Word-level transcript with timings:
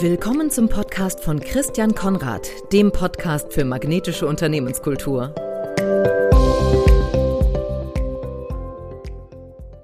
Willkommen 0.00 0.48
zum 0.48 0.68
Podcast 0.68 1.24
von 1.24 1.40
Christian 1.40 1.92
Konrad, 1.92 2.48
dem 2.72 2.92
Podcast 2.92 3.52
für 3.52 3.64
magnetische 3.64 4.28
Unternehmenskultur. 4.28 5.34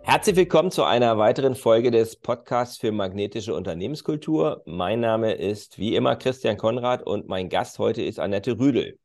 Herzlich 0.03 0.37
willkommen 0.37 0.71
zu 0.71 0.85
einer 0.85 1.19
weiteren 1.19 1.57
Folge 1.57 1.91
des 1.91 2.15
Podcasts 2.15 2.79
für 2.79 2.93
magnetische 2.93 3.57
Unternehmenskultur. 3.57 4.63
Mein 4.67 5.01
Name 5.01 5.33
ist 5.33 5.81
wie 5.81 5.97
immer 5.97 6.15
Christian 6.15 6.59
Konrad 6.59 7.03
und 7.03 7.27
mein 7.27 7.49
Gast 7.49 7.81
heute 7.81 8.03
ist 8.03 8.21
Annette 8.21 8.57
Rüdel. 8.57 9.01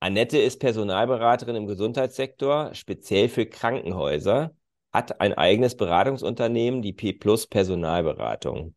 Annette 0.00 0.36
ist 0.36 0.60
Personalberaterin 0.60 1.56
im 1.56 1.66
Gesundheitssektor, 1.66 2.74
speziell 2.74 3.30
für 3.30 3.46
Krankenhäuser, 3.46 4.54
hat 4.92 5.18
ein 5.22 5.32
eigenes 5.32 5.78
Beratungsunternehmen, 5.78 6.82
die 6.82 6.92
P 6.92 7.14
Plus 7.14 7.46
Personalberatung. 7.46 8.74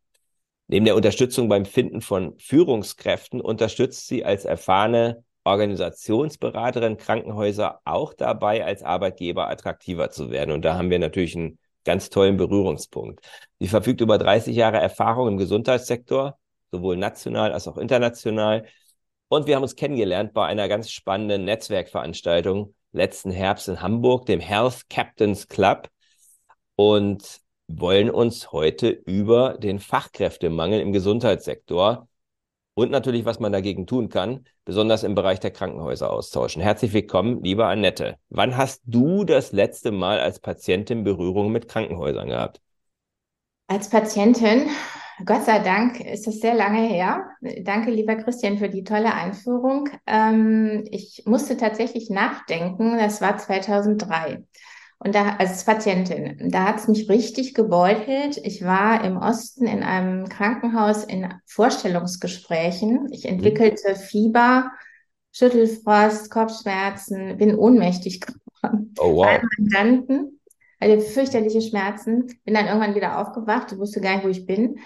Neben 0.73 0.85
der 0.85 0.95
Unterstützung 0.95 1.49
beim 1.49 1.65
Finden 1.65 2.01
von 2.01 2.33
Führungskräften 2.39 3.41
unterstützt 3.41 4.07
sie 4.07 4.25
als 4.25 4.43
erfahrene 4.43 5.23
Organisationsberaterin 5.43 6.97
Krankenhäuser 6.97 7.79
auch 7.85 8.15
dabei, 8.15 8.65
als 8.65 8.81
Arbeitgeber 8.81 9.51
attraktiver 9.51 10.09
zu 10.09 10.31
werden. 10.31 10.49
Und 10.49 10.65
da 10.65 10.75
haben 10.75 10.89
wir 10.89 10.97
natürlich 10.97 11.35
einen 11.35 11.59
ganz 11.85 12.09
tollen 12.09 12.37
Berührungspunkt. 12.37 13.23
Sie 13.59 13.67
verfügt 13.67 14.01
über 14.01 14.17
30 14.17 14.55
Jahre 14.55 14.77
Erfahrung 14.77 15.27
im 15.27 15.37
Gesundheitssektor, 15.37 16.39
sowohl 16.71 16.97
national 16.97 17.53
als 17.53 17.67
auch 17.67 17.77
international. 17.77 18.65
Und 19.27 19.45
wir 19.45 19.57
haben 19.57 19.61
uns 19.61 19.75
kennengelernt 19.75 20.33
bei 20.33 20.47
einer 20.47 20.67
ganz 20.69 20.89
spannenden 20.89 21.45
Netzwerkveranstaltung 21.45 22.73
letzten 22.93 23.29
Herbst 23.29 23.67
in 23.67 23.79
Hamburg, 23.79 24.25
dem 24.25 24.39
Health 24.39 24.89
Captains 24.89 25.47
Club. 25.47 25.87
Und 26.75 27.42
wollen 27.67 28.09
uns 28.09 28.51
heute 28.51 28.89
über 28.89 29.57
den 29.57 29.79
Fachkräftemangel 29.79 30.79
im 30.79 30.91
Gesundheitssektor 30.91 32.07
und 32.75 32.91
natürlich, 32.91 33.25
was 33.25 33.39
man 33.39 33.51
dagegen 33.51 33.85
tun 33.85 34.09
kann, 34.09 34.45
besonders 34.65 35.03
im 35.03 35.15
Bereich 35.15 35.39
der 35.39 35.51
Krankenhäuser 35.51 36.11
austauschen. 36.11 36.61
Herzlich 36.61 36.93
willkommen, 36.93 37.43
liebe 37.43 37.65
Annette. 37.65 38.17
Wann 38.29 38.57
hast 38.57 38.81
du 38.85 39.23
das 39.23 39.51
letzte 39.51 39.91
Mal 39.91 40.19
als 40.19 40.39
Patientin 40.39 41.03
Berührung 41.03 41.51
mit 41.51 41.67
Krankenhäusern 41.67 42.29
gehabt? 42.29 42.61
Als 43.67 43.89
Patientin, 43.89 44.69
Gott 45.25 45.45
sei 45.45 45.59
Dank, 45.59 45.99
ist 45.99 46.25
das 46.25 46.39
sehr 46.39 46.55
lange 46.55 46.81
her. 46.87 47.27
Danke, 47.61 47.91
lieber 47.91 48.15
Christian, 48.15 48.57
für 48.57 48.69
die 48.69 48.83
tolle 48.83 49.13
Einführung. 49.13 49.89
Ähm, 50.07 50.83
ich 50.89 51.23
musste 51.25 51.57
tatsächlich 51.57 52.09
nachdenken. 52.09 52.97
Das 52.97 53.21
war 53.21 53.37
2003. 53.37 54.43
Und 55.03 55.13
da, 55.13 55.35
als 55.37 55.65
Patientin, 55.65 56.49
da 56.49 56.65
hat 56.65 56.77
es 56.77 56.87
mich 56.87 57.09
richtig 57.09 57.53
gebeutelt. 57.53 58.37
Ich 58.41 58.63
war 58.63 59.03
im 59.03 59.17
Osten 59.17 59.67
in 59.67 59.83
einem 59.83 60.29
Krankenhaus 60.29 61.03
in 61.03 61.27
Vorstellungsgesprächen. 61.45 63.09
Ich 63.11 63.25
entwickelte 63.25 63.91
mhm. 63.91 63.95
Fieber, 63.95 64.71
Schüttelfrost, 65.33 66.29
Kopfschmerzen, 66.31 67.37
bin 67.37 67.55
ohnmächtig 67.55 68.21
geworden. 68.61 68.93
Oh, 68.97 69.15
wow. 69.17 69.41
Mandanten, 69.57 70.39
also 70.79 71.01
fürchterliche 71.01 71.61
Schmerzen. 71.61 72.27
Bin 72.45 72.53
dann 72.53 72.67
irgendwann 72.67 72.95
wieder 72.95 73.19
aufgewacht, 73.19 73.77
wusste 73.77 73.99
gar 73.99 74.15
nicht, 74.15 74.25
wo 74.25 74.29
ich 74.29 74.45
bin. 74.45 74.79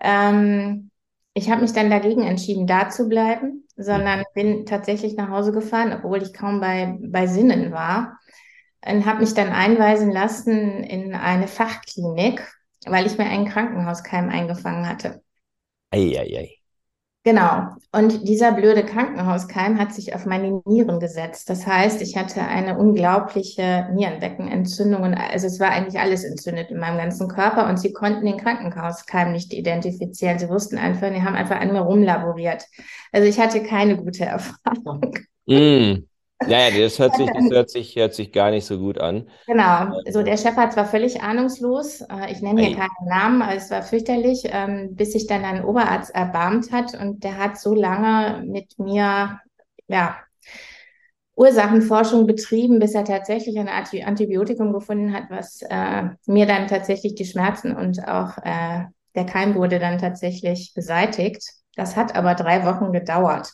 Ähm, 0.00 0.90
ich 1.32 1.48
habe 1.48 1.60
mich 1.60 1.72
dann 1.72 1.90
dagegen 1.90 2.22
entschieden, 2.22 2.66
da 2.66 2.88
zu 2.88 3.08
bleiben, 3.08 3.68
sondern 3.76 4.24
bin 4.34 4.66
tatsächlich 4.66 5.14
nach 5.14 5.28
Hause 5.28 5.52
gefahren, 5.52 5.92
obwohl 5.96 6.24
ich 6.24 6.34
kaum 6.34 6.60
bei, 6.60 6.98
bei 7.00 7.28
Sinnen 7.28 7.70
war 7.70 8.18
und 8.86 9.06
habe 9.06 9.20
mich 9.20 9.34
dann 9.34 9.50
einweisen 9.50 10.10
lassen 10.10 10.82
in 10.84 11.14
eine 11.14 11.48
Fachklinik, 11.48 12.46
weil 12.86 13.06
ich 13.06 13.18
mir 13.18 13.26
einen 13.26 13.48
Krankenhauskeim 13.48 14.28
eingefangen 14.28 14.88
hatte. 14.88 15.22
Eieiei. 15.90 16.20
Ei, 16.20 16.38
ei. 16.38 16.60
Genau. 17.22 17.66
Und 17.92 18.26
dieser 18.26 18.52
blöde 18.52 18.82
Krankenhauskeim 18.82 19.78
hat 19.78 19.92
sich 19.92 20.14
auf 20.14 20.24
meine 20.24 20.62
Nieren 20.64 21.00
gesetzt. 21.00 21.50
Das 21.50 21.66
heißt, 21.66 22.00
ich 22.00 22.16
hatte 22.16 22.40
eine 22.40 22.78
unglaubliche 22.78 23.88
Nierenbeckenentzündung. 23.92 25.04
Also 25.14 25.46
es 25.46 25.60
war 25.60 25.70
eigentlich 25.70 26.00
alles 26.00 26.24
entzündet 26.24 26.70
in 26.70 26.78
meinem 26.78 26.96
ganzen 26.96 27.28
Körper 27.28 27.68
und 27.68 27.78
sie 27.78 27.92
konnten 27.92 28.24
den 28.24 28.38
Krankenhauskeim 28.38 29.32
nicht 29.32 29.52
identifizieren. 29.52 30.38
Sie 30.38 30.48
wussten 30.48 30.78
einfach, 30.78 31.12
die 31.12 31.22
haben 31.22 31.34
einfach 31.34 31.60
an 31.60 31.72
mir 31.74 31.80
rumlaboriert. 31.80 32.64
Also 33.12 33.28
ich 33.28 33.38
hatte 33.38 33.62
keine 33.62 33.98
gute 33.98 34.24
Erfahrung. 34.24 35.14
Mm. 35.46 36.06
Ja, 36.48 36.68
ja, 36.68 36.80
das 36.82 36.98
hört 36.98 37.16
sich, 37.16 37.30
das 37.30 37.44
hört 37.50 37.70
sich, 37.70 37.96
hört 37.96 38.14
sich 38.14 38.32
gar 38.32 38.50
nicht 38.50 38.64
so 38.64 38.78
gut 38.78 38.98
an. 38.98 39.28
Genau. 39.46 40.00
Also 40.06 40.22
der 40.22 40.36
Chef 40.36 40.56
war 40.56 40.86
völlig 40.86 41.22
ahnungslos. 41.22 42.00
Äh, 42.02 42.32
ich 42.32 42.40
nenne 42.40 42.62
hier 42.64 42.76
keinen 42.76 43.08
Namen, 43.08 43.42
aber 43.42 43.54
es 43.54 43.70
war 43.70 43.82
fürchterlich, 43.82 44.42
ähm, 44.44 44.96
bis 44.96 45.12
sich 45.12 45.26
dann 45.26 45.44
ein 45.44 45.64
Oberarzt 45.64 46.14
erbarmt 46.14 46.72
hat 46.72 46.94
und 46.94 47.24
der 47.24 47.38
hat 47.38 47.58
so 47.58 47.74
lange 47.74 48.42
mit 48.46 48.78
mir, 48.78 49.40
ja, 49.88 50.16
Ursachenforschung 51.36 52.26
betrieben, 52.26 52.78
bis 52.80 52.94
er 52.94 53.04
tatsächlich 53.04 53.58
ein 53.58 53.68
Antibiotikum 53.68 54.72
gefunden 54.72 55.14
hat, 55.14 55.24
was 55.30 55.62
äh, 55.62 56.10
mir 56.26 56.46
dann 56.46 56.68
tatsächlich 56.68 57.14
die 57.14 57.24
Schmerzen 57.24 57.74
und 57.74 58.06
auch 58.06 58.36
äh, 58.38 58.84
der 59.14 59.26
Keim 59.26 59.54
wurde 59.54 59.78
dann 59.78 59.98
tatsächlich 59.98 60.72
beseitigt. 60.74 61.42
Das 61.76 61.96
hat 61.96 62.14
aber 62.14 62.34
drei 62.34 62.64
Wochen 62.66 62.92
gedauert. 62.92 63.52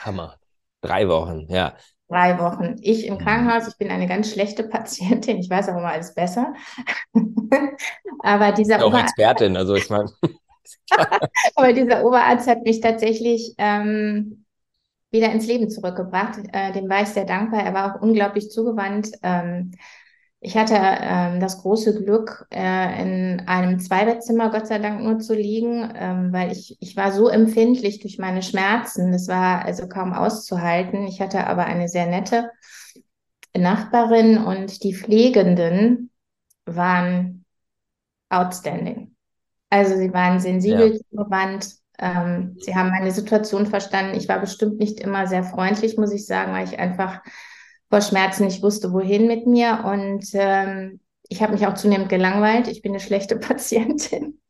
Hammer. 0.00 0.38
Drei 0.82 1.08
Wochen, 1.08 1.46
ja 1.48 1.74
drei 2.14 2.38
Wochen. 2.38 2.76
Ich 2.80 3.06
im. 3.06 3.18
Krankenhaus, 3.18 3.66
ich 3.66 3.76
bin 3.76 3.90
eine 3.90 4.06
ganz 4.06 4.30
schlechte 4.30 4.62
Patientin, 4.68 5.38
ich 5.38 5.50
weiß 5.50 5.68
auch 5.68 5.76
immer 5.76 5.90
alles 5.90 6.14
besser. 6.14 6.54
Aber 8.20 8.52
dieser 8.52 8.82
auch 8.82 8.88
Oberarzt, 8.88 9.18
Expertin, 9.18 9.56
also 9.56 9.74
ich 9.74 9.90
meine. 9.90 10.10
Aber 11.56 11.72
dieser 11.72 12.04
Oberarzt 12.04 12.48
hat 12.48 12.62
mich 12.62 12.80
tatsächlich 12.80 13.54
ähm, 13.58 14.44
wieder 15.10 15.30
ins 15.32 15.46
Leben 15.46 15.68
zurückgebracht. 15.68 16.40
Äh, 16.52 16.72
dem 16.72 16.88
war 16.88 17.02
ich 17.02 17.08
sehr 17.08 17.24
dankbar. 17.24 17.64
Er 17.64 17.74
war 17.74 17.96
auch 17.96 18.00
unglaublich 18.00 18.50
zugewandt. 18.50 19.10
Ähm, 19.22 19.72
ich 20.44 20.58
hatte 20.58 20.76
ähm, 20.76 21.40
das 21.40 21.62
große 21.62 22.02
Glück, 22.04 22.46
äh, 22.50 23.00
in 23.00 23.48
einem 23.48 23.78
Zweibettzimmer 23.80 24.50
Gott 24.50 24.66
sei 24.66 24.78
Dank 24.78 25.02
nur 25.02 25.18
zu 25.18 25.34
liegen, 25.34 25.90
ähm, 25.96 26.34
weil 26.34 26.52
ich, 26.52 26.76
ich 26.80 26.98
war 26.98 27.12
so 27.12 27.28
empfindlich 27.28 28.00
durch 28.00 28.18
meine 28.18 28.42
Schmerzen. 28.42 29.10
Das 29.10 29.26
war 29.26 29.64
also 29.64 29.88
kaum 29.88 30.12
auszuhalten. 30.12 31.06
Ich 31.06 31.22
hatte 31.22 31.46
aber 31.46 31.64
eine 31.64 31.88
sehr 31.88 32.06
nette 32.06 32.50
Nachbarin 33.56 34.36
und 34.36 34.84
die 34.84 34.94
Pflegenden 34.94 36.10
waren 36.66 37.46
outstanding. 38.28 39.16
Also 39.70 39.96
sie 39.96 40.12
waren 40.12 40.40
sensibel 40.40 40.92
ja. 40.92 41.00
zugewandt. 41.08 41.70
Ähm, 41.98 42.58
sie 42.60 42.74
haben 42.74 42.90
meine 42.90 43.12
Situation 43.12 43.66
verstanden. 43.66 44.14
Ich 44.14 44.28
war 44.28 44.40
bestimmt 44.40 44.78
nicht 44.78 45.00
immer 45.00 45.26
sehr 45.26 45.42
freundlich, 45.42 45.96
muss 45.96 46.12
ich 46.12 46.26
sagen, 46.26 46.52
weil 46.52 46.66
ich 46.66 46.78
einfach 46.78 47.22
vor 47.90 48.00
Schmerzen 48.00 48.46
nicht 48.46 48.62
wusste, 48.62 48.92
wohin 48.92 49.26
mit 49.26 49.46
mir. 49.46 49.84
Und 49.84 50.26
ähm, 50.34 51.00
ich 51.28 51.42
habe 51.42 51.52
mich 51.52 51.66
auch 51.66 51.74
zunehmend 51.74 52.08
gelangweilt. 52.08 52.68
Ich 52.68 52.82
bin 52.82 52.92
eine 52.92 53.00
schlechte 53.00 53.36
Patientin, 53.38 54.40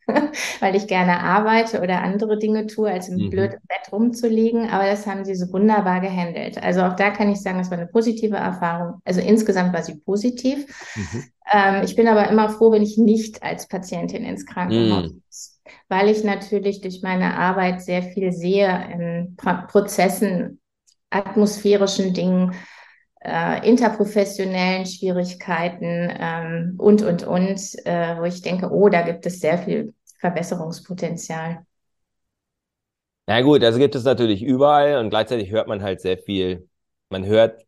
weil 0.60 0.76
ich 0.76 0.86
gerne 0.86 1.20
arbeite 1.20 1.80
oder 1.80 2.02
andere 2.02 2.38
Dinge 2.38 2.66
tue, 2.66 2.90
als 2.90 3.08
im 3.08 3.16
mhm. 3.16 3.30
blöden 3.30 3.58
Bett 3.68 3.92
rumzuliegen. 3.92 4.68
Aber 4.70 4.86
das 4.86 5.06
haben 5.06 5.24
sie 5.24 5.34
so 5.34 5.52
wunderbar 5.52 6.00
gehandelt. 6.00 6.62
Also 6.62 6.82
auch 6.82 6.96
da 6.96 7.10
kann 7.10 7.30
ich 7.30 7.40
sagen, 7.40 7.60
es 7.60 7.70
war 7.70 7.78
eine 7.78 7.86
positive 7.86 8.36
Erfahrung. 8.36 9.00
Also 9.04 9.20
insgesamt 9.20 9.72
war 9.72 9.82
sie 9.82 9.96
positiv. 9.96 10.66
Mhm. 10.96 11.24
Ähm, 11.52 11.82
ich 11.84 11.94
bin 11.96 12.08
aber 12.08 12.28
immer 12.28 12.48
froh, 12.48 12.72
wenn 12.72 12.82
ich 12.82 12.98
nicht 12.98 13.42
als 13.42 13.68
Patientin 13.68 14.24
ins 14.24 14.46
Krankenhaus 14.46 15.10
mhm. 15.10 15.22
muss 15.24 15.54
weil 15.88 16.08
ich 16.08 16.24
natürlich 16.24 16.80
durch 16.80 17.02
meine 17.02 17.38
Arbeit 17.38 17.82
sehr 17.82 18.02
viel 18.02 18.32
sehe 18.32 18.88
in 18.92 19.36
Prozessen, 19.36 20.60
atmosphärischen 21.10 22.14
Dingen, 22.14 22.54
äh, 23.24 23.66
interprofessionellen 23.66 24.86
Schwierigkeiten 24.86 26.12
ähm, 26.18 26.74
und, 26.78 27.02
und, 27.02 27.24
und, 27.26 27.60
äh, 27.84 28.18
wo 28.18 28.24
ich 28.24 28.42
denke, 28.42 28.70
oh, 28.70 28.88
da 28.88 29.02
gibt 29.02 29.26
es 29.26 29.40
sehr 29.40 29.58
viel 29.58 29.94
Verbesserungspotenzial. 30.20 31.64
Na 33.26 33.40
gut, 33.40 33.64
also 33.64 33.78
gibt 33.78 33.94
es 33.94 34.04
natürlich 34.04 34.42
überall 34.42 34.98
und 34.98 35.08
gleichzeitig 35.10 35.50
hört 35.50 35.66
man 35.66 35.82
halt 35.82 36.00
sehr 36.02 36.18
viel, 36.18 36.68
man 37.08 37.24
hört 37.24 37.64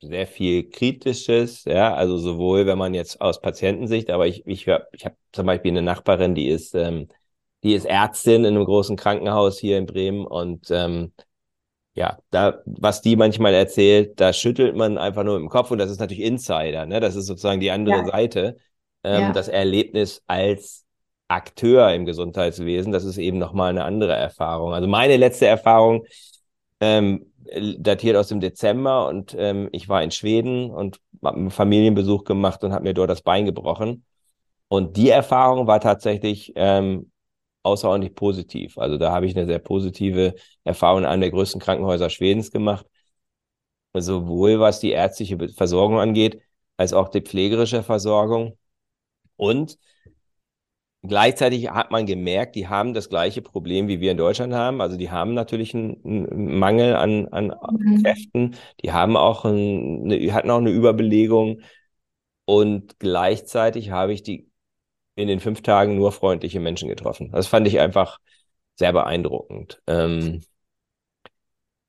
sehr 0.00 0.26
viel 0.26 0.68
Kritisches, 0.70 1.64
ja, 1.64 1.94
also 1.94 2.18
sowohl 2.18 2.66
wenn 2.66 2.78
man 2.78 2.92
jetzt 2.94 3.20
aus 3.20 3.40
Patientensicht, 3.40 4.10
aber 4.10 4.26
ich, 4.26 4.46
ich 4.46 4.66
höre, 4.66 4.88
ich 4.92 5.04
habe 5.04 5.16
zum 5.32 5.46
Beispiel 5.46 5.70
eine 5.72 5.82
Nachbarin, 5.82 6.34
die 6.34 6.48
ist, 6.48 6.74
ähm, 6.74 7.08
die 7.62 7.74
ist 7.74 7.86
Ärztin 7.86 8.44
in 8.44 8.56
einem 8.56 8.64
großen 8.64 8.96
Krankenhaus 8.96 9.58
hier 9.58 9.78
in 9.78 9.86
Bremen 9.86 10.26
und 10.26 10.68
ähm, 10.70 11.12
ja, 11.96 12.18
da, 12.30 12.60
was 12.66 13.00
die 13.00 13.16
manchmal 13.16 13.54
erzählt, 13.54 14.20
da 14.20 14.34
schüttelt 14.34 14.76
man 14.76 14.98
einfach 14.98 15.24
nur 15.24 15.36
im 15.36 15.48
Kopf 15.48 15.70
und 15.70 15.78
das 15.78 15.90
ist 15.90 15.98
natürlich 15.98 16.22
Insider, 16.22 16.84
ne? 16.84 17.00
Das 17.00 17.16
ist 17.16 17.26
sozusagen 17.26 17.58
die 17.58 17.70
andere 17.70 17.96
ja. 17.96 18.04
Seite. 18.04 18.58
Ähm, 19.02 19.22
ja. 19.22 19.32
Das 19.32 19.48
Erlebnis 19.48 20.22
als 20.26 20.84
Akteur 21.28 21.94
im 21.94 22.04
Gesundheitswesen, 22.04 22.92
das 22.92 23.04
ist 23.04 23.16
eben 23.16 23.38
nochmal 23.38 23.70
eine 23.70 23.84
andere 23.84 24.12
Erfahrung. 24.12 24.74
Also 24.74 24.86
meine 24.86 25.16
letzte 25.16 25.46
Erfahrung 25.46 26.04
ähm, 26.80 27.32
datiert 27.78 28.16
aus 28.16 28.28
dem 28.28 28.40
Dezember 28.40 29.08
und 29.08 29.34
ähm, 29.38 29.70
ich 29.72 29.88
war 29.88 30.02
in 30.02 30.10
Schweden 30.10 30.70
und 30.70 31.00
habe 31.24 31.38
einen 31.38 31.50
Familienbesuch 31.50 32.24
gemacht 32.24 32.62
und 32.62 32.74
habe 32.74 32.84
mir 32.84 32.94
dort 32.94 33.08
das 33.08 33.22
Bein 33.22 33.46
gebrochen. 33.46 34.04
Und 34.68 34.98
die 34.98 35.08
Erfahrung 35.08 35.66
war 35.66 35.80
tatsächlich 35.80 36.52
ähm, 36.56 37.10
außerordentlich 37.66 38.14
positiv. 38.14 38.78
Also 38.78 38.96
da 38.96 39.12
habe 39.12 39.26
ich 39.26 39.36
eine 39.36 39.46
sehr 39.46 39.58
positive 39.58 40.34
Erfahrung 40.64 41.00
in 41.00 41.06
einem 41.06 41.20
der 41.20 41.30
größten 41.30 41.60
Krankenhäuser 41.60 42.10
Schwedens 42.10 42.50
gemacht. 42.50 42.86
Sowohl 43.94 44.60
was 44.60 44.80
die 44.80 44.90
ärztliche 44.90 45.38
Versorgung 45.48 45.98
angeht, 45.98 46.42
als 46.76 46.92
auch 46.92 47.08
die 47.08 47.22
pflegerische 47.22 47.82
Versorgung. 47.82 48.58
Und 49.36 49.78
gleichzeitig 51.02 51.70
hat 51.70 51.90
man 51.90 52.06
gemerkt, 52.06 52.56
die 52.56 52.68
haben 52.68 52.94
das 52.94 53.08
gleiche 53.08 53.42
Problem, 53.42 53.88
wie 53.88 54.00
wir 54.00 54.12
in 54.12 54.18
Deutschland 54.18 54.52
haben. 54.52 54.80
Also 54.80 54.96
die 54.96 55.10
haben 55.10 55.34
natürlich 55.34 55.74
einen, 55.74 56.04
einen 56.04 56.58
Mangel 56.58 56.94
an, 56.94 57.28
an 57.28 57.54
mhm. 57.78 58.02
Kräften. 58.02 58.56
Die 58.82 58.92
haben 58.92 59.16
auch 59.16 59.44
eine, 59.44 60.32
hatten 60.32 60.50
auch 60.50 60.58
eine 60.58 60.70
Überbelegung. 60.70 61.60
Und 62.44 62.98
gleichzeitig 62.98 63.90
habe 63.90 64.12
ich 64.12 64.22
die 64.22 64.45
in 65.16 65.28
den 65.28 65.40
fünf 65.40 65.62
Tagen 65.62 65.96
nur 65.96 66.12
freundliche 66.12 66.60
Menschen 66.60 66.88
getroffen. 66.88 67.30
Das 67.32 67.48
fand 67.48 67.66
ich 67.66 67.80
einfach 67.80 68.20
sehr 68.76 68.92
beeindruckend. 68.92 69.82
Ähm, 69.86 70.42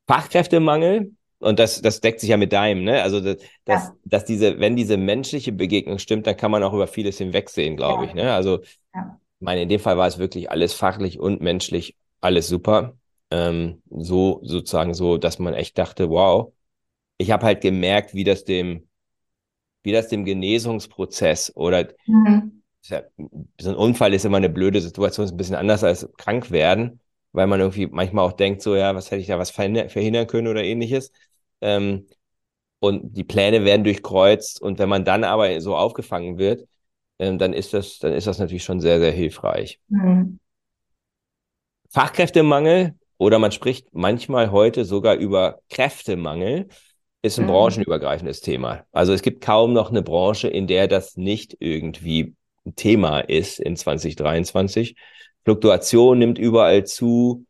Fachkräftemangel, 0.07 1.11
und 1.39 1.59
das, 1.59 1.81
das 1.81 2.01
deckt 2.01 2.21
sich 2.21 2.29
ja 2.29 2.37
mit 2.37 2.53
deinem, 2.53 2.83
ne? 2.83 3.03
Also, 3.03 3.19
dass, 3.19 3.37
ja. 3.67 3.93
dass 4.05 4.25
diese, 4.25 4.59
wenn 4.59 4.75
diese 4.75 4.97
menschliche 4.97 5.51
Begegnung 5.51 5.99
stimmt, 5.99 6.25
dann 6.25 6.37
kann 6.37 6.49
man 6.49 6.63
auch 6.63 6.73
über 6.73 6.87
vieles 6.87 7.17
hinwegsehen, 7.19 7.75
glaube 7.75 8.05
ja. 8.05 8.09
ich, 8.09 8.15
ne? 8.15 8.33
Also, 8.33 8.61
ja. 8.95 9.19
ich 9.39 9.45
meine, 9.45 9.61
in 9.61 9.69
dem 9.69 9.79
Fall 9.79 9.97
war 9.97 10.07
es 10.07 10.17
wirklich 10.17 10.49
alles 10.49 10.73
fachlich 10.73 11.19
und 11.19 11.41
menschlich, 11.41 11.95
alles 12.21 12.47
super. 12.47 12.97
Ähm, 13.29 13.83
so, 13.89 14.39
sozusagen 14.43 14.93
so, 14.93 15.17
dass 15.17 15.37
man 15.37 15.53
echt 15.53 15.77
dachte, 15.77 16.09
wow, 16.09 16.53
ich 17.17 17.29
habe 17.31 17.45
halt 17.45 17.61
gemerkt, 17.61 18.15
wie 18.15 18.23
das 18.23 18.45
dem, 18.45 18.87
wie 19.83 19.91
das 19.91 20.07
dem 20.07 20.23
Genesungsprozess 20.23 21.53
oder 21.55 21.89
mhm 22.07 22.56
ja, 22.89 23.03
so 23.59 23.69
ein 23.69 23.75
Unfall 23.75 24.13
ist 24.13 24.25
immer 24.25 24.37
eine 24.37 24.49
blöde 24.49 24.81
Situation, 24.81 25.25
ist 25.25 25.31
ein 25.31 25.37
bisschen 25.37 25.55
anders 25.55 25.83
als 25.83 26.09
krank 26.17 26.51
werden, 26.51 26.99
weil 27.31 27.47
man 27.47 27.59
irgendwie 27.59 27.87
manchmal 27.87 28.25
auch 28.25 28.33
denkt, 28.33 28.61
so, 28.61 28.75
ja, 28.75 28.95
was 28.95 29.11
hätte 29.11 29.21
ich 29.21 29.27
da 29.27 29.39
was 29.39 29.51
verhindern 29.51 30.27
können 30.27 30.47
oder 30.47 30.63
ähnliches. 30.63 31.11
Ähm, 31.61 32.07
und 32.79 33.17
die 33.17 33.23
Pläne 33.23 33.65
werden 33.65 33.83
durchkreuzt 33.83 34.61
und 34.61 34.79
wenn 34.79 34.89
man 34.89 35.03
dann 35.03 35.23
aber 35.23 35.59
so 35.61 35.75
aufgefangen 35.75 36.37
wird, 36.37 36.67
ähm, 37.19 37.37
dann 37.37 37.53
ist 37.53 37.73
das, 37.73 37.99
dann 37.99 38.13
ist 38.13 38.27
das 38.27 38.39
natürlich 38.39 38.63
schon 38.63 38.79
sehr, 38.79 38.99
sehr 38.99 39.11
hilfreich. 39.11 39.79
Mhm. 39.87 40.39
Fachkräftemangel 41.89 42.95
oder 43.17 43.39
man 43.39 43.51
spricht 43.51 43.87
manchmal 43.93 44.51
heute 44.51 44.85
sogar 44.85 45.15
über 45.15 45.61
Kräftemangel 45.69 46.67
ist 47.23 47.39
ein 47.39 47.45
mhm. 47.45 47.51
branchenübergreifendes 47.51 48.41
Thema. 48.41 48.85
Also 48.91 49.13
es 49.13 49.21
gibt 49.21 49.43
kaum 49.43 49.73
noch 49.73 49.89
eine 49.89 50.03
Branche, 50.03 50.47
in 50.47 50.67
der 50.67 50.87
das 50.87 51.17
nicht 51.17 51.57
irgendwie 51.59 52.35
Thema 52.75 53.19
ist 53.19 53.59
in 53.59 53.75
2023. 53.75 54.95
Fluktuation 55.43 56.19
nimmt 56.19 56.37
überall 56.37 56.85
zu. 56.85 57.45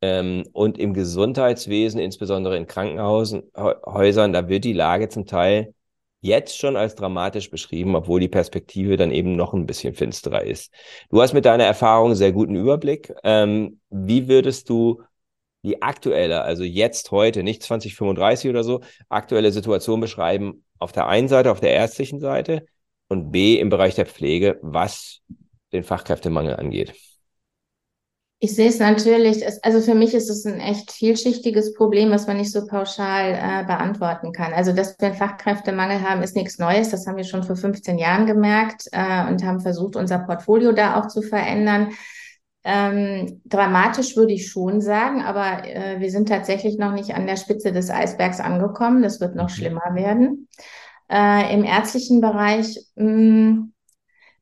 Ähm, 0.00 0.44
und 0.52 0.78
im 0.78 0.92
Gesundheitswesen, 0.92 2.00
insbesondere 2.00 2.56
in 2.56 2.66
Krankenhäusern, 2.66 4.32
da 4.32 4.48
wird 4.48 4.64
die 4.64 4.72
Lage 4.72 5.08
zum 5.08 5.26
Teil 5.26 5.74
jetzt 6.20 6.58
schon 6.58 6.76
als 6.76 6.94
dramatisch 6.94 7.50
beschrieben, 7.50 7.94
obwohl 7.96 8.20
die 8.20 8.28
Perspektive 8.28 8.96
dann 8.96 9.10
eben 9.10 9.36
noch 9.36 9.52
ein 9.52 9.66
bisschen 9.66 9.94
finsterer 9.94 10.42
ist. 10.42 10.72
Du 11.10 11.20
hast 11.20 11.34
mit 11.34 11.44
deiner 11.44 11.64
Erfahrung 11.64 12.14
sehr 12.14 12.32
guten 12.32 12.56
Überblick. 12.56 13.14
Ähm, 13.24 13.80
wie 13.90 14.28
würdest 14.28 14.68
du 14.70 15.02
die 15.64 15.82
aktuelle, 15.82 16.42
also 16.42 16.64
jetzt, 16.64 17.10
heute, 17.10 17.42
nicht 17.42 17.62
2035 17.62 18.50
oder 18.50 18.64
so, 18.64 18.80
aktuelle 19.08 19.52
Situation 19.52 20.00
beschreiben 20.00 20.64
auf 20.78 20.92
der 20.92 21.08
einen 21.08 21.28
Seite, 21.28 21.50
auf 21.50 21.60
der 21.60 21.72
ärztlichen 21.72 22.20
Seite 22.20 22.66
und 23.08 23.30
B 23.30 23.58
im 23.58 23.68
Bereich 23.68 23.94
der 23.94 24.06
Pflege, 24.06 24.58
was 24.62 25.20
den 25.72 25.84
Fachkräftemangel 25.84 26.56
angeht? 26.56 26.94
Ich 28.40 28.54
sehe 28.54 28.68
es 28.68 28.78
natürlich, 28.78 29.42
also 29.62 29.80
für 29.80 29.94
mich 29.94 30.12
ist 30.12 30.28
es 30.28 30.44
ein 30.44 30.60
echt 30.60 30.92
vielschichtiges 30.92 31.72
Problem, 31.72 32.10
was 32.10 32.26
man 32.26 32.36
nicht 32.36 32.52
so 32.52 32.66
pauschal 32.66 33.32
äh, 33.32 33.64
beantworten 33.64 34.32
kann. 34.32 34.52
Also, 34.52 34.72
dass 34.72 34.98
wir 34.98 35.08
einen 35.08 35.16
Fachkräftemangel 35.16 36.02
haben, 36.02 36.22
ist 36.22 36.36
nichts 36.36 36.58
Neues. 36.58 36.90
Das 36.90 37.06
haben 37.06 37.16
wir 37.16 37.24
schon 37.24 37.42
vor 37.42 37.56
15 37.56 37.96
Jahren 37.96 38.26
gemerkt 38.26 38.86
äh, 38.92 39.26
und 39.28 39.42
haben 39.44 39.60
versucht, 39.60 39.96
unser 39.96 40.18
Portfolio 40.18 40.72
da 40.72 41.00
auch 41.00 41.08
zu 41.08 41.22
verändern. 41.22 41.92
Ähm, 42.64 43.40
dramatisch 43.46 44.16
würde 44.16 44.34
ich 44.34 44.50
schon 44.50 44.82
sagen, 44.82 45.22
aber 45.22 45.66
äh, 45.66 46.00
wir 46.00 46.10
sind 46.10 46.28
tatsächlich 46.28 46.76
noch 46.76 46.92
nicht 46.92 47.14
an 47.14 47.26
der 47.26 47.36
Spitze 47.36 47.72
des 47.72 47.88
Eisbergs 47.88 48.40
angekommen. 48.40 49.02
Das 49.02 49.20
wird 49.20 49.36
noch 49.36 49.48
mhm. 49.48 49.54
schlimmer 49.54 49.94
werden. 49.94 50.48
Äh, 51.10 51.54
Im 51.54 51.64
ärztlichen 51.64 52.20
Bereich 52.20 52.78
mh, 52.96 53.04
hm, 53.04 53.72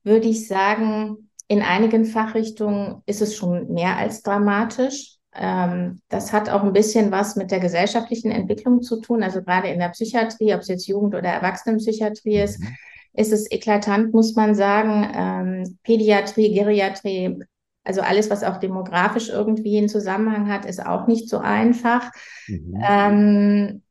würde 0.05 0.29
ich 0.29 0.49
sagen, 0.49 1.31
in 1.49 1.62
einigen 1.62 2.05
Fachrichtungen 2.05 3.03
ist 3.06 3.20
es 3.20 3.37
schon 3.37 3.73
mehr 3.73 3.97
als 3.97 4.23
dramatisch. 4.23 5.17
Ähm, 5.35 6.00
das 6.09 6.32
hat 6.32 6.50
auch 6.50 6.62
ein 6.62 6.73
bisschen 6.73 7.11
was 7.11 7.37
mit 7.37 7.50
der 7.50 7.61
gesellschaftlichen 7.61 8.31
Entwicklung 8.31 8.82
zu 8.82 9.00
tun. 9.00 9.23
Also 9.23 9.43
gerade 9.43 9.69
in 9.69 9.79
der 9.79 9.91
Psychiatrie, 9.91 10.55
ob 10.55 10.61
es 10.61 10.69
jetzt 10.69 10.87
Jugend- 10.87 11.14
oder 11.14 11.29
Erwachsenenpsychiatrie 11.29 12.41
ist, 12.41 12.61
mhm. 12.61 12.69
ist 13.15 13.32
es 13.32 13.50
eklatant, 13.50 14.12
muss 14.12 14.35
man 14.35 14.55
sagen. 14.55 15.11
Ähm, 15.15 15.79
Pädiatrie, 15.82 16.55
Geriatrie, 16.55 17.38
also 17.85 18.00
alles, 18.00 18.31
was 18.31 18.44
auch 18.44 18.58
demografisch 18.58 19.29
irgendwie 19.29 19.79
einen 19.79 19.88
Zusammenhang 19.88 20.50
hat, 20.50 20.65
ist 20.65 20.85
auch 20.85 21.06
nicht 21.06 21.29
so 21.29 21.38
einfach. 21.38 22.11
Mhm. 22.47 22.82
Ähm, 22.88 23.82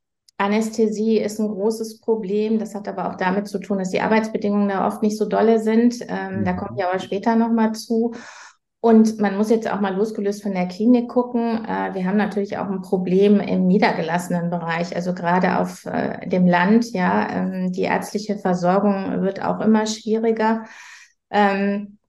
Anästhesie 0.41 1.19
ist 1.19 1.39
ein 1.39 1.47
großes 1.47 1.99
Problem. 1.99 2.57
Das 2.57 2.73
hat 2.73 2.88
aber 2.88 3.09
auch 3.09 3.15
damit 3.15 3.47
zu 3.47 3.59
tun, 3.59 3.77
dass 3.77 3.91
die 3.91 4.01
Arbeitsbedingungen 4.01 4.69
da 4.69 4.88
oft 4.88 5.01
nicht 5.01 5.17
so 5.17 5.25
dolle 5.25 5.59
sind. 5.59 5.99
Ähm, 6.07 6.39
mhm. 6.39 6.45
Da 6.45 6.53
komme 6.53 6.77
ich 6.77 6.83
aber 6.83 6.99
später 6.99 7.35
nochmal 7.35 7.73
zu. 7.73 8.13
Und 8.83 9.19
man 9.19 9.38
muss 9.38 9.51
jetzt 9.51 9.71
auch 9.71 9.79
mal 9.79 9.95
losgelöst 9.95 10.41
von 10.41 10.53
der 10.53 10.67
Klinik 10.67 11.07
gucken. 11.07 11.63
Äh, 11.65 11.93
wir 11.93 12.05
haben 12.05 12.17
natürlich 12.17 12.57
auch 12.57 12.67
ein 12.67 12.81
Problem 12.81 13.39
im 13.39 13.67
niedergelassenen 13.67 14.49
Bereich, 14.49 14.95
also 14.95 15.13
gerade 15.13 15.59
auf 15.59 15.85
äh, 15.85 16.27
dem 16.27 16.47
Land. 16.47 16.91
Ja, 16.91 17.29
ähm, 17.29 17.71
die 17.71 17.83
ärztliche 17.83 18.39
Versorgung 18.39 19.21
wird 19.21 19.43
auch 19.43 19.59
immer 19.59 19.85
schwieriger. 19.85 20.65
Ähm, 21.29 21.99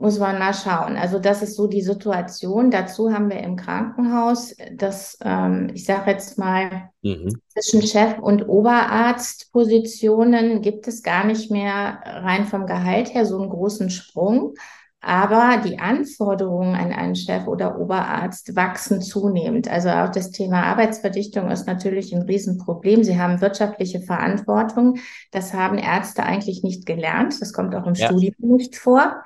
muss 0.00 0.18
man 0.18 0.38
mal 0.38 0.54
schauen. 0.54 0.96
Also 0.96 1.18
das 1.18 1.42
ist 1.42 1.56
so 1.56 1.66
die 1.66 1.82
Situation. 1.82 2.70
Dazu 2.70 3.12
haben 3.12 3.28
wir 3.28 3.40
im 3.40 3.56
Krankenhaus, 3.56 4.56
dass 4.74 5.18
ähm, 5.22 5.68
ich 5.74 5.84
sage 5.84 6.10
jetzt 6.10 6.38
mal 6.38 6.88
mhm. 7.02 7.38
zwischen 7.48 7.82
Chef 7.82 8.18
und 8.18 8.48
Oberarztpositionen 8.48 10.62
gibt 10.62 10.88
es 10.88 11.02
gar 11.02 11.26
nicht 11.26 11.50
mehr 11.50 12.00
rein 12.04 12.46
vom 12.46 12.64
Gehalt 12.64 13.12
her 13.12 13.26
so 13.26 13.38
einen 13.38 13.50
großen 13.50 13.90
Sprung. 13.90 14.54
Aber 15.02 15.62
die 15.64 15.78
Anforderungen 15.78 16.74
an 16.74 16.92
einen 16.92 17.16
Chef 17.16 17.46
oder 17.46 17.78
Oberarzt 17.78 18.56
wachsen 18.56 19.00
zunehmend. 19.00 19.68
Also 19.68 19.88
auch 19.90 20.10
das 20.10 20.30
Thema 20.30 20.64
Arbeitsverdichtung 20.64 21.50
ist 21.50 21.66
natürlich 21.66 22.14
ein 22.14 22.22
Riesenproblem. 22.22 23.04
Sie 23.04 23.18
haben 23.18 23.40
wirtschaftliche 23.40 24.00
Verantwortung. 24.00 24.98
Das 25.30 25.54
haben 25.54 25.78
Ärzte 25.78 26.22
eigentlich 26.22 26.62
nicht 26.62 26.84
gelernt. 26.84 27.40
Das 27.40 27.54
kommt 27.54 27.74
auch 27.74 27.86
im 27.86 27.94
ja. 27.94 28.06
Studium 28.06 28.56
nicht 28.56 28.76
vor. 28.76 29.22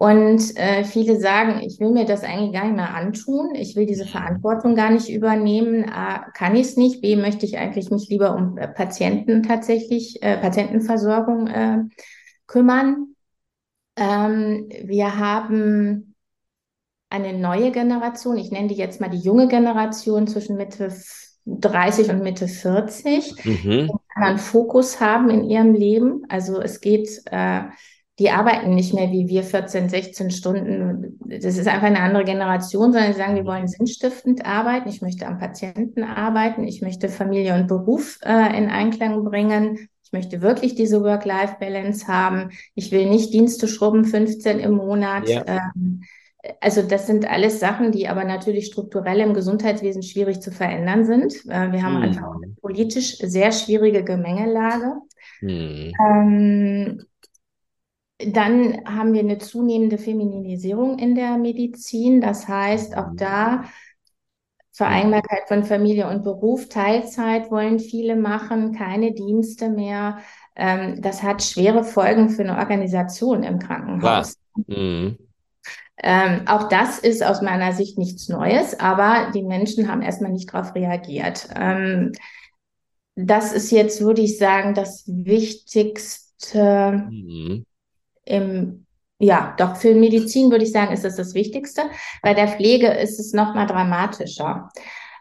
Und 0.00 0.56
äh, 0.56 0.82
viele 0.84 1.20
sagen, 1.20 1.60
ich 1.60 1.78
will 1.78 1.90
mir 1.90 2.06
das 2.06 2.24
eigentlich 2.24 2.54
gar 2.54 2.64
nicht 2.64 2.74
mehr 2.74 2.94
antun, 2.94 3.54
ich 3.54 3.76
will 3.76 3.84
diese 3.84 4.06
Verantwortung 4.06 4.74
gar 4.74 4.90
nicht 4.90 5.10
übernehmen, 5.10 5.90
A, 5.90 6.30
kann 6.30 6.56
ich 6.56 6.68
es 6.68 6.76
nicht, 6.78 7.02
B, 7.02 7.16
möchte 7.16 7.44
ich 7.44 7.58
eigentlich 7.58 7.90
mich 7.90 8.08
lieber 8.08 8.34
um 8.34 8.56
äh, 8.56 8.66
Patienten 8.66 9.42
tatsächlich, 9.42 10.22
äh, 10.22 10.38
Patientenversorgung 10.38 11.48
äh, 11.48 11.78
kümmern. 12.46 13.14
Ähm, 13.96 14.70
wir 14.84 15.18
haben 15.18 16.14
eine 17.10 17.34
neue 17.34 17.70
Generation, 17.70 18.38
ich 18.38 18.50
nenne 18.50 18.68
die 18.68 18.76
jetzt 18.76 19.02
mal 19.02 19.10
die 19.10 19.18
junge 19.18 19.48
Generation 19.48 20.26
zwischen 20.26 20.56
Mitte 20.56 20.94
30 21.44 22.08
und 22.08 22.22
Mitte 22.22 22.48
40, 22.48 23.44
mhm. 23.44 23.60
die 23.62 23.80
einen 23.80 23.90
anderen 24.14 24.38
Fokus 24.38 24.98
haben 24.98 25.28
in 25.28 25.44
ihrem 25.44 25.74
Leben. 25.74 26.24
Also 26.30 26.58
es 26.58 26.80
geht 26.80 27.20
äh, 27.26 27.64
die 28.20 28.30
arbeiten 28.30 28.74
nicht 28.74 28.92
mehr 28.92 29.10
wie 29.10 29.28
wir 29.28 29.42
14, 29.42 29.88
16 29.88 30.30
Stunden. 30.30 31.18
Das 31.24 31.56
ist 31.56 31.66
einfach 31.66 31.86
eine 31.86 32.00
andere 32.00 32.24
Generation, 32.24 32.92
sondern 32.92 33.14
sie 33.14 33.18
sagen, 33.18 33.34
wir 33.34 33.46
wollen 33.46 33.66
sinnstiftend 33.66 34.44
arbeiten. 34.44 34.90
Ich 34.90 35.00
möchte 35.00 35.26
am 35.26 35.38
Patienten 35.38 36.04
arbeiten. 36.04 36.64
Ich 36.64 36.82
möchte 36.82 37.08
Familie 37.08 37.54
und 37.54 37.66
Beruf 37.66 38.18
äh, 38.22 38.56
in 38.58 38.68
Einklang 38.68 39.24
bringen. 39.24 39.88
Ich 40.04 40.12
möchte 40.12 40.42
wirklich 40.42 40.74
diese 40.74 41.02
Work-Life-Balance 41.02 42.08
haben. 42.08 42.50
Ich 42.74 42.92
will 42.92 43.08
nicht 43.08 43.32
Dienste 43.32 43.66
schrubben, 43.66 44.04
15 44.04 44.58
im 44.58 44.72
Monat. 44.72 45.26
Ja. 45.26 45.42
Ähm, 45.46 46.02
also 46.60 46.82
das 46.82 47.06
sind 47.06 47.26
alles 47.26 47.58
Sachen, 47.58 47.90
die 47.90 48.06
aber 48.06 48.24
natürlich 48.24 48.66
strukturell 48.66 49.20
im 49.20 49.32
Gesundheitswesen 49.32 50.02
schwierig 50.02 50.42
zu 50.42 50.50
verändern 50.50 51.06
sind. 51.06 51.32
Äh, 51.48 51.72
wir 51.72 51.82
haben 51.82 51.96
hm. 51.96 52.02
einfach 52.02 52.34
eine 52.34 52.54
politisch 52.60 53.16
sehr 53.16 53.50
schwierige 53.52 54.04
Gemengelage. 54.04 54.96
Hm. 55.40 55.92
Ähm, 56.06 57.04
dann 58.26 58.84
haben 58.84 59.12
wir 59.12 59.20
eine 59.20 59.38
zunehmende 59.38 59.98
Femininisierung 59.98 60.98
in 60.98 61.14
der 61.14 61.38
Medizin. 61.38 62.20
Das 62.20 62.48
heißt, 62.48 62.96
auch 62.96 63.10
da 63.14 63.64
Vereinbarkeit 64.72 65.48
von 65.48 65.64
Familie 65.64 66.08
und 66.08 66.22
Beruf, 66.22 66.68
Teilzeit 66.68 67.50
wollen 67.50 67.78
viele 67.78 68.16
machen, 68.16 68.72
keine 68.72 69.12
Dienste 69.12 69.68
mehr. 69.68 70.18
Ähm, 70.56 71.02
das 71.02 71.22
hat 71.22 71.42
schwere 71.42 71.84
Folgen 71.84 72.30
für 72.30 72.42
eine 72.42 72.56
Organisation 72.56 73.42
im 73.42 73.58
Krankenhaus. 73.58 74.36
Mhm. 74.66 75.18
Ähm, 76.02 76.42
auch 76.46 76.68
das 76.68 76.98
ist 76.98 77.22
aus 77.22 77.42
meiner 77.42 77.72
Sicht 77.72 77.98
nichts 77.98 78.30
Neues, 78.30 78.78
aber 78.80 79.30
die 79.34 79.42
Menschen 79.42 79.88
haben 79.88 80.00
erstmal 80.00 80.32
nicht 80.32 80.52
darauf 80.52 80.74
reagiert. 80.74 81.48
Ähm, 81.54 82.12
das 83.16 83.52
ist 83.52 83.70
jetzt, 83.70 84.00
würde 84.00 84.22
ich 84.22 84.38
sagen, 84.38 84.74
das 84.74 85.04
Wichtigste 85.06 87.06
mhm. 87.10 87.66
Im, 88.30 88.86
ja, 89.18 89.54
doch 89.58 89.76
für 89.76 89.94
Medizin 89.94 90.50
würde 90.50 90.64
ich 90.64 90.72
sagen, 90.72 90.92
ist 90.92 91.04
das 91.04 91.16
das 91.16 91.34
Wichtigste. 91.34 91.82
Bei 92.22 92.34
der 92.34 92.48
Pflege 92.48 92.88
ist 92.88 93.20
es 93.20 93.32
noch 93.32 93.54
mal 93.54 93.66
dramatischer. 93.66 94.70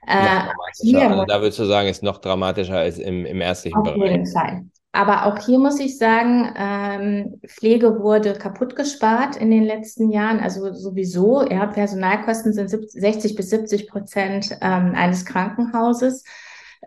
Äh, 0.08 0.14
dramatischer. 0.14 1.12
Also 1.12 1.26
da 1.26 1.42
würdest 1.42 1.60
du 1.60 1.66
sagen, 1.66 1.90
ist 1.90 2.04
noch 2.04 2.20
dramatischer 2.20 2.78
als 2.78 2.98
im, 2.98 3.26
im 3.26 3.42
ärztlichen 3.42 3.84
Bereich. 3.84 4.02
Auf 4.02 4.10
jeden 4.10 4.26
Fall. 4.26 4.64
Aber 4.92 5.28
auch 5.28 5.46
hier 5.46 5.60
muss 5.60 5.80
ich 5.80 5.98
sagen, 5.98 6.52
ähm, 6.58 7.40
Pflege 7.48 8.00
wurde 8.00 8.34
kaputt 8.34 8.76
gespart 8.76 9.36
in 9.36 9.52
den 9.52 9.64
letzten 9.64 10.10
Jahren. 10.10 10.40
Also 10.40 10.74
sowieso, 10.74 11.48
ja, 11.48 11.68
Personalkosten 11.68 12.54
sind 12.54 12.70
60 12.70 13.36
bis 13.36 13.52
70 13.52 13.88
Prozent 13.88 14.58
ähm, 14.62 14.94
eines 14.96 15.26
Krankenhauses. 15.26 16.24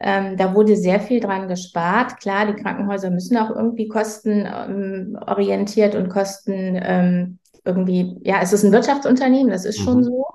Ähm, 0.02 0.36
da 0.36 0.54
wurde 0.54 0.76
sehr 0.76 1.00
viel 1.00 1.20
dran 1.20 1.48
gespart. 1.48 2.18
Klar, 2.18 2.46
die 2.46 2.60
Krankenhäuser 2.60 3.10
müssen 3.10 3.36
auch 3.36 3.50
irgendwie 3.50 3.86
kostenorientiert 3.86 5.94
ähm, 5.94 6.02
und 6.02 6.08
Kosten 6.08 6.80
ähm, 6.82 7.38
irgendwie, 7.64 8.18
ja, 8.22 8.40
es 8.42 8.52
ist 8.52 8.64
ein 8.64 8.72
Wirtschaftsunternehmen, 8.72 9.50
das 9.50 9.64
ist 9.64 9.78
mhm. 9.80 9.84
schon 9.84 10.04
so. 10.04 10.26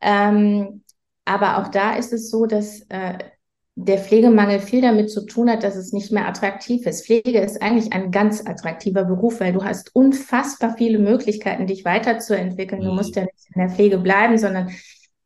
Ähm, 0.00 0.82
aber 1.26 1.58
auch 1.58 1.68
da 1.68 1.94
ist 1.94 2.12
es 2.12 2.30
so, 2.30 2.46
dass 2.46 2.80
äh, 2.88 3.18
der 3.74 3.98
Pflegemangel 3.98 4.60
viel 4.60 4.82
damit 4.82 5.10
zu 5.10 5.24
tun 5.24 5.50
hat, 5.50 5.62
dass 5.62 5.76
es 5.76 5.92
nicht 5.92 6.12
mehr 6.12 6.28
attraktiv 6.28 6.86
ist. 6.86 7.06
Pflege 7.06 7.40
ist 7.40 7.62
eigentlich 7.62 7.92
ein 7.92 8.10
ganz 8.10 8.46
attraktiver 8.46 9.04
Beruf, 9.04 9.40
weil 9.40 9.52
du 9.52 9.64
hast 9.64 9.94
unfassbar 9.94 10.74
viele 10.76 10.98
Möglichkeiten, 10.98 11.66
dich 11.66 11.84
weiterzuentwickeln. 11.84 12.82
Du 12.82 12.90
mhm. 12.90 12.96
musst 12.96 13.16
ja 13.16 13.22
nicht 13.22 13.48
in 13.54 13.60
der 13.60 13.70
Pflege 13.70 13.98
bleiben, 13.98 14.36
sondern 14.36 14.70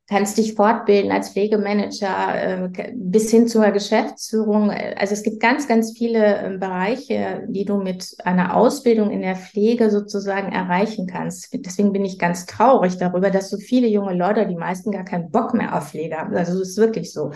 kannst 0.08 0.38
dich 0.38 0.54
fortbilden 0.54 1.10
als 1.10 1.30
Pflegemanager 1.30 2.68
äh, 2.74 2.92
bis 2.94 3.30
hin 3.30 3.48
zur 3.48 3.68
Geschäftsführung. 3.70 4.70
Also 4.70 5.14
es 5.14 5.24
gibt 5.24 5.40
ganz, 5.40 5.66
ganz 5.66 5.96
viele 5.96 6.54
äh, 6.54 6.58
Bereiche, 6.58 7.44
die 7.48 7.64
du 7.64 7.78
mit 7.78 8.14
einer 8.24 8.56
Ausbildung 8.56 9.10
in 9.10 9.22
der 9.22 9.34
Pflege 9.34 9.90
sozusagen 9.90 10.52
erreichen 10.52 11.08
kannst. 11.08 11.48
Deswegen 11.52 11.92
bin 11.92 12.04
ich 12.04 12.20
ganz 12.20 12.46
traurig 12.46 12.98
darüber, 12.98 13.30
dass 13.30 13.50
so 13.50 13.56
viele 13.56 13.88
junge 13.88 14.14
Leute, 14.14 14.46
die 14.46 14.54
meisten 14.54 14.92
gar 14.92 15.04
keinen 15.04 15.30
Bock 15.30 15.54
mehr 15.54 15.76
auf 15.76 15.90
Pflege 15.90 16.16
haben. 16.16 16.36
Also 16.36 16.60
es 16.60 16.70
ist 16.70 16.78
wirklich 16.78 17.12
so. 17.12 17.32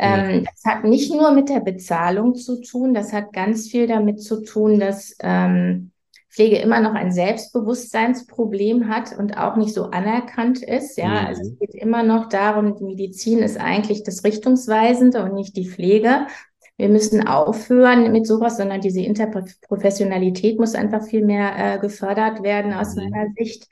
Ähm, 0.00 0.44
das 0.44 0.64
hat 0.64 0.84
nicht 0.84 1.12
nur 1.12 1.32
mit 1.32 1.48
der 1.48 1.60
Bezahlung 1.60 2.36
zu 2.36 2.60
tun, 2.62 2.94
das 2.94 3.12
hat 3.12 3.32
ganz 3.32 3.68
viel 3.68 3.86
damit 3.86 4.22
zu 4.22 4.42
tun, 4.44 4.78
dass 4.78 5.14
ähm, 5.20 5.90
Pflege 6.38 6.58
immer 6.58 6.80
noch 6.80 6.94
ein 6.94 7.10
Selbstbewusstseinsproblem 7.10 8.88
hat 8.88 9.18
und 9.18 9.36
auch 9.36 9.56
nicht 9.56 9.74
so 9.74 9.86
anerkannt 9.86 10.62
ist. 10.62 10.96
Ja, 10.96 11.08
mhm. 11.08 11.26
also 11.26 11.42
es 11.42 11.58
geht 11.58 11.74
immer 11.74 12.04
noch 12.04 12.28
darum, 12.28 12.76
die 12.76 12.84
Medizin 12.84 13.40
ist 13.40 13.58
eigentlich 13.58 14.04
das 14.04 14.22
Richtungsweisende 14.22 15.24
und 15.24 15.34
nicht 15.34 15.56
die 15.56 15.68
Pflege. 15.68 16.28
Wir 16.76 16.90
müssen 16.90 17.26
aufhören 17.26 18.12
mit 18.12 18.24
sowas, 18.24 18.56
sondern 18.56 18.80
diese 18.80 19.00
Interprofessionalität 19.00 20.60
muss 20.60 20.76
einfach 20.76 21.02
viel 21.02 21.24
mehr 21.24 21.74
äh, 21.74 21.78
gefördert 21.80 22.44
werden 22.44 22.72
aus 22.72 22.94
mhm. 22.94 23.10
meiner 23.10 23.32
Sicht. 23.36 23.66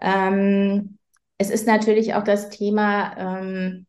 Ähm, 0.00 0.96
es 1.36 1.50
ist 1.50 1.66
natürlich 1.66 2.14
auch 2.14 2.24
das 2.24 2.48
Thema 2.48 3.44
ähm, 3.44 3.86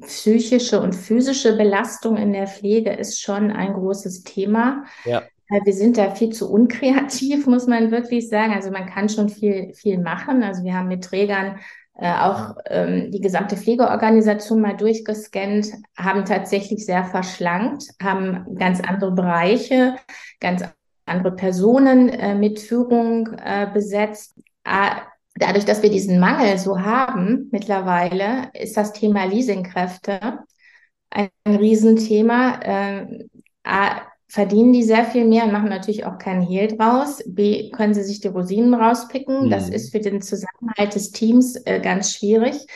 psychische 0.00 0.80
und 0.80 0.94
physische 0.94 1.58
Belastung 1.58 2.16
in 2.16 2.32
der 2.32 2.46
Pflege 2.46 2.90
ist 2.90 3.20
schon 3.20 3.50
ein 3.50 3.74
großes 3.74 4.22
Thema. 4.22 4.84
Ja. 5.04 5.24
Wir 5.64 5.72
sind 5.72 5.98
da 5.98 6.14
viel 6.14 6.30
zu 6.30 6.50
unkreativ, 6.50 7.46
muss 7.48 7.66
man 7.66 7.90
wirklich 7.90 8.28
sagen. 8.28 8.52
Also 8.52 8.70
man 8.70 8.86
kann 8.86 9.08
schon 9.08 9.28
viel, 9.28 9.72
viel 9.74 9.98
machen. 9.98 10.42
Also 10.42 10.64
wir 10.64 10.74
haben 10.74 10.88
mit 10.88 11.04
Trägern 11.04 11.58
äh, 11.96 12.12
auch 12.12 12.56
ähm, 12.66 13.10
die 13.12 13.20
gesamte 13.20 13.56
Pflegeorganisation 13.56 14.60
mal 14.60 14.76
durchgescannt, 14.76 15.68
haben 15.96 16.24
tatsächlich 16.24 16.84
sehr 16.84 17.04
verschlankt, 17.04 17.84
haben 18.02 18.56
ganz 18.56 18.80
andere 18.80 19.12
Bereiche, 19.12 19.96
ganz 20.40 20.64
andere 21.06 21.36
Personen 21.36 22.08
äh, 22.08 22.34
mit 22.34 22.58
Führung 22.58 23.28
äh, 23.44 23.68
besetzt. 23.72 24.34
Dadurch, 25.36 25.64
dass 25.64 25.82
wir 25.82 25.90
diesen 25.90 26.20
Mangel 26.20 26.58
so 26.58 26.80
haben 26.80 27.48
mittlerweile, 27.50 28.50
ist 28.54 28.76
das 28.76 28.92
Thema 28.92 29.24
Leasingkräfte 29.24 30.38
ein, 31.10 31.28
ein 31.44 31.56
Riesenthema. 31.56 32.60
Äh, 32.62 33.24
verdienen 34.34 34.72
die 34.72 34.82
sehr 34.82 35.04
viel 35.04 35.24
mehr 35.26 35.44
und 35.44 35.52
machen 35.52 35.68
natürlich 35.68 36.06
auch 36.06 36.18
keinen 36.18 36.42
Hehl 36.42 36.66
draus. 36.66 37.22
B, 37.24 37.70
können 37.70 37.94
sie 37.94 38.02
sich 38.02 38.20
die 38.20 38.26
Rosinen 38.26 38.74
rauspicken. 38.74 39.46
Mhm. 39.46 39.50
Das 39.50 39.68
ist 39.68 39.92
für 39.92 40.00
den 40.00 40.20
Zusammenhalt 40.22 40.96
des 40.96 41.12
Teams 41.12 41.54
äh, 41.66 41.78
ganz 41.78 42.12
schwierig. 42.12 42.66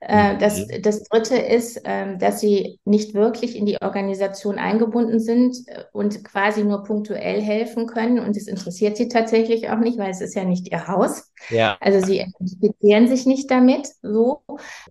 Äh, 0.00 0.34
mhm. 0.34 0.38
das, 0.40 0.66
das 0.82 1.04
Dritte 1.04 1.36
ist, 1.36 1.78
äh, 1.86 2.18
dass 2.18 2.40
sie 2.40 2.80
nicht 2.84 3.14
wirklich 3.14 3.56
in 3.56 3.64
die 3.64 3.80
Organisation 3.80 4.58
eingebunden 4.58 5.18
sind 5.18 5.56
äh, 5.68 5.84
und 5.94 6.22
quasi 6.22 6.64
nur 6.64 6.84
punktuell 6.84 7.40
helfen 7.40 7.86
können. 7.86 8.18
Und 8.18 8.36
es 8.36 8.46
interessiert 8.46 8.98
sie 8.98 9.08
tatsächlich 9.08 9.70
auch 9.70 9.78
nicht, 9.78 9.96
weil 9.96 10.10
es 10.10 10.20
ist 10.20 10.34
ja 10.34 10.44
nicht 10.44 10.70
ihr 10.70 10.86
Haus. 10.86 11.32
Ja. 11.48 11.78
Also 11.80 12.06
sie 12.06 12.20
identifizieren 12.20 13.08
sich 13.08 13.24
nicht 13.24 13.50
damit. 13.50 13.88
So. 14.02 14.42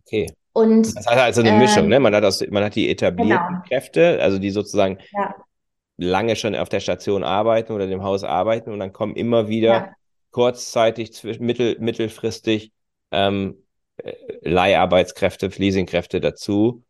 Okay. 0.02 0.26
Und, 0.54 0.88
das 0.96 1.06
heißt 1.06 1.20
also 1.20 1.42
eine 1.42 1.52
Mischung, 1.60 1.88
ne? 1.88 2.00
Man 2.00 2.16
hat, 2.16 2.24
das, 2.24 2.44
man 2.50 2.64
hat 2.64 2.74
die 2.74 2.90
etablierten 2.90 3.48
genau. 3.48 3.62
Kräfte, 3.68 4.20
also 4.22 4.40
die 4.40 4.50
sozusagen 4.50 4.98
ja 5.14 5.36
lange 5.98 6.36
schon 6.36 6.56
auf 6.56 6.70
der 6.70 6.80
Station 6.80 7.24
arbeiten 7.24 7.74
oder 7.74 7.88
dem 7.88 8.04
Haus 8.04 8.24
arbeiten 8.24 8.72
und 8.72 8.80
dann 8.80 8.94
kommen 8.94 9.16
immer 9.16 9.48
wieder 9.48 9.74
ja. 9.74 9.94
kurzzeitig, 10.32 11.24
mittel, 11.40 11.78
mittelfristig 11.80 12.72
ähm, 13.12 13.64
äh, 13.98 14.14
Leiharbeitskräfte, 14.42 15.48
Leasingkräfte 15.48 16.20
dazu, 16.20 16.84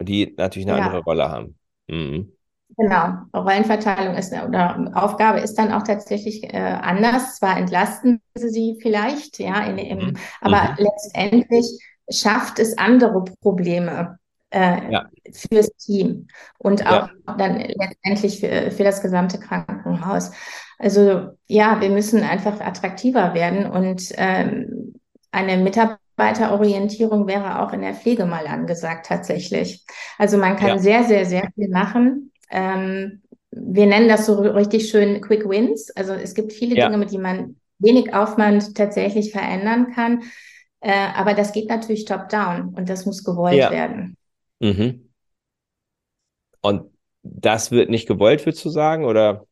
die 0.00 0.34
natürlich 0.36 0.68
eine 0.68 0.78
ja. 0.78 0.86
andere 0.86 1.02
Rolle 1.02 1.30
haben. 1.30 1.58
Mhm. 1.88 2.32
Genau, 2.76 3.14
Rollenverteilung 3.34 4.14
ist 4.14 4.32
oder 4.32 4.92
Aufgabe 4.94 5.40
ist 5.40 5.54
dann 5.56 5.72
auch 5.72 5.82
tatsächlich 5.82 6.44
äh, 6.44 6.56
anders. 6.56 7.36
Zwar 7.36 7.56
entlasten 7.58 8.22
sie 8.34 8.48
sie 8.48 8.78
vielleicht, 8.80 9.38
ja, 9.38 9.64
in, 9.64 9.78
im, 9.78 9.98
mhm. 9.98 10.16
aber 10.40 10.72
mhm. 10.72 10.84
letztendlich 10.84 11.66
schafft 12.08 12.58
es 12.58 12.78
andere 12.78 13.24
Probleme 13.40 14.19
äh, 14.50 14.92
ja. 14.92 15.08
fürs 15.32 15.70
Team 15.76 16.26
und 16.58 16.86
auch 16.86 17.08
ja. 17.08 17.34
dann 17.38 17.60
letztendlich 17.60 18.40
für, 18.40 18.70
für 18.70 18.84
das 18.84 19.02
gesamte 19.02 19.38
Krankenhaus. 19.38 20.32
Also 20.78 21.30
ja, 21.46 21.80
wir 21.80 21.90
müssen 21.90 22.22
einfach 22.22 22.60
attraktiver 22.60 23.34
werden 23.34 23.66
und 23.66 24.12
ähm, 24.16 24.94
eine 25.30 25.58
Mitarbeiterorientierung 25.58 27.26
wäre 27.26 27.60
auch 27.60 27.72
in 27.72 27.82
der 27.82 27.94
Pflege 27.94 28.26
mal 28.26 28.46
angesagt 28.46 29.06
tatsächlich. 29.06 29.84
Also 30.18 30.38
man 30.38 30.56
kann 30.56 30.68
ja. 30.68 30.78
sehr, 30.78 31.04
sehr, 31.04 31.24
sehr 31.26 31.48
viel 31.54 31.68
machen. 31.68 32.32
Ähm, 32.50 33.22
wir 33.52 33.86
nennen 33.86 34.08
das 34.08 34.26
so 34.26 34.40
richtig 34.40 34.88
schön 34.88 35.20
Quick 35.20 35.48
Wins. 35.48 35.90
Also 35.96 36.12
es 36.12 36.34
gibt 36.34 36.52
viele 36.52 36.74
Dinge, 36.74 36.98
mit 36.98 37.12
denen 37.12 37.22
man 37.22 37.56
wenig 37.78 38.14
Aufwand 38.14 38.74
tatsächlich 38.76 39.32
verändern 39.32 39.92
kann. 39.92 40.22
Äh, 40.80 41.08
aber 41.14 41.34
das 41.34 41.52
geht 41.52 41.68
natürlich 41.68 42.04
top-down 42.04 42.74
und 42.74 42.88
das 42.88 43.06
muss 43.06 43.24
gewollt 43.24 43.70
werden. 43.70 44.16
Mhm. 44.60 45.10
Und 46.60 46.90
das 47.22 47.70
wird 47.70 47.90
nicht 47.90 48.06
gewollt, 48.06 48.44
würdest 48.46 48.64
du 48.64 48.70
sagen, 48.70 49.04
oder? 49.04 49.46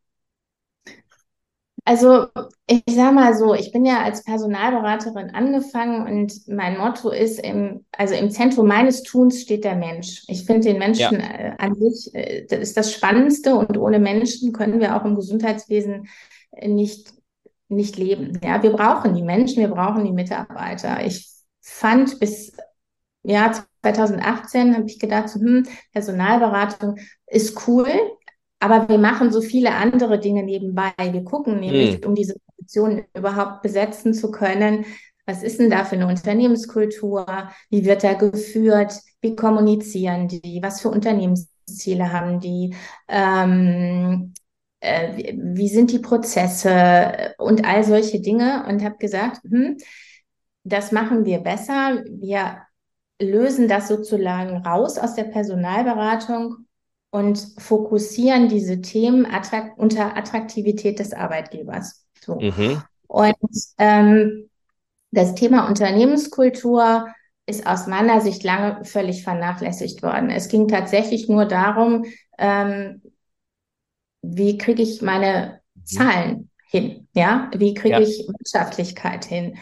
Also, 1.84 2.26
ich 2.66 2.82
sage 2.86 3.14
mal 3.14 3.34
so, 3.34 3.54
ich 3.54 3.72
bin 3.72 3.86
ja 3.86 4.02
als 4.02 4.22
Personalberaterin 4.22 5.30
angefangen 5.30 6.06
und 6.06 6.46
mein 6.46 6.76
Motto 6.76 7.08
ist, 7.08 7.38
im, 7.38 7.86
also 7.92 8.14
im 8.14 8.30
Zentrum 8.30 8.68
meines 8.68 9.04
Tuns 9.04 9.40
steht 9.40 9.64
der 9.64 9.74
Mensch. 9.74 10.22
Ich 10.28 10.44
finde 10.44 10.68
den 10.68 10.78
Menschen 10.78 11.18
ja. 11.18 11.26
Äh, 11.26 11.54
an 11.56 11.74
sich, 11.74 12.14
äh, 12.14 12.44
das 12.44 12.58
ist 12.58 12.76
das 12.76 12.92
Spannendste 12.92 13.54
und 13.54 13.78
ohne 13.78 14.00
Menschen 14.00 14.52
können 14.52 14.80
wir 14.80 14.96
auch 14.96 15.04
im 15.06 15.14
Gesundheitswesen 15.14 16.08
nicht, 16.62 17.14
nicht 17.68 17.96
leben. 17.96 18.38
Ja, 18.44 18.62
wir 18.62 18.72
brauchen 18.72 19.14
die 19.14 19.22
Menschen, 19.22 19.60
wir 19.60 19.68
brauchen 19.68 20.04
die 20.04 20.12
Mitarbeiter. 20.12 21.06
Ich 21.06 21.26
fand 21.62 22.20
bis 22.20 22.52
ja, 23.22 23.64
2018 23.92 24.74
habe 24.74 24.86
ich 24.86 24.98
gedacht, 24.98 25.28
so, 25.28 25.40
hm, 25.40 25.66
Personalberatung 25.92 26.96
ist 27.26 27.66
cool, 27.66 27.88
aber 28.60 28.88
wir 28.88 28.98
machen 28.98 29.32
so 29.32 29.40
viele 29.40 29.72
andere 29.72 30.18
Dinge 30.18 30.42
nebenbei. 30.42 30.92
Wir 30.98 31.24
gucken 31.24 31.60
nämlich, 31.60 31.96
hm. 31.96 32.08
um 32.08 32.14
diese 32.14 32.34
Position 32.56 33.04
überhaupt 33.14 33.62
besetzen 33.62 34.14
zu 34.14 34.30
können, 34.30 34.84
was 35.28 35.42
ist 35.42 35.60
denn 35.60 35.68
da 35.68 35.84
für 35.84 35.96
eine 35.96 36.06
Unternehmenskultur? 36.06 37.26
Wie 37.68 37.84
wird 37.84 38.02
da 38.02 38.14
geführt? 38.14 38.94
Wie 39.20 39.36
kommunizieren 39.36 40.26
die? 40.26 40.60
Was 40.62 40.80
für 40.80 40.88
Unternehmensziele 40.88 42.10
haben 42.12 42.40
die? 42.40 42.74
Ähm, 43.08 44.32
äh, 44.80 45.16
wie, 45.16 45.38
wie, 45.38 45.68
sind 45.68 45.92
die 45.92 45.98
Prozesse 45.98 47.34
und 47.36 47.66
all 47.66 47.84
solche 47.84 48.20
Dinge? 48.22 48.64
Und 48.68 48.82
habe 48.82 48.96
gesagt, 48.96 49.42
hm, 49.42 49.76
das 50.64 50.92
machen 50.92 51.26
wir 51.26 51.40
besser. 51.40 52.02
Wir 52.08 52.62
lösen 53.20 53.68
das 53.68 53.88
sozusagen 53.88 54.58
raus 54.58 54.98
aus 54.98 55.14
der 55.14 55.24
Personalberatung 55.24 56.66
und 57.10 57.38
fokussieren 57.58 58.48
diese 58.48 58.80
Themen 58.80 59.26
attrakt 59.26 59.78
unter 59.78 60.16
Attraktivität 60.16 60.98
des 60.98 61.12
Arbeitgebers. 61.12 62.06
So. 62.20 62.36
Mhm. 62.36 62.82
Und 63.06 63.34
ähm, 63.78 64.50
das 65.10 65.34
Thema 65.34 65.66
Unternehmenskultur 65.68 67.08
ist 67.46 67.66
aus 67.66 67.86
meiner 67.86 68.20
Sicht 68.20 68.44
lange 68.44 68.84
völlig 68.84 69.24
vernachlässigt 69.24 70.02
worden. 70.02 70.30
Es 70.30 70.48
ging 70.48 70.68
tatsächlich 70.68 71.28
nur 71.28 71.46
darum, 71.46 72.04
ähm, 72.36 73.00
wie 74.20 74.58
kriege 74.58 74.82
ich 74.82 75.00
meine 75.00 75.60
mhm. 75.74 75.84
Zahlen 75.84 76.50
hin? 76.70 77.08
Ja, 77.14 77.50
wie 77.56 77.72
kriege 77.72 77.94
ja. 77.94 78.00
ich 78.00 78.28
Wirtschaftlichkeit 78.28 79.24
hin? 79.24 79.56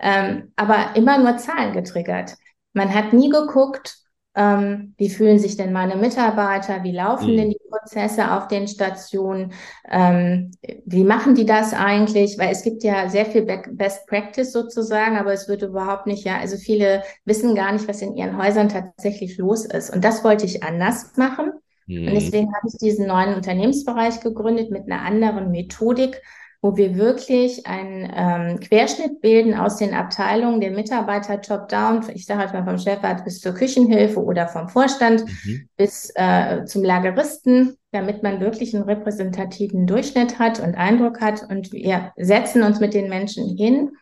Ähm, 0.00 0.52
aber 0.56 0.96
immer 0.96 1.18
nur 1.18 1.36
Zahlen 1.38 1.72
getriggert. 1.72 2.36
Man 2.78 2.94
hat 2.94 3.12
nie 3.12 3.28
geguckt, 3.28 3.98
ähm, 4.38 4.94
wie 4.98 5.10
fühlen 5.10 5.40
sich 5.40 5.56
denn 5.56 5.72
meine 5.72 5.96
Mitarbeiter? 5.96 6.84
Wie 6.84 6.92
laufen 6.92 7.32
mhm. 7.32 7.36
denn 7.36 7.50
die 7.50 7.60
Prozesse 7.68 8.30
auf 8.30 8.46
den 8.46 8.68
Stationen? 8.68 9.52
Ähm, 9.90 10.52
wie 10.86 11.02
machen 11.02 11.34
die 11.34 11.44
das 11.44 11.74
eigentlich? 11.74 12.38
Weil 12.38 12.52
es 12.52 12.62
gibt 12.62 12.84
ja 12.84 13.08
sehr 13.08 13.26
viel 13.26 13.42
Best 13.42 14.06
Practice 14.06 14.52
sozusagen, 14.52 15.16
aber 15.16 15.32
es 15.32 15.48
wird 15.48 15.62
überhaupt 15.62 16.06
nicht, 16.06 16.24
ja, 16.24 16.38
also 16.38 16.56
viele 16.56 17.02
wissen 17.24 17.56
gar 17.56 17.72
nicht, 17.72 17.88
was 17.88 18.00
in 18.00 18.14
ihren 18.14 18.38
Häusern 18.38 18.68
tatsächlich 18.68 19.38
los 19.38 19.64
ist. 19.64 19.90
Und 19.90 20.04
das 20.04 20.22
wollte 20.22 20.46
ich 20.46 20.62
anders 20.62 21.16
machen. 21.16 21.50
Mhm. 21.88 22.06
Und 22.06 22.14
deswegen 22.14 22.54
habe 22.54 22.68
ich 22.68 22.78
diesen 22.78 23.08
neuen 23.08 23.34
Unternehmensbereich 23.34 24.20
gegründet 24.20 24.70
mit 24.70 24.84
einer 24.84 25.02
anderen 25.02 25.50
Methodik, 25.50 26.22
wo 26.60 26.76
wir 26.76 26.96
wirklich 26.96 27.66
einen 27.66 28.12
ähm, 28.14 28.60
Querschnitt 28.60 29.20
bilden 29.20 29.54
aus 29.54 29.76
den 29.76 29.94
Abteilungen 29.94 30.60
der 30.60 30.72
Mitarbeiter 30.72 31.40
top-down, 31.40 32.04
ich 32.12 32.26
sage 32.26 32.40
halt 32.40 32.52
mal 32.52 32.64
vom 32.64 32.78
Chefarzt 32.78 33.24
bis 33.24 33.40
zur 33.40 33.54
Küchenhilfe 33.54 34.22
oder 34.22 34.48
vom 34.48 34.68
Vorstand 34.68 35.24
mhm. 35.24 35.68
bis 35.76 36.10
äh, 36.16 36.64
zum 36.64 36.82
Lageristen, 36.82 37.76
damit 37.92 38.24
man 38.24 38.40
wirklich 38.40 38.74
einen 38.74 38.84
repräsentativen 38.84 39.86
Durchschnitt 39.86 40.40
hat 40.40 40.58
und 40.58 40.74
Eindruck 40.74 41.20
hat. 41.20 41.48
Und 41.48 41.72
wir 41.72 42.12
setzen 42.16 42.64
uns 42.64 42.80
mit 42.80 42.92
den 42.92 43.08
Menschen 43.08 43.56
hin. 43.56 43.92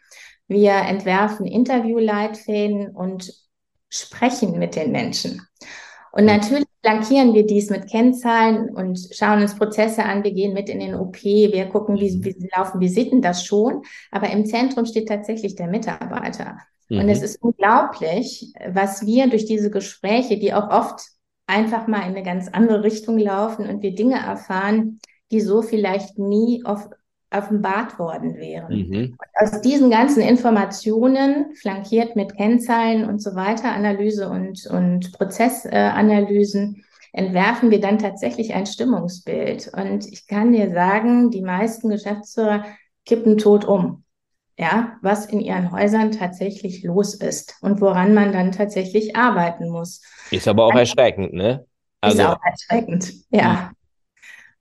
Wir 0.49 0.73
entwerfen 0.73 1.45
Interviewleitfäden 1.45 2.97
und 2.97 3.35
sprechen 3.91 4.59
mit 4.59 4.77
den 4.77 4.93
Menschen. 4.93 5.47
Und 6.11 6.25
natürlich 6.25 6.65
flankieren 6.87 7.35
wir 7.35 7.45
dies 7.45 7.69
mit 7.69 7.91
Kennzahlen 7.91 8.71
und 8.71 9.09
schauen 9.11 9.43
uns 9.43 9.57
Prozesse 9.57 10.05
an. 10.05 10.23
Wir 10.23 10.31
gehen 10.31 10.55
mit 10.55 10.69
in 10.69 10.79
den 10.79 10.95
OP, 10.95 11.21
wir 11.25 11.67
gucken, 11.67 11.97
wie, 11.97 12.23
wie 12.23 12.49
laufen 12.57 12.81
Visiten, 12.81 13.21
das 13.21 13.45
schon. 13.45 13.83
Aber 14.13 14.31
im 14.31 14.47
Zentrum 14.47 14.87
steht 14.87 15.09
tatsächlich 15.09 15.57
der 15.57 15.67
Mitarbeiter. 15.67 16.59
Mhm. 16.89 17.01
Und 17.01 17.09
es 17.09 17.23
ist 17.23 17.43
unglaublich, 17.43 18.53
was 18.69 19.05
wir 19.05 19.29
durch 19.29 19.47
diese 19.47 19.69
Gespräche, 19.69 20.39
die 20.39 20.55
auch 20.55 20.71
oft 20.71 21.01
einfach 21.49 21.89
mal 21.89 22.03
in 22.03 22.15
eine 22.15 22.23
ganz 22.23 22.47
andere 22.53 22.85
Richtung 22.85 23.19
laufen 23.19 23.69
und 23.69 23.83
wir 23.83 23.97
Dinge 23.97 24.21
erfahren, 24.25 25.01
die 25.33 25.41
so 25.41 25.63
vielleicht 25.63 26.19
nie 26.19 26.63
auf 26.65 26.89
offenbart 27.31 27.99
worden 27.99 28.37
wären. 28.37 28.89
Mhm. 28.89 29.17
Aus 29.35 29.61
diesen 29.61 29.91
ganzen 29.91 30.23
Informationen, 30.23 31.55
flankiert 31.55 32.17
mit 32.17 32.37
Kennzahlen 32.37 33.09
und 33.09 33.21
so 33.21 33.35
weiter, 33.35 33.73
Analyse 33.73 34.29
und, 34.29 34.67
und 34.67 35.13
Prozessanalysen, 35.13 36.77
äh, 36.77 37.19
entwerfen 37.19 37.71
wir 37.71 37.81
dann 37.81 37.99
tatsächlich 37.99 38.55
ein 38.55 38.67
Stimmungsbild. 38.67 39.73
Und 39.75 40.07
ich 40.07 40.27
kann 40.27 40.53
dir 40.53 40.73
sagen, 40.73 41.31
die 41.31 41.43
meisten 41.43 41.89
Geschäftsführer 41.89 42.65
kippen 43.05 43.39
tot 43.39 43.65
um. 43.65 44.05
Ja, 44.59 44.97
was 45.03 45.27
in 45.27 45.41
ihren 45.41 45.71
Häusern 45.71 46.13
tatsächlich 46.13 46.83
los 46.83 47.15
ist 47.15 47.57
und 47.61 47.83
woran 47.83 48.15
man 48.15 48.33
dann 48.33 48.53
tatsächlich 48.53 49.15
arbeiten 49.15 49.69
muss. 49.69 50.01
Ist 50.31 50.49
aber 50.49 50.65
auch 50.65 50.75
erschreckend, 50.75 51.35
ne? 51.35 51.67
Also, 52.01 52.23
ist 52.23 52.29
auch 52.29 52.39
erschreckend, 52.43 53.13
ja. 53.31 53.73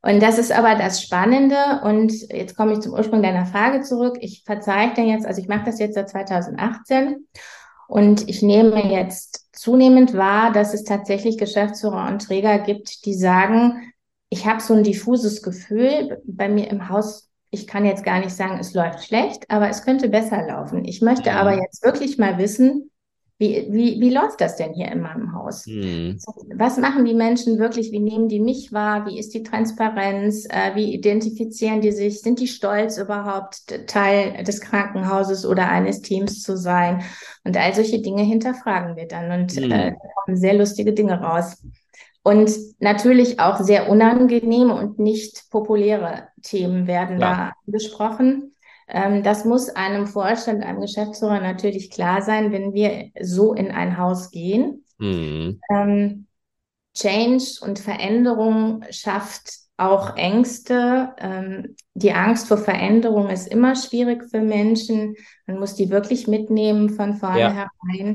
Und 0.06 0.22
das 0.22 0.38
ist 0.38 0.52
aber 0.52 0.76
das 0.76 1.02
Spannende. 1.02 1.82
Und 1.84 2.14
jetzt 2.32 2.56
komme 2.56 2.74
ich 2.74 2.82
zum 2.82 2.94
Ursprung 2.94 3.24
deiner 3.24 3.48
Frage 3.48 3.82
zurück. 3.82 4.18
Ich 4.22 4.44
verzeichne 4.46 5.08
jetzt, 5.08 5.26
also 5.26 5.42
ich 5.42 5.48
mache 5.48 5.66
das 5.66 5.80
jetzt 5.80 5.96
seit 5.96 6.10
2018 6.10 7.26
und 7.88 8.30
ich 8.30 8.44
nehme 8.44 8.92
jetzt 8.92 9.48
zunehmend 9.52 10.14
wahr, 10.14 10.52
dass 10.52 10.76
es 10.76 10.84
tatsächlich 10.84 11.40
Geschäftsführer 11.40 12.08
und 12.08 12.22
Träger 12.22 12.60
gibt, 12.60 13.06
die 13.06 13.16
sagen, 13.16 13.94
ich 14.30 14.46
habe 14.46 14.62
so 14.62 14.76
ein 14.76 14.84
diffuses 14.84 15.42
Gefühl 15.42 16.22
bei 16.26 16.50
mir 16.50 16.70
im 16.70 16.90
Haus. 16.90 17.32
Ich 17.50 17.66
kann 17.66 17.84
jetzt 17.84 18.04
gar 18.04 18.20
nicht 18.20 18.36
sagen, 18.36 18.60
es 18.60 18.76
läuft 18.76 19.06
schlecht, 19.06 19.50
aber 19.50 19.70
es 19.70 19.84
könnte 19.84 20.08
besser 20.10 20.46
laufen. 20.46 20.86
Ich 20.86 21.02
möchte 21.02 21.32
aber 21.32 21.60
jetzt 21.60 21.84
wirklich 21.84 22.20
mal 22.20 22.38
wissen, 22.38 22.92
wie, 23.38 23.68
wie, 23.70 24.00
wie 24.00 24.14
läuft 24.14 24.40
das 24.40 24.56
denn 24.56 24.74
hier 24.74 24.90
in 24.90 25.02
meinem 25.02 25.34
Haus? 25.34 25.66
Hm. 25.66 26.18
Was 26.56 26.78
machen 26.78 27.04
die 27.04 27.14
Menschen 27.14 27.60
wirklich? 27.60 27.92
Wie 27.92 28.00
nehmen 28.00 28.30
die 28.30 28.40
mich 28.40 28.72
wahr? 28.72 29.06
Wie 29.08 29.20
ist 29.20 29.34
die 29.34 29.44
Transparenz? 29.44 30.46
Äh, 30.50 30.76
wie 30.76 30.94
identifizieren 30.94 31.82
die 31.82 31.92
sich? 31.92 32.22
Sind 32.22 32.40
die 32.40 32.48
stolz 32.48 32.98
überhaupt 32.98 33.88
Teil 33.88 34.42
des 34.46 34.62
Krankenhauses 34.62 35.46
oder 35.46 35.68
eines 35.68 36.02
Teams 36.02 36.44
zu 36.44 36.58
sein? 36.58 37.04
Und 37.44 37.58
all 37.58 37.74
solche 37.74 38.02
Dinge 38.02 38.24
hinterfragen 38.24 38.96
wir 38.96 39.08
dann 39.08 39.30
und 39.32 39.52
hm. 39.52 39.70
äh, 39.70 39.96
kommen 40.24 40.38
sehr 40.38 40.54
lustige 40.54 40.94
Dinge 40.94 41.20
raus. 41.20 41.62
Und 42.24 42.50
natürlich 42.80 43.40
auch 43.40 43.60
sehr 43.60 43.90
unangenehme 43.90 44.74
und 44.74 44.98
nicht 44.98 45.52
populäre 45.52 46.30
Themen 46.42 46.88
werden 46.88 47.20
ja. 47.20 47.36
da 47.36 47.52
besprochen. 47.68 48.55
Ähm, 48.88 49.24
das 49.24 49.46
muss 49.46 49.70
einem 49.70 50.08
Vorstand, 50.08 50.64
einem 50.64 50.82
Geschäftsführer 50.82 51.40
natürlich 51.40 51.90
klar 51.90 52.22
sein, 52.22 52.52
wenn 52.52 52.74
wir 52.74 53.12
so 53.22 53.54
in 53.54 53.72
ein 53.72 53.98
Haus 53.98 54.32
gehen. 54.32 54.86
Mhm. 54.98 55.60
Ähm, 55.70 56.28
Change 56.94 57.44
und 57.62 57.80
Veränderung 57.80 58.84
schafft 58.90 59.66
auch 59.78 60.16
Ängste. 60.16 61.14
Ähm, 61.20 61.76
die 61.94 62.14
Angst 62.14 62.48
vor 62.48 62.58
Veränderung 62.58 63.30
ist 63.30 63.48
immer 63.48 63.76
schwierig 63.76 64.24
für 64.30 64.40
Menschen. 64.40 65.16
Man 65.48 65.60
muss 65.60 65.76
die 65.76 65.90
wirklich 65.90 66.28
mitnehmen 66.28 66.90
von 66.90 67.16
vornherein. 67.16 67.68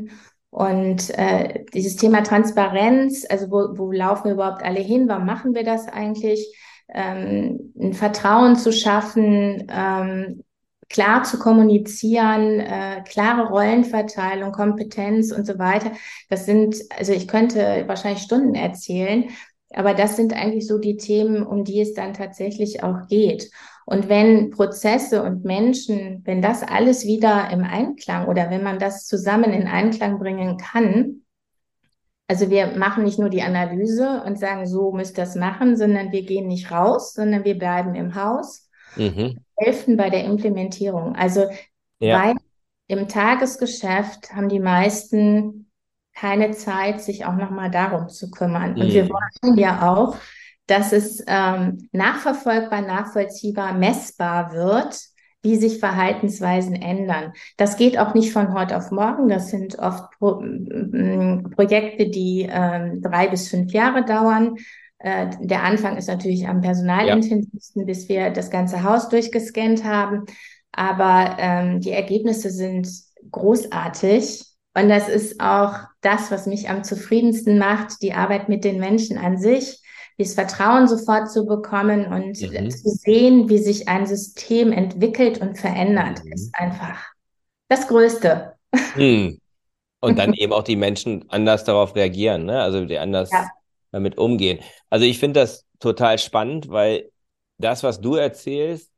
Ja. 0.07 0.13
Und 0.51 1.11
äh, 1.11 1.65
dieses 1.75 1.97
Thema 1.97 2.23
Transparenz, 2.23 3.25
also 3.29 3.51
wo, 3.51 3.79
wo 3.79 3.93
laufen 3.93 4.25
wir 4.25 4.33
überhaupt 4.33 4.65
alle 4.65 4.81
hin? 4.81 5.09
Warum 5.09 5.27
machen 5.27 5.55
wir 5.55 5.65
das 5.65 5.87
eigentlich? 5.87 6.57
Ähm, 6.93 7.73
ein 7.79 7.93
Vertrauen 7.93 8.57
zu 8.57 8.73
schaffen, 8.73 9.69
ähm, 9.71 10.43
klar 10.91 11.23
zu 11.23 11.39
kommunizieren, 11.39 12.61
äh, 12.61 13.03
klare 13.09 13.49
Rollenverteilung, 13.49 14.53
Kompetenz 14.53 15.33
und 15.33 15.47
so 15.47 15.59
weiter. 15.59 15.93
Das 16.29 16.45
sind, 16.45 16.77
also 16.99 17.13
ich 17.13 17.29
könnte 17.29 17.85
wahrscheinlich 17.87 18.23
Stunden 18.23 18.55
erzählen, 18.55 19.31
aber 19.73 19.95
das 19.95 20.17
sind 20.17 20.35
eigentlich 20.35 20.67
so 20.67 20.79
die 20.79 20.97
Themen, 20.97 21.47
um 21.47 21.65
die 21.65 21.81
es 21.81 21.95
dann 21.95 22.13
tatsächlich 22.13 22.83
auch 22.83 23.07
geht. 23.09 23.51
Und 23.87 24.09
wenn 24.09 24.51
Prozesse 24.51 25.23
und 25.23 25.45
Menschen, 25.45 26.23
wenn 26.25 26.43
das 26.43 26.63
alles 26.63 27.07
wieder 27.07 27.51
im 27.51 27.63
Einklang 27.63 28.27
oder 28.27 28.51
wenn 28.51 28.63
man 28.63 28.79
das 28.79 29.07
zusammen 29.07 29.53
in 29.53 29.69
Einklang 29.69 30.19
bringen 30.19 30.59
kann, 30.59 31.23
also 32.27 32.51
wir 32.51 32.77
machen 32.77 33.05
nicht 33.05 33.19
nur 33.19 33.29
die 33.29 33.43
Analyse 33.43 34.23
und 34.25 34.39
sagen, 34.39 34.67
so 34.67 34.93
müsst 34.93 35.19
ihr 35.19 35.25
das 35.25 35.35
machen, 35.35 35.77
sondern 35.77 36.13
wir 36.13 36.23
gehen 36.23 36.47
nicht 36.47 36.71
raus, 36.71 37.13
sondern 37.13 37.45
wir 37.45 37.59
bleiben 37.59 37.97
im 37.97 38.15
Haus 38.15 38.69
mhm. 38.97 39.39
Helfen 39.61 39.97
bei 39.97 40.11
der 40.11 40.25
Implementierung. 40.25 41.15
Also 41.15 41.47
ja. 42.01 42.21
weil 42.21 42.37
im 42.89 43.07
Tagesgeschäft 43.07 44.35
haben 44.35 44.49
die 44.49 44.59
meisten 44.61 45.71
keine 46.15 46.51
Zeit, 46.51 47.01
sich 47.01 47.25
auch 47.25 47.37
nochmal 47.37 47.71
darum 47.71 48.09
zu 48.09 48.31
kümmern. 48.31 48.75
Mhm. 48.75 48.81
Und 48.81 48.93
wir 48.93 49.05
mhm. 49.05 49.11
wollen 49.11 49.59
ja 49.59 49.93
auch, 49.93 50.17
dass 50.67 50.93
es 50.93 51.23
ähm, 51.27 51.89
nachverfolgbar, 51.93 52.83
nachvollziehbar, 52.83 53.75
messbar 53.75 54.53
wird, 54.53 55.01
wie 55.43 55.57
sich 55.57 55.79
Verhaltensweisen 55.79 56.75
ändern. 56.75 57.33
Das 57.57 57.77
geht 57.77 57.99
auch 57.99 58.15
nicht 58.15 58.33
von 58.33 58.53
heute 58.55 58.77
auf 58.77 58.91
morgen. 58.91 59.29
Das 59.29 59.51
sind 59.51 59.79
oft 59.79 60.11
Pro 60.19 60.43
Projekte, 61.55 62.11
die 62.11 62.49
ähm, 62.51 63.01
drei 63.03 63.29
bis 63.29 63.49
fünf 63.49 63.73
Jahre 63.73 64.05
dauern. 64.05 64.57
Äh, 65.01 65.31
der 65.41 65.65
Anfang 65.65 65.97
ist 65.97 66.09
natürlich 66.09 66.47
am 66.47 66.61
personalintensivsten, 66.61 67.83
ja. 67.83 67.87
bis 67.87 68.09
wir 68.09 68.31
das 68.31 68.51
ganze 68.51 68.83
Haus 68.83 69.09
durchgescannt 69.09 69.85
haben. 69.85 70.27
Aber 70.73 71.37
ähm, 71.39 71.81
die 71.81 71.91
Ergebnisse 71.91 72.51
sind 72.51 72.89
großartig. 73.31 74.45
Und 74.75 74.89
das 74.89 75.09
ist 75.09 75.41
auch 75.41 75.75
das, 76.03 76.31
was 76.31 76.47
mich 76.47 76.69
am 76.69 76.85
zufriedensten 76.85 77.59
macht, 77.59 78.03
die 78.03 78.13
Arbeit 78.13 78.49
mit 78.49 78.63
den 78.63 78.79
Menschen 78.79 79.19
an 79.19 79.39
sich, 79.39 79.83
dieses 80.19 80.35
Vertrauen 80.35 80.87
sofort 80.87 81.31
zu 81.31 81.47
bekommen 81.47 82.05
und 82.07 82.41
mhm. 82.41 82.71
zu 82.71 82.91
sehen, 82.91 83.49
wie 83.49 83.59
sich 83.59 83.89
ein 83.89 84.07
System 84.07 84.71
entwickelt 84.71 85.41
und 85.41 85.59
verändert, 85.59 86.23
mhm. 86.25 86.33
ist 86.33 86.55
einfach 86.55 87.03
das 87.69 87.89
Größte. 87.89 88.53
Mhm. 88.97 89.41
Und 90.01 90.19
dann 90.19 90.33
eben 90.35 90.53
auch 90.53 90.63
die 90.63 90.77
Menschen 90.77 91.25
anders 91.31 91.65
darauf 91.65 91.97
reagieren, 91.97 92.45
ne? 92.45 92.61
Also 92.61 92.85
die 92.85 92.99
anders 92.99 93.31
ja 93.33 93.49
damit 93.93 94.19
umgehen. 94.19 94.61
Also 94.91 95.07
ich 95.07 95.19
finde 95.19 95.41
das 95.41 95.67
total 95.79 96.19
spannend, 96.19 96.69
weil 96.69 97.11
das, 97.59 97.83
was 97.83 98.01
du 98.01 98.15
erzählst, 98.15 98.91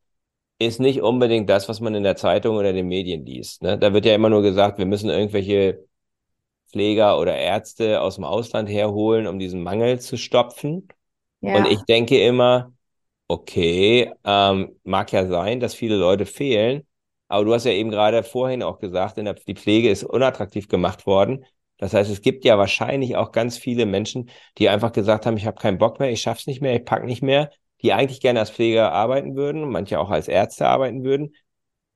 ist 0.59 0.81
nicht 0.81 1.03
unbedingt 1.03 1.51
das, 1.51 1.69
was 1.69 1.81
man 1.81 1.95
in 1.95 2.05
der 2.05 2.17
Zeitung 2.17 2.57
oder 2.57 2.73
den 2.73 2.89
Medien 2.89 3.27
liest. 3.27 3.63
Ne? 3.63 3.79
Da 3.79 3.93
wird 3.93 4.07
ja 4.07 4.15
immer 4.15 4.31
nur 4.31 4.43
gesagt, 4.43 4.79
wir 4.79 4.87
müssen 4.87 5.11
irgendwelche 5.11 5.85
Pfleger 6.71 7.19
oder 7.19 7.37
Ärzte 7.37 8.01
aus 8.01 8.17
dem 8.17 8.25
Ausland 8.25 8.69
herholen, 8.69 9.27
um 9.27 9.39
diesen 9.39 9.63
Mangel 9.63 10.01
zu 10.01 10.17
stopfen. 10.17 10.89
Ja. 11.41 11.57
Und 11.57 11.67
ich 11.67 11.83
denke 11.85 12.23
immer, 12.25 12.73
okay, 13.29 14.13
ähm, 14.25 14.79
mag 14.85 15.13
ja 15.13 15.27
sein, 15.27 15.61
dass 15.61 15.75
viele 15.75 15.97
Leute 15.97 16.27
fehlen, 16.27 16.87
Aber 17.29 17.45
du 17.45 17.55
hast 17.55 17.65
ja 17.65 17.73
eben 17.73 17.91
gerade 17.91 18.23
vorhin 18.23 18.63
auch 18.63 18.79
gesagt, 18.79 19.17
der, 19.17 19.35
die 19.35 19.55
Pflege 19.55 19.91
ist 19.91 20.05
unattraktiv 20.05 20.69
gemacht 20.69 21.07
worden. 21.07 21.45
Das 21.83 21.95
heißt, 21.95 22.13
es 22.13 22.23
gibt 22.23 22.45
ja 22.45 22.59
wahrscheinlich 22.59 23.17
auch 23.17 23.33
ganz 23.33 23.59
viele 23.59 23.87
Menschen, 23.87 24.31
die 24.57 24.69
einfach 24.69 24.93
gesagt 24.93 25.27
haben, 25.27 25.37
ich 25.37 25.47
habe 25.47 25.61
keinen 25.61 25.79
Bock 25.79 25.99
mehr, 25.99 26.13
ich 26.13 26.23
schaff's 26.23 26.47
nicht 26.47 26.63
mehr, 26.63 26.77
ich 26.77 26.85
pack 26.85 27.03
nicht 27.03 27.23
mehr, 27.23 27.51
die 27.81 27.93
eigentlich 27.93 28.21
gerne 28.21 28.39
als 28.39 28.53
Pfleger 28.53 28.93
arbeiten 28.93 29.35
würden, 29.35 29.69
manche 29.69 29.99
auch 29.99 30.09
als 30.09 30.29
Ärzte 30.29 30.69
arbeiten 30.69 31.03
würden, 31.03 31.35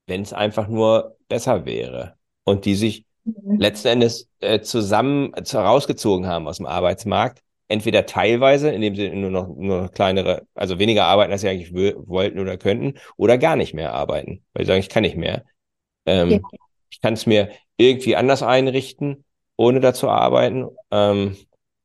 wenn 0.09 0.23
es 0.23 0.33
einfach 0.33 0.67
nur 0.67 1.17
besser 1.29 1.67
wäre. 1.67 2.17
Und 2.43 2.65
die 2.65 2.75
sich 2.75 3.05
mhm. 3.23 3.61
letzten 3.61 3.87
Endes 3.87 4.29
äh, 4.41 4.59
zusammen 4.59 5.33
äh, 5.35 5.57
rausgezogen 5.57 6.27
haben 6.27 6.49
aus 6.49 6.57
dem 6.57 6.67
Arbeitsmarkt, 6.67 7.45
entweder 7.69 8.07
teilweise, 8.07 8.73
indem 8.73 8.97
sie 8.97 9.09
nur 9.11 9.31
noch, 9.31 9.47
nur 9.47 9.83
noch 9.83 9.93
kleinere, 9.93 10.49
also 10.57 10.81
weniger 10.81 11.05
arbeiten, 11.05 11.31
als 11.31 11.43
sie 11.43 11.49
eigentlich 11.49 11.73
wollten 11.73 12.41
oder 12.41 12.57
könnten, 12.57 12.95
oder 13.17 13.39
gar 13.39 13.55
nicht 13.55 13.73
mehr 13.73 13.95
arbeiten, 13.95 14.43
weil 14.53 14.65
sie 14.65 14.67
sagen, 14.67 14.81
ich 14.81 14.89
kann 14.89 15.03
nicht 15.03 15.17
mehr. 15.17 15.45
Ähm, 16.07 16.31
ja. 16.31 16.41
Ich 16.91 17.01
kann 17.01 17.15
es 17.15 17.25
mir 17.25 17.51
irgendwie 17.77 18.17
anders 18.17 18.43
einrichten, 18.43 19.23
ohne 19.57 19.81
da 19.81 19.95
zu 19.95 20.09
arbeiten. 20.09 20.67
Ähm, 20.91 21.37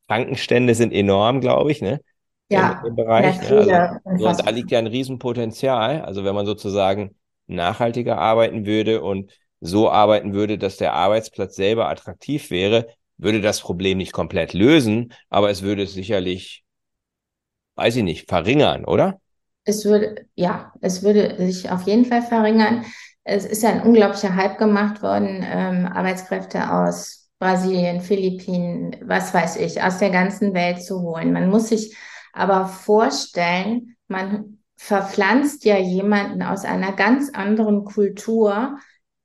Krankenstände 0.08 0.76
sind 0.76 0.94
enorm, 0.94 1.42
glaube 1.42 1.72
ich, 1.72 1.82
ne? 1.82 2.02
Ja, 2.50 2.84
im 2.86 2.96
Bereich. 2.96 3.50
Ne? 3.50 4.02
Also, 4.04 4.28
und 4.28 4.46
da 4.46 4.50
liegt 4.50 4.72
ja 4.72 4.80
ein 4.80 4.88
Riesenpotenzial. 4.88 6.02
Also 6.02 6.26
wenn 6.26 6.36
man 6.36 6.46
sozusagen 6.46 7.16
nachhaltiger 7.48 8.18
arbeiten 8.18 8.66
würde 8.66 9.02
und 9.02 9.32
so 9.62 9.90
arbeiten 9.90 10.34
würde, 10.34 10.58
dass 10.58 10.78
der 10.78 10.94
Arbeitsplatz 10.94 11.56
selber 11.56 11.88
attraktiv 11.88 12.52
wäre, 12.52 12.88
würde 13.18 13.40
das 13.40 13.62
Problem 13.62 14.00
nicht 14.00 14.12
komplett 14.12 14.54
lösen, 14.54 15.14
aber 15.30 15.50
es 15.50 15.62
würde 15.62 15.84
es 15.84 15.94
sicherlich, 15.94 16.64
weiß 17.76 17.96
ich 17.98 18.04
nicht, 18.04 18.28
verringern, 18.28 18.84
oder? 18.84 19.22
Es 19.64 19.86
würde, 19.86 20.26
ja, 20.36 20.74
es 20.82 21.04
würde 21.04 21.36
sich 21.38 21.70
auf 21.70 21.84
jeden 21.84 22.06
Fall 22.06 22.24
verringern. 22.24 22.84
Es 23.24 23.46
ist 23.46 23.62
ja 23.62 23.70
ein 23.70 23.84
unglaublicher 23.84 24.36
Hype 24.36 24.58
gemacht 24.58 25.04
worden, 25.04 25.46
ähm, 25.48 25.86
Arbeitskräfte 25.86 26.74
aus 26.74 27.21
Brasilien, 27.42 28.02
Philippinen, 28.02 28.96
was 29.04 29.34
weiß 29.34 29.56
ich, 29.58 29.82
aus 29.82 29.98
der 29.98 30.12
ganzen 30.12 30.54
Welt 30.54 30.84
zu 30.84 31.02
holen. 31.02 31.34
Man 31.34 31.50
muss 31.50 31.70
sich 31.70 31.98
aber 32.34 32.68
vorstellen, 32.68 33.96
man 34.08 34.60
verpflanzt 34.78 35.66
ja 35.66 35.76
jemanden 35.76 36.44
aus 36.44 36.66
einer 36.66 36.92
ganz 36.92 37.32
anderen 37.34 37.84
Kultur 37.84 38.78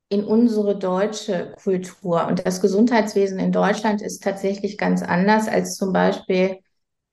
in 0.08 0.24
unsere 0.24 0.78
deutsche 0.78 1.52
Kultur. 1.62 2.26
Und 2.26 2.46
das 2.46 2.62
Gesundheitswesen 2.62 3.38
in 3.38 3.52
Deutschland 3.52 4.00
ist 4.00 4.22
tatsächlich 4.22 4.78
ganz 4.78 5.02
anders 5.02 5.46
als 5.46 5.76
zum 5.76 5.92
Beispiel 5.92 6.60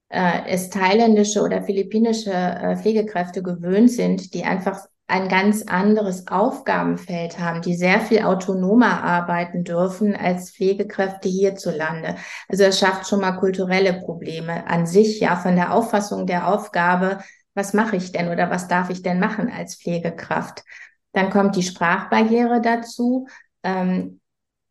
äh, 0.07 0.47
es 0.47 0.69
thailändische 0.69 1.41
oder 1.41 1.63
philippinische 1.63 2.31
äh, 2.31 2.77
Pflegekräfte 2.77 3.43
gewöhnt 3.43 3.91
sind, 3.91 4.33
die 4.33 4.45
einfach 4.45 4.79
ein 5.07 5.27
ganz 5.27 5.63
anderes 5.63 6.27
Aufgabenfeld 6.27 7.37
haben, 7.37 7.61
die 7.61 7.75
sehr 7.75 7.99
viel 7.99 8.23
autonomer 8.23 9.03
arbeiten 9.03 9.63
dürfen 9.63 10.15
als 10.15 10.51
Pflegekräfte 10.51 11.27
hierzulande. 11.27 12.15
Also 12.47 12.63
es 12.63 12.79
schafft 12.79 13.07
schon 13.07 13.19
mal 13.19 13.33
kulturelle 13.33 13.93
Probleme 13.93 14.65
an 14.67 14.85
sich, 14.85 15.19
ja, 15.19 15.35
von 15.35 15.55
der 15.55 15.73
Auffassung 15.73 16.25
der 16.25 16.47
Aufgabe, 16.47 17.19
was 17.53 17.73
mache 17.73 17.97
ich 17.97 18.11
denn 18.11 18.29
oder 18.29 18.49
was 18.49 18.67
darf 18.67 18.89
ich 18.89 19.03
denn 19.03 19.19
machen 19.19 19.51
als 19.51 19.75
Pflegekraft? 19.75 20.63
Dann 21.11 21.29
kommt 21.29 21.55
die 21.55 21.63
Sprachbarriere 21.63 22.61
dazu, 22.61 23.27
ähm, 23.61 24.21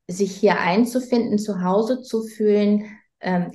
sich 0.08 0.34
hier 0.34 0.58
einzufinden, 0.60 1.38
zu 1.38 1.62
Hause 1.62 2.02
zu 2.02 2.24
fühlen, 2.24 2.84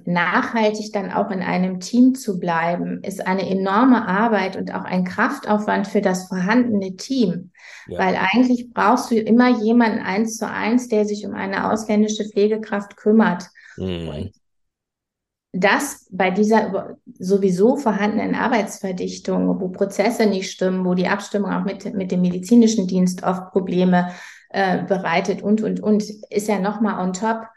nachhaltig 0.05 0.93
dann 0.93 1.11
auch 1.11 1.29
in 1.29 1.41
einem 1.41 1.81
Team 1.81 2.15
zu 2.15 2.39
bleiben, 2.39 3.03
ist 3.03 3.27
eine 3.27 3.49
enorme 3.49 4.07
Arbeit 4.07 4.55
und 4.55 4.73
auch 4.73 4.85
ein 4.85 5.03
Kraftaufwand 5.03 5.87
für 5.87 6.01
das 6.01 6.27
vorhandene 6.27 6.95
Team. 6.95 7.51
Ja. 7.87 7.99
Weil 7.99 8.15
eigentlich 8.15 8.69
brauchst 8.73 9.11
du 9.11 9.15
immer 9.15 9.61
jemanden 9.61 9.99
eins 9.99 10.37
zu 10.37 10.49
eins, 10.49 10.87
der 10.87 11.05
sich 11.05 11.25
um 11.25 11.33
eine 11.33 11.69
ausländische 11.71 12.23
Pflegekraft 12.25 12.95
kümmert. 12.95 13.47
Mhm. 13.77 14.31
das 15.53 16.07
bei 16.11 16.31
dieser 16.31 16.97
sowieso 17.19 17.77
vorhandenen 17.77 18.35
Arbeitsverdichtung, 18.35 19.59
wo 19.59 19.69
Prozesse 19.69 20.25
nicht 20.25 20.51
stimmen, 20.51 20.83
wo 20.83 20.93
die 20.93 21.07
Abstimmung 21.07 21.51
auch 21.51 21.63
mit, 21.63 21.93
mit 21.93 22.11
dem 22.11 22.21
medizinischen 22.21 22.87
Dienst 22.87 23.23
oft 23.23 23.51
Probleme 23.51 24.11
äh, 24.49 24.83
bereitet 24.83 25.41
und, 25.41 25.61
und, 25.61 25.79
und, 25.79 26.03
ist 26.29 26.47
ja 26.47 26.59
nochmal 26.59 27.05
on 27.05 27.13
top 27.13 27.47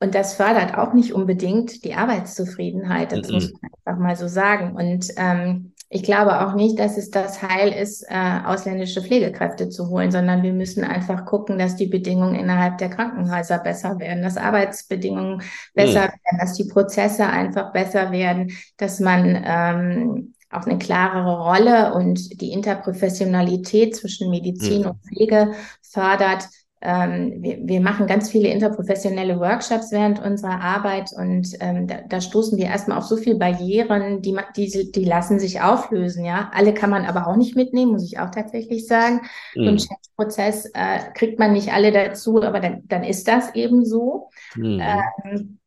und 0.00 0.14
das 0.14 0.34
fördert 0.34 0.78
auch 0.78 0.92
nicht 0.92 1.12
unbedingt 1.12 1.84
die 1.84 1.94
Arbeitszufriedenheit, 1.94 3.12
das 3.12 3.28
mm 3.28 3.30
-mm. 3.30 3.34
muss 3.34 3.52
man 3.60 3.70
einfach 3.84 4.02
mal 4.02 4.16
so 4.16 4.28
sagen. 4.28 4.76
Und 4.76 5.08
ähm, 5.16 5.72
ich 5.90 6.02
glaube 6.02 6.40
auch 6.46 6.54
nicht, 6.54 6.78
dass 6.78 6.98
es 6.98 7.10
das 7.10 7.42
Heil 7.42 7.72
ist, 7.72 8.04
äh, 8.08 8.40
ausländische 8.44 9.02
Pflegekräfte 9.02 9.70
zu 9.70 9.88
holen, 9.88 10.10
sondern 10.12 10.42
wir 10.42 10.52
müssen 10.52 10.84
einfach 10.84 11.24
gucken, 11.24 11.58
dass 11.58 11.76
die 11.76 11.86
Bedingungen 11.86 12.34
innerhalb 12.34 12.78
der 12.78 12.90
Krankenhäuser 12.90 13.58
besser 13.58 13.98
werden, 13.98 14.22
dass 14.22 14.36
Arbeitsbedingungen 14.36 15.42
besser 15.74 16.00
mm. 16.00 16.12
werden, 16.12 16.38
dass 16.40 16.52
die 16.54 16.68
Prozesse 16.68 17.26
einfach 17.26 17.72
besser 17.72 18.12
werden, 18.12 18.52
dass 18.76 19.00
man 19.00 19.42
ähm, 19.44 20.34
auch 20.50 20.66
eine 20.66 20.78
klarere 20.78 21.42
Rolle 21.42 21.94
und 21.94 22.40
die 22.40 22.52
Interprofessionalität 22.52 23.96
zwischen 23.96 24.30
Medizin 24.30 24.86
und 24.86 25.02
Pflege 25.04 25.52
fördert, 25.82 26.48
ähm, 26.80 27.34
wir, 27.38 27.58
wir, 27.62 27.80
machen 27.80 28.06
ganz 28.06 28.30
viele 28.30 28.48
interprofessionelle 28.48 29.40
Workshops 29.40 29.90
während 29.90 30.22
unserer 30.22 30.60
Arbeit 30.60 31.10
und 31.16 31.48
ähm, 31.60 31.88
da, 31.88 32.02
da, 32.08 32.20
stoßen 32.20 32.56
wir 32.56 32.66
erstmal 32.66 32.98
auf 32.98 33.04
so 33.04 33.16
viele 33.16 33.36
Barrieren, 33.36 34.22
die, 34.22 34.36
die, 34.56 34.92
die 34.92 35.04
lassen 35.04 35.40
sich 35.40 35.60
auflösen, 35.60 36.24
ja. 36.24 36.50
Alle 36.54 36.74
kann 36.74 36.90
man 36.90 37.04
aber 37.04 37.26
auch 37.26 37.36
nicht 37.36 37.56
mitnehmen, 37.56 37.92
muss 37.92 38.04
ich 38.04 38.20
auch 38.20 38.30
tatsächlich 38.30 38.86
sagen. 38.86 39.22
Mhm. 39.56 39.64
So 39.64 39.70
ein 39.70 39.76
Change-Prozess 39.78 40.66
äh, 40.74 41.10
kriegt 41.14 41.38
man 41.38 41.52
nicht 41.52 41.72
alle 41.72 41.90
dazu, 41.90 42.42
aber 42.42 42.60
dann, 42.60 42.82
dann 42.86 43.02
ist 43.02 43.26
das 43.26 43.54
eben 43.56 43.84
so. 43.84 44.28
Mhm. 44.54 44.80
Ähm, 44.80 45.58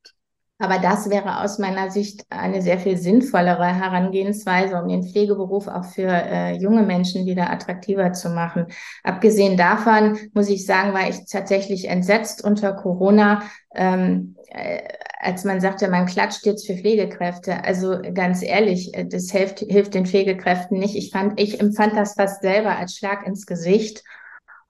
aber 0.62 0.78
das 0.78 1.10
wäre 1.10 1.42
aus 1.44 1.58
meiner 1.58 1.90
Sicht 1.90 2.24
eine 2.30 2.62
sehr 2.62 2.78
viel 2.78 2.96
sinnvollere 2.96 3.66
Herangehensweise, 3.66 4.80
um 4.80 4.88
den 4.88 5.04
Pflegeberuf 5.04 5.68
auch 5.68 5.86
für 5.86 6.08
äh, 6.08 6.56
junge 6.58 6.84
Menschen 6.84 7.26
wieder 7.26 7.50
attraktiver 7.50 8.14
zu 8.14 8.30
machen. 8.30 8.68
Abgesehen 9.04 9.58
davon 9.58 10.20
muss 10.34 10.50
ich 10.50 10.68
sagen, 10.68 10.94
war 10.94 11.10
ich 11.10 11.26
tatsächlich 11.26 11.88
entsetzt 11.88 12.44
unter 12.44 12.74
Corona, 12.74 13.42
ähm, 13.74 14.36
äh, 14.50 14.82
als 15.20 15.46
man 15.46 15.62
sagte, 15.62 15.88
man 15.88 16.06
klatscht 16.06 16.46
jetzt 16.46 16.68
für 16.68 16.76
Pflegekräfte. 16.76 17.64
Also 17.64 18.00
ganz 18.14 18.44
ehrlich, 18.44 18.94
äh, 18.96 19.06
das 19.06 19.32
hilft, 19.32 19.60
hilft 19.60 19.96
den 19.96 20.06
Pflegekräften 20.06 20.78
nicht. 20.78 20.96
Ich 20.96 21.10
fand, 21.10 21.40
ich 21.40 21.60
empfand 21.60 21.98
das 21.98 22.14
fast 22.14 22.44
selber 22.44 22.78
als 22.78 22.96
Schlag 22.96 23.26
ins 23.26 23.48
Gesicht. 23.48 24.04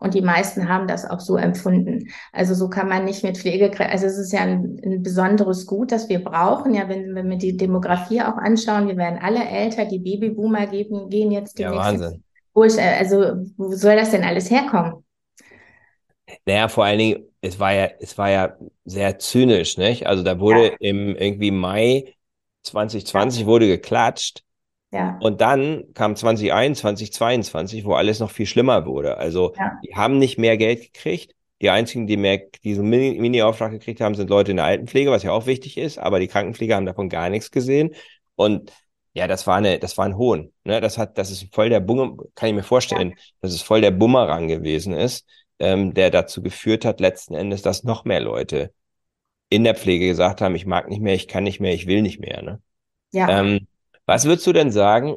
Und 0.02 0.16
die 0.16 0.24
meisten 0.24 0.68
haben 0.68 0.88
das 0.88 1.08
auch 1.08 1.20
so 1.20 1.38
empfunden. 1.38 2.10
Also 2.34 2.56
so 2.56 2.70
kann 2.70 2.90
man 2.90 3.06
nicht 3.06 3.24
mit 3.24 3.38
Pflegekräften, 3.38 3.94
also 3.94 4.08
es 4.08 4.18
ist 4.18 4.34
ja 4.34 4.40
ein, 4.40 4.82
ein, 4.84 5.04
besonderes 5.04 5.68
Gut, 5.68 5.92
das 5.92 6.10
wir 6.10 6.24
brauchen. 6.24 6.74
Ja, 6.74 6.90
wenn, 6.90 7.14
wenn 7.14 7.30
wir 7.30 7.38
die 7.38 7.56
Demografie 7.56 8.20
auch 8.22 8.38
anschauen, 8.38 8.88
wir 8.88 8.98
werden 8.98 9.20
alle 9.22 9.48
älter, 9.48 9.86
die 9.86 10.00
Babyboomer 10.00 10.66
gehen, 10.66 11.08
gehen 11.12 11.32
jetzt 11.32 11.60
die 11.60 11.62
Ja, 11.62 11.76
Wahnsinn. 11.76 12.24
Wo 12.52 12.64
ich, 12.64 12.82
also 12.82 13.46
wo 13.58 13.74
soll 13.74 13.96
das 13.96 14.10
denn 14.10 14.24
alles 14.24 14.50
herkommen? 14.50 15.06
Naja, 16.48 16.68
vor 16.68 16.86
allen 16.86 16.98
Dingen, 16.98 17.24
es 17.42 17.60
war 17.60 17.72
ja, 17.72 17.88
es 18.00 18.18
war 18.18 18.32
ja 18.32 18.56
sehr 18.86 19.20
zynisch, 19.20 19.78
nicht? 19.78 20.08
Also 20.08 20.24
da 20.24 20.40
wurde 20.40 20.72
ja. 20.72 20.78
im 20.80 21.16
irgendwie 21.16 21.52
Mai 21.52 22.16
2020 22.64 23.42
ja. 23.42 23.46
wurde 23.46 23.68
geklatscht 23.68 24.42
ja. 24.92 25.18
Und 25.22 25.42
dann 25.42 25.86
kam 25.94 26.16
2021, 26.16 27.14
2022, 27.14 27.86
wo 27.86 27.94
alles 27.94 28.20
noch 28.20 28.32
viel 28.32 28.46
schlimmer 28.46 28.86
wurde. 28.86 29.18
Also 29.18 29.54
ja. 29.58 29.80
die 29.84 29.96
haben 29.96 30.18
nicht 30.18 30.38
mehr 30.38 30.58
Geld 30.58 30.94
gekriegt. 30.94 31.34
Die 31.62 31.70
einzigen, 31.70 32.08
die 32.08 32.18
mehr 32.18 32.42
diesen 32.64 32.90
Mini-Aufschlag 32.90 33.72
gekriegt 33.72 34.02
haben, 34.02 34.16
sind 34.16 34.30
Leute 34.30 34.52
in 34.52 34.58
der 34.58 34.66
Altenpflege, 34.66 35.12
was 35.12 35.24
ja 35.24 35.32
auch 35.32 35.46
wichtig 35.46 35.78
ist, 35.78 36.00
aber 36.00 36.20
die 36.20 36.28
Krankenpfleger 36.28 36.76
haben 36.76 36.88
davon 36.88 37.08
gar 37.08 37.30
nichts 37.30 37.52
gesehen. 37.52 37.94
Und 38.36 38.74
ja, 39.14 39.28
das 39.28 39.46
war 39.46 39.58
eine, 39.58 39.78
das 39.78 39.98
war 39.98 40.06
ein 40.06 40.18
Hohn. 40.18 40.52
Ne? 40.64 40.82
Das 40.82 40.98
hat, 40.98 41.18
das 41.18 41.30
ist 41.30 41.54
voll 41.54 41.70
der 41.70 41.80
Bunger, 41.80 42.16
kann 42.34 42.50
ich 42.50 42.56
mir 42.56 42.64
vorstellen, 42.64 43.12
ja. 43.12 43.16
dass 43.42 43.54
es 43.54 43.62
voll 43.62 43.82
der 43.82 43.92
Bumerang 43.92 44.48
gewesen 44.48 44.94
ist, 44.94 45.28
ähm, 45.60 45.94
der 45.94 46.10
dazu 46.10 46.42
geführt 46.42 46.84
hat, 46.84 47.00
letzten 47.00 47.36
Endes, 47.36 47.62
dass 47.62 47.84
noch 47.84 48.06
mehr 48.06 48.22
Leute 48.22 48.74
in 49.50 49.64
der 49.64 49.76
Pflege 49.76 50.08
gesagt 50.08 50.42
haben, 50.42 50.56
ich 50.56 50.66
mag 50.66 50.90
nicht 50.90 51.02
mehr, 51.02 51.14
ich 51.14 51.28
kann 51.28 51.44
nicht 51.44 51.60
mehr, 51.60 51.74
ich 51.74 51.86
will 51.86 52.02
nicht 52.02 52.20
mehr. 52.20 52.42
Ne? 52.42 52.62
Ja. 53.12 53.40
Ähm, 53.40 53.68
was 54.06 54.26
würdest 54.26 54.48
du 54.48 54.54
denn 54.54 54.72
sagen? 54.72 55.16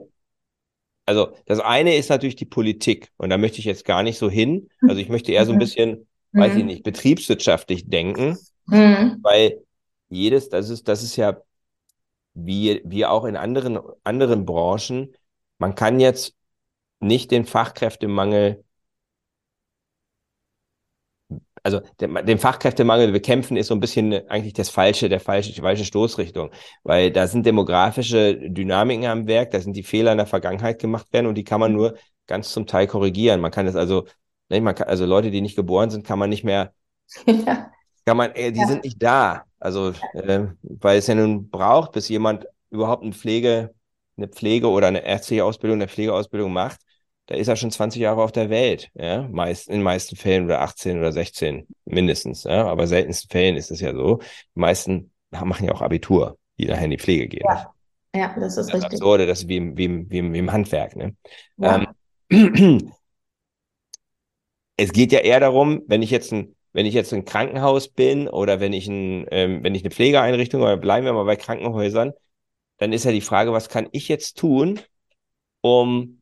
Also, 1.06 1.36
das 1.46 1.60
eine 1.60 1.96
ist 1.96 2.08
natürlich 2.08 2.36
die 2.36 2.46
Politik. 2.46 3.10
Und 3.16 3.30
da 3.30 3.38
möchte 3.38 3.58
ich 3.58 3.64
jetzt 3.64 3.84
gar 3.84 4.02
nicht 4.02 4.18
so 4.18 4.30
hin. 4.30 4.68
Also, 4.82 4.96
ich 4.96 5.08
möchte 5.08 5.32
eher 5.32 5.44
so 5.44 5.52
ein 5.52 5.56
mhm. 5.56 5.60
bisschen, 5.60 6.08
mhm. 6.32 6.40
weiß 6.40 6.54
ich 6.54 6.62
mhm. 6.62 6.66
nicht, 6.66 6.82
betriebswirtschaftlich 6.82 7.88
denken. 7.88 8.38
Mhm. 8.66 9.18
Weil 9.22 9.62
jedes, 10.08 10.48
das 10.48 10.70
ist, 10.70 10.88
das 10.88 11.02
ist 11.02 11.16
ja 11.16 11.36
wie, 12.34 12.82
wie 12.84 13.06
auch 13.06 13.24
in 13.24 13.36
anderen, 13.36 13.78
anderen 14.02 14.44
Branchen. 14.44 15.14
Man 15.58 15.74
kann 15.74 16.00
jetzt 16.00 16.34
nicht 17.00 17.30
den 17.30 17.44
Fachkräftemangel 17.44 18.64
also 21.64 21.80
den 22.00 22.38
Fachkräftemangel 22.38 23.10
bekämpfen 23.10 23.56
ist 23.56 23.68
so 23.68 23.74
ein 23.74 23.80
bisschen 23.80 24.12
eigentlich 24.28 24.52
das 24.52 24.70
falsche, 24.70 25.08
der 25.08 25.18
falsche, 25.20 25.52
die 25.52 25.60
falsche 25.62 25.84
Stoßrichtung, 25.84 26.50
weil 26.82 27.10
da 27.10 27.26
sind 27.26 27.46
demografische 27.46 28.36
Dynamiken 28.50 29.06
am 29.06 29.26
Werk, 29.26 29.50
da 29.50 29.60
sind 29.60 29.74
die 29.74 29.82
Fehler 29.82 30.12
in 30.12 30.18
der 30.18 30.26
Vergangenheit 30.26 30.78
gemacht 30.78 31.12
werden 31.12 31.26
und 31.26 31.36
die 31.36 31.44
kann 31.44 31.60
man 31.60 31.72
nur 31.72 31.96
ganz 32.26 32.52
zum 32.52 32.66
Teil 32.66 32.86
korrigieren. 32.86 33.40
Man 33.40 33.50
kann 33.50 33.66
das 33.66 33.76
also 33.76 34.06
Ne, 34.50 34.60
man 34.60 34.74
kann, 34.74 34.88
also 34.88 35.06
Leute, 35.06 35.30
die 35.30 35.40
nicht 35.40 35.56
geboren 35.56 35.88
sind, 35.90 36.06
kann 36.06 36.18
man 36.18 36.28
nicht 36.28 36.44
mehr, 36.44 36.74
Ja. 37.26 37.70
kann 38.04 38.16
man, 38.16 38.32
äh, 38.32 38.52
die 38.52 38.60
Ja. 38.60 38.66
sind 38.66 38.84
nicht 38.84 39.02
da. 39.02 39.44
Also, 39.58 39.92
äh, 40.12 40.46
weil 40.62 40.98
es 40.98 41.06
ja 41.06 41.14
nun 41.14 41.48
braucht, 41.48 41.92
bis 41.92 42.08
jemand 42.08 42.46
überhaupt 42.70 43.02
eine 43.02 43.12
Pflege, 43.12 43.74
eine 44.16 44.28
Pflege 44.28 44.68
oder 44.68 44.88
eine 44.88 45.04
ärztliche 45.04 45.44
Ausbildung, 45.44 45.78
eine 45.78 45.88
Pflegeausbildung 45.88 46.52
macht, 46.52 46.80
da 47.26 47.34
ist 47.34 47.48
er 47.48 47.56
schon 47.56 47.70
20 47.70 48.00
Jahre 48.00 48.22
auf 48.22 48.32
der 48.32 48.50
Welt, 48.50 48.90
ja, 48.94 49.28
meist, 49.30 49.68
in 49.68 49.74
den 49.74 49.82
meisten 49.82 50.16
Fällen 50.16 50.44
oder 50.44 50.60
18 50.60 50.98
oder 50.98 51.12
16 51.12 51.66
mindestens, 51.84 52.44
ja, 52.44 52.66
aber 52.66 52.86
seltensten 52.86 53.30
Fällen 53.30 53.56
ist 53.56 53.70
es 53.70 53.80
ja 53.80 53.94
so. 53.94 54.18
Die 54.54 54.60
meisten 54.60 55.12
machen 55.30 55.66
ja 55.66 55.72
auch 55.72 55.82
Abitur, 55.82 56.38
die 56.58 56.66
nachher 56.66 56.84
in 56.84 56.90
die 56.90 56.98
Pflege 56.98 57.28
gehen. 57.28 57.44
Ja. 57.46 57.70
Ja, 58.14 58.32
das 58.38 58.56
ist 58.56 58.68
Das 58.68 58.74
richtig. 58.74 58.92
Absurde, 58.92 59.26
das 59.26 59.40
ist 59.40 59.48
wie 59.48 59.56
im, 59.56 59.76
wie 59.76 59.86
im, 59.86 60.10
wie 60.10 60.18
im, 60.18 60.32
wie 60.32 60.38
im 60.38 60.52
Handwerk, 60.52 60.94
ne? 60.94 61.16
Ja. 61.56 61.92
Ähm, 62.30 62.92
es 64.76 64.92
geht 64.92 65.12
ja 65.12 65.20
eher 65.20 65.40
darum, 65.40 65.82
wenn 65.88 66.02
ich 66.02 66.10
jetzt 66.10 66.32
ein, 66.32 66.54
wenn 66.72 66.86
ich 66.86 66.94
jetzt 66.94 67.12
ein 67.12 67.24
Krankenhaus 67.24 67.88
bin 67.88 68.28
oder 68.28 68.60
wenn 68.60 68.72
ich 68.72 68.86
ein, 68.86 69.26
ähm, 69.30 69.64
wenn 69.64 69.74
ich 69.74 69.82
eine 69.82 69.90
Pflegeeinrichtung 69.90 70.62
oder 70.62 70.76
bleiben 70.76 71.06
wir 71.06 71.12
mal 71.12 71.24
bei 71.24 71.36
Krankenhäusern, 71.36 72.12
dann 72.78 72.92
ist 72.92 73.04
ja 73.04 73.12
die 73.12 73.20
Frage, 73.20 73.52
was 73.52 73.68
kann 73.68 73.88
ich 73.92 74.08
jetzt 74.08 74.38
tun, 74.38 74.80
um 75.60 76.20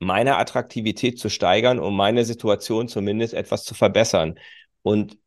meine 0.00 0.36
Attraktivität 0.36 1.18
zu 1.18 1.28
steigern, 1.30 1.78
um 1.78 1.96
meine 1.96 2.24
Situation 2.24 2.88
zumindest 2.88 3.34
etwas 3.34 3.64
zu 3.64 3.74
verbessern. 3.74 4.38
Und 4.82 5.18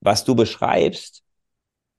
was 0.00 0.24
du 0.24 0.34
beschreibst, 0.34 1.24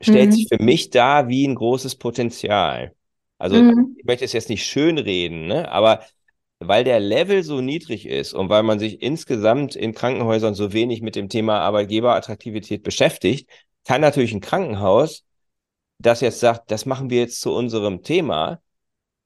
stellt 0.02 0.32
Mhm. 0.32 0.34
sich 0.34 0.48
für 0.50 0.64
mich 0.64 0.90
dar 0.90 1.28
wie 1.28 1.48
ein 1.48 1.56
großes 1.56 1.96
Potenzial. 1.96 2.96
Also 3.38 3.58
Mhm. 3.58 3.96
ich 3.96 4.06
möchte 4.06 4.26
es 4.26 4.34
jetzt 4.34 4.50
nicht 4.50 4.66
schönreden, 4.66 5.48
ne? 5.48 5.70
aber 5.72 6.06
weil 6.60 6.84
der 6.84 7.00
Level 7.00 7.44
so 7.44 7.62
niedrig 7.62 8.06
ist 8.08 8.34
und 8.34 8.50
weil 8.50 8.64
man 8.64 8.80
sich 8.80 9.02
insgesamt 9.02 9.76
in 9.76 9.94
Krankenhäusern 9.94 10.56
so 10.56 10.74
wenig 10.74 11.02
mit 11.02 11.16
dem 11.16 11.30
Thema 11.30 11.60
Arbeitgeberattraktivität 11.62 12.84
beschäftigt, 12.84 13.50
kann 13.86 14.02
natürlich 14.02 14.34
ein 14.34 14.42
Krankenhaus, 14.42 15.24
das 16.00 16.22
jetzt 16.22 16.40
sagt, 16.40 16.72
das 16.72 16.86
machen 16.86 17.10
wir 17.10 17.20
jetzt 17.22 17.42
zu 17.42 17.54
unserem 17.54 18.04
Thema, 18.04 18.62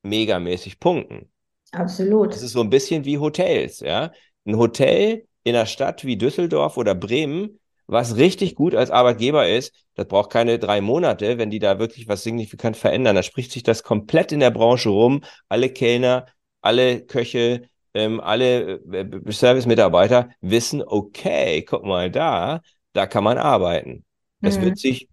megamäßig 0.04 0.80
punkten. 0.80 1.32
Absolut. 1.72 2.34
Das 2.34 2.42
ist 2.42 2.54
so 2.54 2.62
ein 2.62 2.70
bisschen 2.70 3.06
wie 3.06 3.18
Hotels, 3.18 3.80
ja. 3.80 4.12
Ein 4.46 4.58
Hotel 4.58 5.26
in 5.44 5.56
einer 5.56 5.66
Stadt 5.66 6.06
wie 6.06 6.18
Düsseldorf 6.18 6.78
oder 6.78 6.96
Bremen, 6.96 7.60
was 7.88 8.16
richtig 8.16 8.56
gut 8.56 8.76
als 8.76 8.90
Arbeitgeber 8.92 9.48
ist, 9.50 9.74
das 9.96 10.08
braucht 10.08 10.32
keine 10.32 10.60
drei 10.60 10.80
Monate, 10.82 11.38
wenn 11.38 11.50
die 11.50 11.60
da 11.60 11.78
wirklich 11.80 12.08
was 12.08 12.24
signifikant 12.24 12.78
verändern. 12.78 13.16
Da 13.16 13.24
spricht 13.24 13.52
sich 13.52 13.64
das 13.64 13.84
komplett 13.84 14.32
in 14.32 14.40
der 14.40 14.52
Branche 14.52 14.90
rum. 14.90 15.24
Alle 15.50 15.70
Kellner, 15.70 16.28
alle 16.62 17.02
Köche, 17.06 17.64
ähm, 17.94 18.20
alle 18.22 18.80
äh, 18.92 19.32
Service-Mitarbeiter 19.32 20.30
wissen, 20.40 20.82
okay, 20.86 21.64
guck 21.64 21.84
mal 21.84 22.10
da, 22.10 22.62
da 22.94 23.08
kann 23.08 23.24
man 23.26 23.38
arbeiten. 23.38 24.06
Das 24.42 24.58
Mhm. 24.58 24.62
wird 24.62 24.78
sich, 24.78 25.10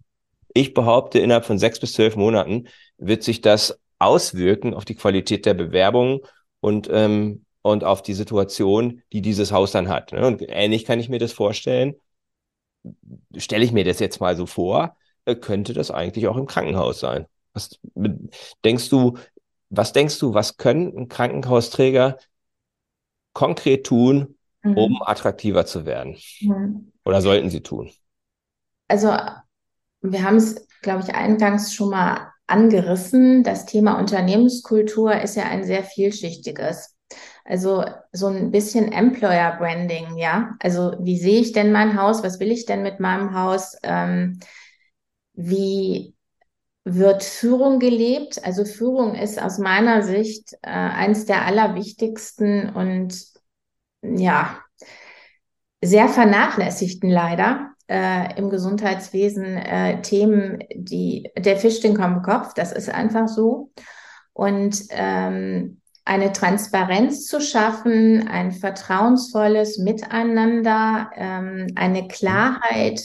ich 0.53 0.73
behaupte, 0.73 1.19
innerhalb 1.19 1.45
von 1.45 1.59
sechs 1.59 1.79
bis 1.79 1.93
zwölf 1.93 2.15
Monaten 2.15 2.67
wird 2.97 3.23
sich 3.23 3.41
das 3.41 3.79
auswirken 3.99 4.73
auf 4.73 4.85
die 4.85 4.95
Qualität 4.95 5.45
der 5.45 5.53
Bewerbungen 5.53 6.19
und, 6.61 6.89
ähm, 6.91 7.45
und 7.61 7.83
auf 7.83 8.01
die 8.01 8.13
Situation, 8.13 9.01
die 9.13 9.21
dieses 9.21 9.51
Haus 9.51 9.71
dann 9.71 9.89
hat. 9.89 10.11
Ne? 10.13 10.25
Und 10.25 10.41
ähnlich 10.47 10.85
kann 10.85 10.99
ich 10.99 11.09
mir 11.09 11.19
das 11.19 11.33
vorstellen. 11.33 11.95
Stelle 13.37 13.65
ich 13.65 13.71
mir 13.71 13.83
das 13.83 13.99
jetzt 13.99 14.19
mal 14.19 14.35
so 14.35 14.45
vor, 14.45 14.95
äh, 15.25 15.35
könnte 15.35 15.73
das 15.73 15.91
eigentlich 15.91 16.27
auch 16.27 16.37
im 16.37 16.45
Krankenhaus 16.47 16.99
sein. 16.99 17.25
Was 17.53 17.79
denkst 18.63 18.89
du, 18.89 19.17
was 19.69 19.93
denkst 19.93 20.19
du, 20.19 20.33
was 20.33 20.57
können 20.57 20.95
ein 20.97 21.07
Krankenhausträger 21.09 22.17
konkret 23.33 23.85
tun, 23.85 24.35
um 24.63 24.91
Mhm. 24.93 25.01
attraktiver 25.05 25.65
zu 25.65 25.85
werden? 25.85 26.17
Mhm. 26.41 26.91
Oder 27.05 27.21
sollten 27.21 27.49
sie 27.49 27.61
tun? 27.61 27.91
Also, 28.87 29.15
wir 30.01 30.23
haben 30.23 30.37
es, 30.37 30.67
glaube 30.81 31.03
ich, 31.03 31.13
eingangs 31.13 31.73
schon 31.73 31.89
mal 31.91 32.31
angerissen. 32.49 33.43
Das 33.43 33.65
Thema 33.65 33.99
Unternehmenskultur 33.99 35.21
ist 35.21 35.35
ja 35.35 35.43
ein 35.43 35.63
sehr 35.63 35.83
vielschichtiges. 35.83 36.95
Also 37.45 37.83
so 38.11 38.27
ein 38.27 38.51
bisschen 38.51 38.91
Employer 38.91 39.57
Branding, 39.57 40.17
ja. 40.17 40.55
Also 40.59 40.93
wie 40.99 41.17
sehe 41.17 41.41
ich 41.41 41.51
denn 41.51 41.71
mein 41.71 41.99
Haus? 41.99 42.23
Was 42.23 42.39
will 42.39 42.51
ich 42.51 42.65
denn 42.65 42.83
mit 42.83 42.99
meinem 42.99 43.33
Haus? 43.33 43.75
Ähm, 43.83 44.39
wie 45.33 46.15
wird 46.83 47.23
Führung 47.23 47.79
gelebt? 47.79 48.43
Also 48.43 48.65
Führung 48.65 49.15
ist 49.15 49.41
aus 49.41 49.57
meiner 49.57 50.03
Sicht 50.03 50.53
äh, 50.61 50.69
eines 50.69 51.25
der 51.25 51.45
allerwichtigsten 51.45 52.69
und 52.69 53.15
ja, 54.01 54.59
sehr 55.81 56.09
vernachlässigten 56.09 57.09
leider 57.09 57.71
äh, 57.89 58.37
im 58.37 58.49
Gesundheitswesen 58.49 59.45
äh, 59.57 60.01
Themen, 60.01 60.59
die 60.75 61.29
der 61.37 61.57
Fisch 61.57 61.81
den 61.81 61.95
kommt 61.95 62.23
Kopf, 62.23 62.53
das 62.53 62.71
ist 62.71 62.89
einfach 62.89 63.27
so. 63.27 63.71
Und 64.33 64.83
ähm, 64.91 65.81
eine 66.05 66.31
Transparenz 66.31 67.25
zu 67.25 67.41
schaffen, 67.41 68.27
ein 68.27 68.51
vertrauensvolles 68.51 69.77
Miteinander, 69.79 71.11
ähm, 71.15 71.67
eine 71.75 72.07
Klarheit 72.07 73.01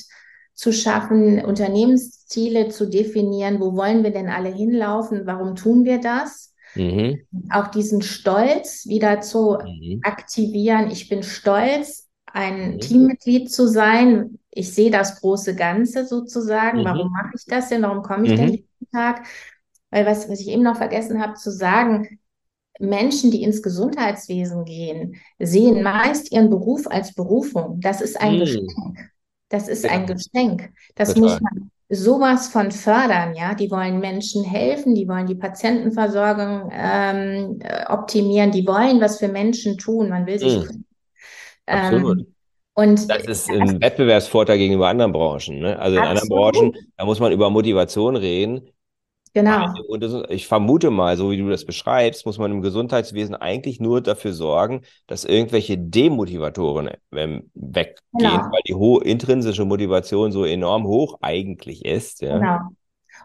zu 0.54 0.72
schaffen, 0.72 1.44
Unternehmensziele 1.44 2.68
zu 2.68 2.88
definieren, 2.88 3.60
wo 3.60 3.74
wollen 3.76 4.04
wir 4.04 4.12
denn 4.12 4.28
alle 4.28 4.50
hinlaufen, 4.50 5.22
warum 5.26 5.56
tun 5.56 5.84
wir 5.84 5.98
das? 5.98 6.54
Mhm. 6.74 7.20
Auch 7.50 7.68
diesen 7.68 8.02
Stolz 8.02 8.86
wieder 8.86 9.20
zu 9.20 9.58
Mhm. 9.64 10.00
aktivieren. 10.02 10.90
Ich 10.90 11.08
bin 11.08 11.22
stolz, 11.22 12.08
ein 12.26 12.74
Mhm. 12.74 12.80
Teammitglied 12.80 13.50
zu 13.52 13.66
sein. 13.68 14.38
Ich 14.56 14.72
sehe 14.74 14.90
das 14.90 15.20
große 15.20 15.54
Ganze 15.56 16.06
sozusagen. 16.06 16.80
Mhm. 16.80 16.84
Warum 16.84 17.10
mache 17.12 17.32
ich 17.36 17.44
das 17.46 17.68
denn? 17.68 17.82
Warum 17.82 18.02
komme 18.02 18.26
ich 18.26 18.34
denn 18.34 18.48
Mhm. 18.48 18.52
jeden 18.52 18.90
Tag? 18.92 19.26
Weil 19.90 20.06
was, 20.06 20.28
was 20.28 20.40
ich 20.40 20.48
eben 20.48 20.62
noch 20.62 20.76
vergessen 20.76 21.20
habe 21.20 21.34
zu 21.34 21.50
sagen, 21.50 22.18
Menschen, 22.80 23.30
die 23.30 23.42
ins 23.42 23.62
Gesundheitswesen 23.62 24.64
gehen, 24.64 25.16
sehen 25.38 25.82
meist 25.82 26.32
ihren 26.32 26.50
Beruf 26.50 26.86
als 26.88 27.14
Berufung. 27.14 27.80
Das 27.80 28.00
ist 28.00 28.20
ein 28.20 28.34
Mhm. 28.34 28.40
Geschenk. 28.40 29.10
Das 29.48 29.68
ist 29.68 29.84
ein 29.88 30.06
Ja. 30.08 30.14
Geschenk. 30.14 30.72
Das 30.94 31.14
Total. 31.14 31.22
muss 31.22 31.40
man 31.40 31.70
sowas 31.88 32.48
von 32.48 32.72
fördern, 32.72 33.34
ja. 33.36 33.54
Die 33.54 33.70
wollen 33.70 34.00
Menschen 34.00 34.42
helfen, 34.44 34.94
die 34.94 35.06
wollen 35.06 35.26
die 35.26 35.36
Patientenversorgung 35.36 36.70
ähm, 36.72 37.58
äh, 37.60 37.86
optimieren, 37.86 38.50
die 38.50 38.66
wollen 38.66 39.00
was 39.00 39.18
für 39.18 39.28
Menschen 39.28 39.78
tun. 39.78 40.08
Man 40.08 40.26
will 40.26 40.38
sich 40.38 40.56
Mhm. 40.56 40.84
Ähm, 41.66 42.33
und 42.74 43.08
Das 43.08 43.24
ist 43.26 43.50
ein 43.50 43.80
Wettbewerbsvorteil 43.80 44.58
gegenüber 44.58 44.88
anderen 44.88 45.12
Branchen. 45.12 45.58
Ne? 45.58 45.78
Also 45.78 45.96
in 45.98 46.04
anderen 46.04 46.28
Absolut. 46.28 46.30
Branchen, 46.30 46.76
da 46.96 47.04
muss 47.04 47.20
man 47.20 47.32
über 47.32 47.50
Motivation 47.50 48.16
reden. 48.16 48.68
genau, 49.34 49.74
Und 49.88 50.02
das 50.02 50.14
ich 50.30 50.46
vermute 50.46 50.90
mal, 50.90 51.16
so 51.16 51.30
wie 51.30 51.38
du 51.38 51.48
das 51.48 51.64
beschreibst, 51.64 52.24
muss 52.26 52.38
man 52.38 52.50
im 52.52 52.62
Gesundheitswesen 52.62 53.34
eigentlich 53.34 53.80
nur 53.80 54.00
dafür 54.00 54.32
sorgen, 54.32 54.82
dass 55.06 55.24
irgendwelche 55.24 55.76
Demotivatoren 55.78 56.90
ähm, 57.12 57.50
weggehen, 57.54 57.96
Genau. 58.12 58.50
weil 58.50 58.60
die 58.66 58.74
hohe 58.74 59.02
intrinsische 59.04 59.64
Motivation 59.64 60.32
so 60.32 60.44
enorm 60.44 60.86
hoch 60.86 61.18
eigentlich 61.22 61.84
ist. 61.84 62.22
Ja? 62.22 62.38
genau. 62.40 62.58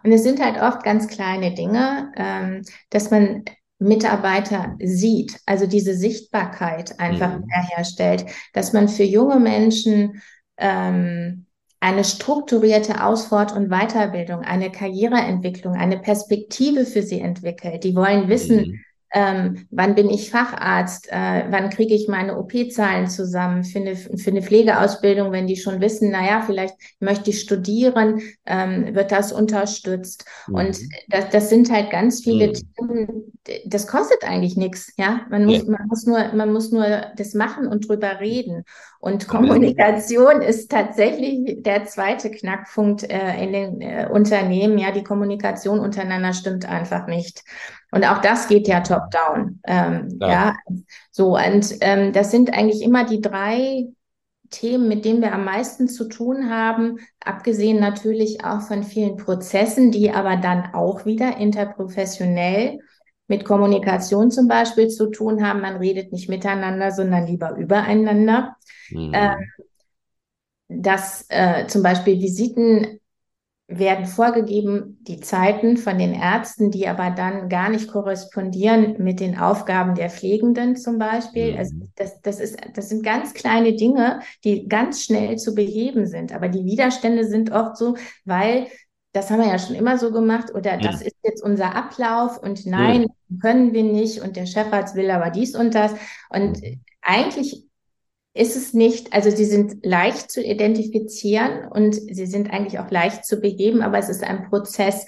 Und 0.04 0.12
es 0.12 0.22
sind 0.22 0.40
halt 0.40 0.60
oft 0.62 0.82
ganz 0.84 1.08
kleine 1.08 1.54
Dinge, 1.54 2.12
ähm, 2.16 2.62
dass 2.90 3.10
man 3.10 3.44
Mitarbeiter 3.80 4.76
sieht, 4.82 5.38
also 5.46 5.66
diese 5.66 5.94
Sichtbarkeit 5.94 7.00
einfach 7.00 7.38
Mhm. 7.38 7.44
herstellt, 7.48 8.26
dass 8.52 8.72
man 8.72 8.88
für 8.88 9.04
junge 9.04 9.40
Menschen 9.40 10.22
ähm, 10.58 11.46
eine 11.80 12.04
strukturierte 12.04 13.02
Ausfort- 13.02 13.52
und 13.52 13.70
Weiterbildung, 13.70 14.40
eine 14.42 14.70
Karriereentwicklung, 14.70 15.74
eine 15.74 15.98
Perspektive 15.98 16.84
für 16.84 17.02
sie 17.02 17.20
entwickelt. 17.20 17.84
Die 17.84 17.94
wollen 17.96 18.28
wissen, 18.28 18.56
Mhm. 18.58 18.80
Ähm, 19.12 19.66
wann 19.70 19.94
bin 19.94 20.08
ich 20.10 20.30
Facharzt, 20.30 21.08
äh, 21.10 21.44
wann 21.50 21.70
kriege 21.70 21.94
ich 21.94 22.08
meine 22.08 22.38
OP-Zahlen 22.38 23.08
zusammen 23.08 23.64
für 23.64 23.78
eine, 23.80 23.96
für 23.96 24.30
eine 24.30 24.42
Pflegeausbildung, 24.42 25.32
wenn 25.32 25.46
die 25.46 25.56
schon 25.56 25.80
wissen, 25.80 26.10
naja, 26.10 26.42
vielleicht 26.46 26.74
möchte 27.00 27.30
ich 27.30 27.40
studieren, 27.40 28.20
ähm, 28.46 28.94
wird 28.94 29.10
das 29.12 29.32
unterstützt. 29.32 30.24
Und 30.52 30.78
Mhm. 30.78 30.88
das, 31.08 31.28
das 31.30 31.48
sind 31.50 31.70
halt 31.70 31.90
ganz 31.90 32.22
viele 32.22 32.52
Mhm. 32.52 32.62
Themen, 32.78 33.32
das 33.66 33.86
kostet 33.86 34.24
eigentlich 34.24 34.56
nichts, 34.56 34.92
ja. 34.96 35.26
Man 35.30 35.44
muss, 35.44 35.66
man 35.66 35.86
muss 35.88 36.06
nur, 36.06 36.32
man 36.34 36.52
muss 36.52 36.70
nur 36.70 36.86
das 37.16 37.34
machen 37.34 37.66
und 37.66 37.88
drüber 37.88 38.20
reden. 38.20 38.64
Und 39.02 39.28
Kommunikation 39.28 40.42
ist 40.42 40.70
tatsächlich 40.70 41.62
der 41.62 41.86
zweite 41.86 42.30
Knackpunkt 42.30 43.02
äh, 43.10 43.42
in 43.42 43.52
den 43.52 43.80
äh, 43.80 44.08
Unternehmen. 44.12 44.76
Ja, 44.76 44.90
die 44.92 45.02
Kommunikation 45.02 45.80
untereinander 45.80 46.34
stimmt 46.34 46.68
einfach 46.68 47.06
nicht. 47.06 47.42
Und 47.90 48.04
auch 48.04 48.18
das 48.18 48.46
geht 48.46 48.68
ja 48.68 48.80
top-down. 48.80 49.60
Ähm, 49.64 50.18
Ja. 50.20 50.28
ja, 50.28 50.56
so. 51.10 51.38
Und 51.38 51.76
ähm, 51.80 52.12
das 52.12 52.30
sind 52.30 52.52
eigentlich 52.52 52.82
immer 52.82 53.04
die 53.04 53.22
drei 53.22 53.86
Themen, 54.50 54.86
mit 54.86 55.06
denen 55.06 55.22
wir 55.22 55.32
am 55.32 55.46
meisten 55.46 55.88
zu 55.88 56.06
tun 56.06 56.50
haben, 56.50 56.98
abgesehen 57.24 57.80
natürlich 57.80 58.44
auch 58.44 58.60
von 58.60 58.82
vielen 58.82 59.16
Prozessen, 59.16 59.92
die 59.92 60.10
aber 60.10 60.36
dann 60.36 60.74
auch 60.74 61.06
wieder 61.06 61.38
interprofessionell 61.38 62.80
mit 63.28 63.44
Kommunikation 63.44 64.30
zum 64.30 64.48
Beispiel 64.48 64.88
zu 64.88 65.06
tun 65.06 65.46
haben. 65.46 65.60
Man 65.60 65.76
redet 65.76 66.12
nicht 66.12 66.28
miteinander, 66.28 66.90
sondern 66.90 67.26
lieber 67.26 67.56
übereinander. 67.56 68.56
Mhm. 68.90 69.12
Ähm, 69.14 69.50
dass 70.68 71.26
äh, 71.28 71.66
zum 71.66 71.82
Beispiel 71.82 72.20
Visiten 72.20 73.00
werden 73.70 74.06
vorgegeben, 74.06 74.98
die 75.02 75.20
Zeiten 75.20 75.76
von 75.76 75.96
den 75.96 76.12
Ärzten, 76.12 76.72
die 76.72 76.88
aber 76.88 77.10
dann 77.10 77.48
gar 77.48 77.70
nicht 77.70 77.88
korrespondieren 77.88 78.96
mit 78.98 79.20
den 79.20 79.38
Aufgaben 79.38 79.94
der 79.94 80.10
Pflegenden 80.10 80.74
zum 80.76 80.98
Beispiel. 80.98 81.52
Mhm. 81.52 81.58
Also 81.58 81.74
das, 81.94 82.20
das, 82.20 82.40
ist, 82.40 82.58
das 82.74 82.88
sind 82.88 83.04
ganz 83.04 83.32
kleine 83.32 83.74
Dinge, 83.74 84.20
die 84.44 84.68
ganz 84.68 85.04
schnell 85.04 85.36
zu 85.36 85.54
beheben 85.54 86.06
sind. 86.06 86.34
Aber 86.34 86.48
die 86.48 86.64
Widerstände 86.64 87.24
sind 87.24 87.52
oft 87.52 87.76
so, 87.76 87.96
weil 88.24 88.66
das 89.12 89.30
haben 89.30 89.40
wir 89.40 89.48
ja 89.48 89.58
schon 89.58 89.76
immer 89.76 89.98
so 89.98 90.12
gemacht 90.12 90.52
oder 90.52 90.76
mhm. 90.76 90.82
das 90.82 91.02
ist 91.02 91.16
jetzt 91.22 91.42
unser 91.42 91.74
Ablauf 91.74 92.38
und 92.38 92.66
nein, 92.66 93.06
mhm. 93.28 93.38
können 93.38 93.72
wir 93.72 93.84
nicht 93.84 94.20
und 94.20 94.36
der 94.36 94.46
Chefarzt 94.46 94.96
will 94.96 95.10
aber 95.10 95.30
dies 95.30 95.54
und 95.54 95.76
das. 95.76 95.92
Und 96.28 96.60
mhm. 96.60 96.80
eigentlich 97.02 97.69
ist 98.32 98.56
es 98.56 98.74
nicht, 98.74 99.12
also 99.12 99.30
sie 99.30 99.44
sind 99.44 99.84
leicht 99.84 100.30
zu 100.30 100.42
identifizieren 100.42 101.66
und 101.68 101.94
sie 101.94 102.26
sind 102.26 102.52
eigentlich 102.52 102.78
auch 102.78 102.90
leicht 102.90 103.24
zu 103.24 103.40
beheben, 103.40 103.82
aber 103.82 103.98
es 103.98 104.08
ist 104.08 104.22
ein 104.22 104.48
Prozess, 104.48 105.06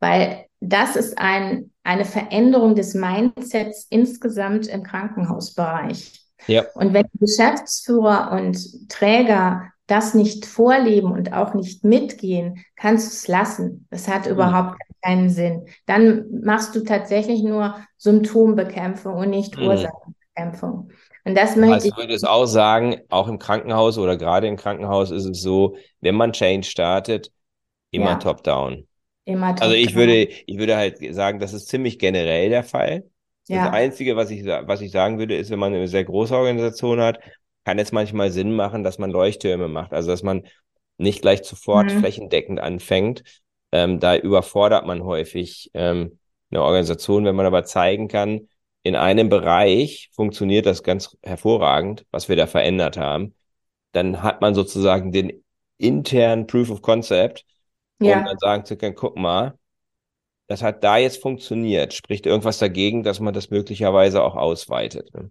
weil 0.00 0.46
das 0.60 0.96
ist 0.96 1.18
ein, 1.18 1.70
eine 1.82 2.04
Veränderung 2.04 2.74
des 2.74 2.94
Mindsets 2.94 3.86
insgesamt 3.90 4.68
im 4.68 4.82
Krankenhausbereich. 4.82 6.22
Ja. 6.46 6.64
Und 6.74 6.94
wenn 6.94 7.06
Geschäftsführer 7.20 8.32
und 8.32 8.88
Träger 8.88 9.72
das 9.86 10.14
nicht 10.14 10.46
vorleben 10.46 11.12
und 11.12 11.32
auch 11.32 11.54
nicht 11.54 11.84
mitgehen, 11.84 12.64
kannst 12.76 13.08
du 13.08 13.14
es 13.14 13.28
lassen. 13.28 13.86
Das 13.90 14.08
hat 14.08 14.26
mhm. 14.26 14.32
überhaupt 14.32 14.78
keinen 15.02 15.28
Sinn. 15.28 15.66
Dann 15.86 16.24
machst 16.42 16.74
du 16.74 16.80
tatsächlich 16.80 17.42
nur 17.42 17.76
Symptombekämpfung 17.98 19.14
und 19.14 19.30
nicht 19.30 19.58
mhm. 19.58 19.64
Ursachenbekämpfung. 19.64 20.90
Und 21.24 21.36
das 21.36 21.56
möchte 21.56 21.74
also 21.74 21.88
ich. 21.88 21.96
würde 21.96 22.14
es 22.14 22.24
auch 22.24 22.46
sagen, 22.46 23.00
auch 23.08 23.28
im 23.28 23.38
Krankenhaus 23.38 23.96
oder 23.98 24.16
gerade 24.16 24.48
im 24.48 24.56
Krankenhaus 24.56 25.10
ist 25.10 25.24
es 25.24 25.40
so, 25.40 25.76
wenn 26.00 26.16
man 26.16 26.32
Change 26.32 26.66
startet, 26.66 27.30
immer 27.90 28.10
ja. 28.10 28.16
top-down. 28.16 28.88
Immer 29.24 29.50
top-down. 29.50 29.62
Also 29.62 29.74
ich 29.74 29.94
würde, 29.94 30.24
ich 30.24 30.58
würde 30.58 30.76
halt 30.76 30.98
sagen, 31.14 31.38
das 31.38 31.52
ist 31.52 31.68
ziemlich 31.68 31.98
generell 31.98 32.48
der 32.48 32.64
Fall. 32.64 33.04
Ja. 33.48 33.66
Das 33.66 33.74
Einzige, 33.74 34.16
was 34.16 34.30
ich, 34.30 34.44
was 34.44 34.80
ich 34.80 34.90
sagen 34.90 35.18
würde, 35.18 35.36
ist, 35.36 35.50
wenn 35.50 35.58
man 35.58 35.74
eine 35.74 35.88
sehr 35.88 36.04
große 36.04 36.34
Organisation 36.34 37.00
hat, 37.00 37.20
kann 37.64 37.78
es 37.78 37.92
manchmal 37.92 38.30
Sinn 38.30 38.54
machen, 38.54 38.82
dass 38.82 38.98
man 38.98 39.10
Leuchttürme 39.10 39.68
macht. 39.68 39.92
Also 39.92 40.10
dass 40.10 40.22
man 40.22 40.42
nicht 40.98 41.22
gleich 41.22 41.44
sofort 41.44 41.92
mhm. 41.92 42.00
flächendeckend 42.00 42.60
anfängt. 42.60 43.22
Ähm, 43.70 44.00
da 44.00 44.16
überfordert 44.16 44.86
man 44.86 45.04
häufig 45.04 45.70
ähm, 45.74 46.18
eine 46.50 46.62
Organisation, 46.62 47.24
wenn 47.24 47.36
man 47.36 47.46
aber 47.46 47.64
zeigen 47.64 48.08
kann, 48.08 48.48
in 48.82 48.96
einem 48.96 49.28
Bereich 49.28 50.10
funktioniert 50.12 50.66
das 50.66 50.82
ganz 50.82 51.16
hervorragend, 51.22 52.04
was 52.10 52.28
wir 52.28 52.36
da 52.36 52.46
verändert 52.46 52.96
haben, 52.96 53.34
dann 53.92 54.22
hat 54.22 54.40
man 54.40 54.54
sozusagen 54.54 55.12
den 55.12 55.44
internen 55.78 56.46
Proof 56.46 56.70
of 56.70 56.82
Concept, 56.82 57.44
um 58.00 58.08
ja. 58.08 58.22
dann 58.22 58.38
sagen 58.38 58.64
zu 58.64 58.76
können, 58.76 58.94
guck 58.94 59.16
mal, 59.16 59.54
das 60.48 60.62
hat 60.62 60.82
da 60.84 60.96
jetzt 60.96 61.22
funktioniert. 61.22 61.94
Spricht 61.94 62.26
irgendwas 62.26 62.58
dagegen, 62.58 63.02
dass 63.02 63.20
man 63.20 63.32
das 63.32 63.50
möglicherweise 63.50 64.22
auch 64.22 64.36
ausweitet? 64.36 65.12
Ne? 65.14 65.30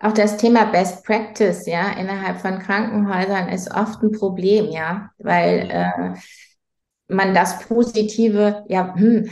Auch 0.00 0.12
das 0.12 0.36
Thema 0.36 0.66
Best 0.66 1.04
Practice, 1.04 1.66
ja, 1.66 1.90
innerhalb 1.92 2.40
von 2.40 2.60
Krankenhäusern 2.60 3.48
ist 3.48 3.74
oft 3.74 4.00
ein 4.02 4.12
Problem, 4.12 4.70
ja, 4.70 5.10
weil 5.18 5.68
äh, 5.70 6.14
man 7.08 7.34
das 7.34 7.66
Positive, 7.66 8.64
ja, 8.68 8.94
hm, 8.94 9.28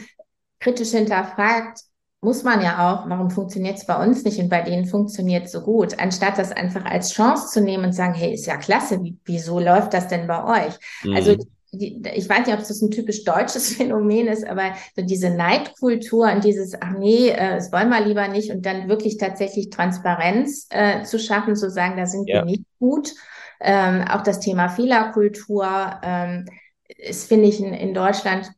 kritisch 0.58 0.90
hinterfragt, 0.90 1.82
muss 2.26 2.42
man 2.42 2.60
ja 2.60 2.90
auch, 2.90 3.08
warum 3.08 3.30
funktioniert 3.30 3.76
es 3.76 3.86
bei 3.86 4.04
uns 4.04 4.24
nicht 4.24 4.40
und 4.40 4.48
bei 4.48 4.60
denen 4.60 4.84
funktioniert 4.84 5.44
es 5.44 5.52
so 5.52 5.60
gut, 5.60 5.96
anstatt 6.00 6.38
das 6.38 6.50
einfach 6.50 6.84
als 6.84 7.12
Chance 7.12 7.52
zu 7.52 7.60
nehmen 7.60 7.84
und 7.84 7.92
sagen, 7.92 8.14
hey, 8.14 8.34
ist 8.34 8.46
ja 8.46 8.56
klasse, 8.56 9.00
wie, 9.04 9.16
wieso 9.24 9.60
läuft 9.60 9.94
das 9.94 10.08
denn 10.08 10.26
bei 10.26 10.66
euch? 10.66 10.74
Mhm. 11.04 11.14
Also 11.14 11.36
die, 11.70 12.02
ich 12.16 12.28
weiß 12.28 12.44
nicht, 12.44 12.58
ob 12.58 12.66
das 12.66 12.82
ein 12.82 12.90
typisch 12.90 13.22
deutsches 13.22 13.68
Phänomen 13.76 14.26
ist, 14.26 14.44
aber 14.44 14.72
so 14.96 15.02
diese 15.02 15.30
Neidkultur 15.30 16.28
und 16.32 16.42
dieses, 16.42 16.74
ach 16.74 16.98
nee, 16.98 17.28
äh, 17.28 17.54
das 17.54 17.70
wollen 17.70 17.90
wir 17.90 18.04
lieber 18.04 18.26
nicht 18.26 18.50
und 18.50 18.66
dann 18.66 18.88
wirklich 18.88 19.18
tatsächlich 19.18 19.70
Transparenz 19.70 20.66
äh, 20.70 21.04
zu 21.04 21.20
schaffen, 21.20 21.54
zu 21.54 21.70
sagen, 21.70 21.96
da 21.96 22.06
sind 22.06 22.28
ja. 22.28 22.40
wir 22.40 22.44
nicht 22.44 22.64
gut. 22.80 23.14
Ähm, 23.60 24.02
auch 24.02 24.24
das 24.24 24.40
Thema 24.40 24.68
Fehlerkultur 24.68 26.00
ähm, 26.02 26.46
ist, 26.88 27.28
finde 27.28 27.46
ich, 27.46 27.60
in, 27.60 27.72
in 27.72 27.94
Deutschland 27.94 28.50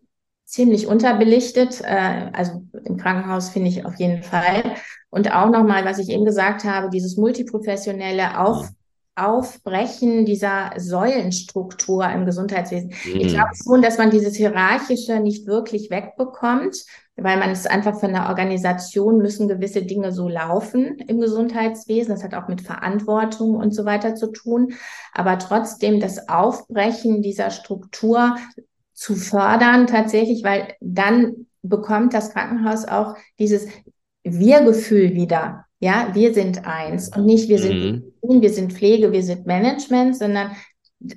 ziemlich 0.48 0.86
unterbelichtet. 0.86 1.82
Äh, 1.82 2.30
also 2.32 2.62
im 2.84 2.96
Krankenhaus 2.96 3.50
finde 3.50 3.68
ich 3.68 3.84
auf 3.84 3.96
jeden 3.96 4.22
Fall. 4.22 4.64
Und 5.10 5.32
auch 5.32 5.50
nochmal, 5.50 5.84
was 5.84 5.98
ich 5.98 6.08
eben 6.08 6.24
gesagt 6.24 6.64
habe, 6.64 6.88
dieses 6.90 7.16
multiprofessionelle 7.16 8.40
Auf, 8.40 8.70
Aufbrechen 9.14 10.24
dieser 10.24 10.72
Säulenstruktur 10.76 12.08
im 12.08 12.24
Gesundheitswesen. 12.24 12.94
Mhm. 13.04 13.20
Ich 13.20 13.28
glaube 13.34 13.50
schon, 13.62 13.82
dass 13.82 13.98
man 13.98 14.10
dieses 14.10 14.36
Hierarchische 14.36 15.20
nicht 15.20 15.46
wirklich 15.46 15.90
wegbekommt, 15.90 16.76
weil 17.16 17.36
man 17.36 17.50
es 17.50 17.66
einfach 17.66 17.98
von 17.98 18.12
der 18.12 18.28
Organisation 18.28 19.18
müssen 19.18 19.48
gewisse 19.48 19.82
Dinge 19.82 20.12
so 20.12 20.28
laufen 20.28 20.96
im 21.08 21.20
Gesundheitswesen. 21.20 22.14
Das 22.14 22.24
hat 22.24 22.34
auch 22.34 22.48
mit 22.48 22.62
Verantwortung 22.62 23.56
und 23.56 23.74
so 23.74 23.84
weiter 23.84 24.14
zu 24.14 24.28
tun. 24.28 24.72
Aber 25.12 25.38
trotzdem 25.38 26.00
das 26.00 26.28
Aufbrechen 26.28 27.20
dieser 27.20 27.50
Struktur 27.50 28.36
zu 28.98 29.14
fördern 29.14 29.86
tatsächlich, 29.86 30.42
weil 30.42 30.74
dann 30.80 31.46
bekommt 31.62 32.14
das 32.14 32.32
Krankenhaus 32.32 32.84
auch 32.84 33.14
dieses 33.38 33.68
Wir-Gefühl 34.24 35.14
wieder. 35.14 35.66
Ja, 35.78 36.08
wir 36.14 36.34
sind 36.34 36.66
eins 36.66 37.16
und 37.16 37.24
nicht 37.24 37.48
wir 37.48 37.60
sind, 37.60 38.12
mhm. 38.22 38.42
wir 38.42 38.50
sind 38.50 38.72
Pflege, 38.72 39.12
wir 39.12 39.22
sind 39.22 39.46
Management, 39.46 40.16
sondern 40.16 40.50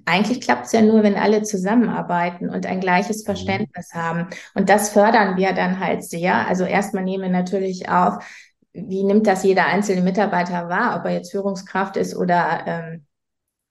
eigentlich 0.06 0.42
klappt 0.42 0.68
es 0.68 0.74
ja 0.74 0.84
nur, 0.84 1.02
wenn 1.02 1.16
alle 1.16 1.42
zusammenarbeiten 1.42 2.52
und 2.52 2.68
ein 2.68 2.82
gleiches 2.82 3.24
mhm. 3.24 3.26
Verständnis 3.26 3.96
haben. 3.96 4.28
Und 4.54 4.70
das 4.70 4.90
fördern 4.90 5.36
wir 5.38 5.54
dann 5.54 5.80
halt 5.80 6.04
sehr. 6.04 6.48
Also 6.48 6.66
erstmal 6.66 7.04
nehmen 7.04 7.24
wir 7.24 7.32
natürlich 7.32 7.90
auf, 7.90 8.24
wie 8.74 9.04
nimmt 9.04 9.26
das 9.26 9.44
jeder 9.44 9.66
einzelne 9.66 10.04
Mitarbeiter 10.04 10.70
wahr, 10.70 11.00
ob 11.00 11.06
er 11.06 11.14
jetzt 11.14 11.32
Führungskraft 11.32 11.98
ist 11.98 12.16
oder 12.16 12.64
ähm, 12.68 13.06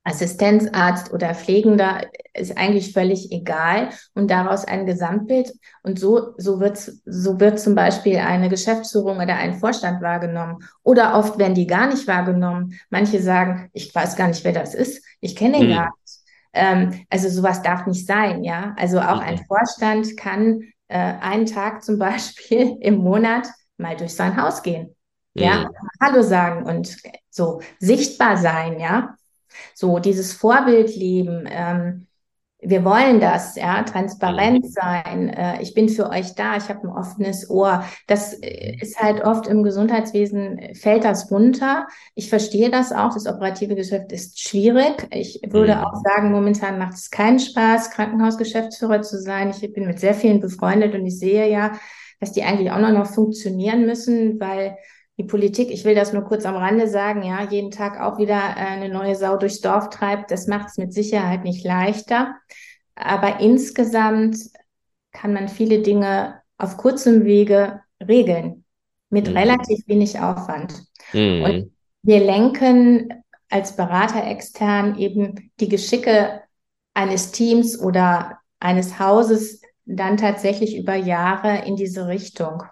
Assistenzarzt 0.02 1.12
oder 1.12 1.34
Pflegender 1.34 2.06
ist 2.32 2.56
eigentlich 2.56 2.92
völlig 2.92 3.30
egal 3.32 3.90
und 4.14 4.30
daraus 4.30 4.64
ein 4.64 4.86
Gesamtbild. 4.86 5.52
Und 5.82 5.98
so, 5.98 6.32
so 6.38 6.58
wird, 6.58 6.78
so 6.78 7.38
wird 7.38 7.60
zum 7.60 7.74
Beispiel 7.74 8.16
eine 8.16 8.48
Geschäftsführung 8.48 9.16
oder 9.16 9.36
ein 9.36 9.58
Vorstand 9.58 10.00
wahrgenommen. 10.00 10.64
Oder 10.82 11.16
oft 11.18 11.38
werden 11.38 11.54
die 11.54 11.66
gar 11.66 11.86
nicht 11.86 12.06
wahrgenommen. 12.08 12.78
Manche 12.88 13.20
sagen, 13.20 13.68
ich 13.74 13.94
weiß 13.94 14.16
gar 14.16 14.28
nicht, 14.28 14.42
wer 14.44 14.52
das 14.52 14.74
ist. 14.74 15.04
Ich 15.20 15.36
kenne 15.36 15.58
ihn 15.58 15.68
mhm. 15.68 15.74
gar 15.74 15.90
nicht. 16.02 16.18
Ähm, 16.52 17.06
also 17.10 17.28
sowas 17.28 17.62
darf 17.62 17.86
nicht 17.86 18.06
sein, 18.06 18.42
ja. 18.42 18.74
Also 18.78 19.00
auch 19.00 19.20
mhm. 19.20 19.28
ein 19.28 19.44
Vorstand 19.46 20.16
kann 20.16 20.62
äh, 20.88 20.98
einen 20.98 21.46
Tag 21.46 21.84
zum 21.84 21.98
Beispiel 21.98 22.76
im 22.80 22.96
Monat 22.96 23.48
mal 23.76 23.96
durch 23.96 24.14
sein 24.14 24.40
Haus 24.40 24.62
gehen. 24.62 24.96
Ja, 25.34 25.60
mhm. 25.60 25.68
Hallo 26.02 26.22
sagen 26.22 26.64
und 26.64 26.96
so 27.28 27.60
sichtbar 27.78 28.38
sein, 28.38 28.80
ja. 28.80 29.14
So 29.74 29.98
dieses 29.98 30.32
Vorbildleben, 30.32 31.48
ähm, 31.50 32.06
wir 32.62 32.84
wollen 32.84 33.20
das, 33.20 33.56
ja, 33.56 33.82
transparent 33.82 34.64
mhm. 34.64 34.68
sein. 34.68 35.28
Äh, 35.30 35.62
ich 35.62 35.74
bin 35.74 35.88
für 35.88 36.10
euch 36.10 36.34
da, 36.34 36.56
ich 36.56 36.68
habe 36.68 36.86
ein 36.86 36.94
offenes 36.94 37.48
Ohr. 37.48 37.84
Das 38.06 38.34
äh, 38.34 38.76
ist 38.80 39.00
halt 39.00 39.24
oft 39.24 39.46
im 39.46 39.62
Gesundheitswesen 39.62 40.74
fällt 40.74 41.04
das 41.04 41.30
runter. 41.30 41.86
Ich 42.14 42.28
verstehe 42.28 42.70
das 42.70 42.92
auch. 42.92 43.14
Das 43.14 43.26
operative 43.26 43.74
Geschäft 43.74 44.12
ist 44.12 44.40
schwierig. 44.40 45.06
Ich 45.10 45.40
würde 45.48 45.76
mhm. 45.76 45.84
auch 45.84 45.94
sagen, 46.04 46.32
momentan 46.32 46.78
macht 46.78 46.94
es 46.94 47.10
keinen 47.10 47.38
Spaß, 47.38 47.90
Krankenhausgeschäftsführer 47.92 49.02
zu 49.02 49.18
sein. 49.18 49.50
Ich 49.50 49.72
bin 49.72 49.86
mit 49.86 49.98
sehr 49.98 50.14
vielen 50.14 50.40
befreundet 50.40 50.94
und 50.94 51.06
ich 51.06 51.18
sehe 51.18 51.50
ja, 51.50 51.72
dass 52.20 52.32
die 52.32 52.42
eigentlich 52.42 52.70
auch 52.70 52.78
noch, 52.78 52.92
noch 52.92 53.06
funktionieren 53.06 53.86
müssen, 53.86 54.38
weil 54.38 54.76
die 55.20 55.26
Politik, 55.26 55.70
ich 55.70 55.84
will 55.84 55.94
das 55.94 56.14
nur 56.14 56.22
kurz 56.22 56.46
am 56.46 56.56
Rande 56.56 56.88
sagen, 56.88 57.22
ja, 57.22 57.42
jeden 57.42 57.70
Tag 57.70 58.00
auch 58.00 58.16
wieder 58.16 58.38
äh, 58.38 58.60
eine 58.60 58.88
neue 58.88 59.14
Sau 59.14 59.36
durchs 59.36 59.60
Dorf 59.60 59.90
treibt, 59.90 60.30
das 60.30 60.46
macht 60.46 60.68
es 60.68 60.78
mit 60.78 60.94
Sicherheit 60.94 61.44
nicht 61.44 61.62
leichter. 61.62 62.36
Aber 62.94 63.38
insgesamt 63.38 64.38
kann 65.12 65.34
man 65.34 65.48
viele 65.48 65.82
Dinge 65.82 66.40
auf 66.56 66.78
kurzem 66.78 67.26
Wege 67.26 67.82
regeln, 68.00 68.64
mit 69.10 69.28
mhm. 69.28 69.36
relativ 69.36 69.86
wenig 69.86 70.18
Aufwand. 70.20 70.84
Mhm. 71.12 71.42
Und 71.42 71.72
wir 72.02 72.20
lenken 72.20 73.22
als 73.50 73.76
Berater 73.76 74.26
extern 74.26 74.98
eben 74.98 75.50
die 75.60 75.68
Geschicke 75.68 76.40
eines 76.94 77.30
Teams 77.30 77.78
oder 77.78 78.38
eines 78.58 78.98
Hauses 78.98 79.60
dann 79.84 80.16
tatsächlich 80.16 80.78
über 80.78 80.94
Jahre 80.94 81.66
in 81.66 81.76
diese 81.76 82.08
Richtung. 82.08 82.62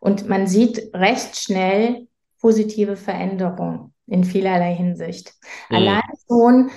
Und 0.00 0.28
man 0.28 0.46
sieht 0.46 0.94
recht 0.94 1.36
schnell 1.36 2.08
positive 2.40 2.96
Veränderungen 2.96 3.94
in 4.06 4.24
vielerlei 4.24 4.74
Hinsicht. 4.74 5.34
Mhm. 5.70 5.76
Allein 5.76 6.02
schon, 6.28 6.70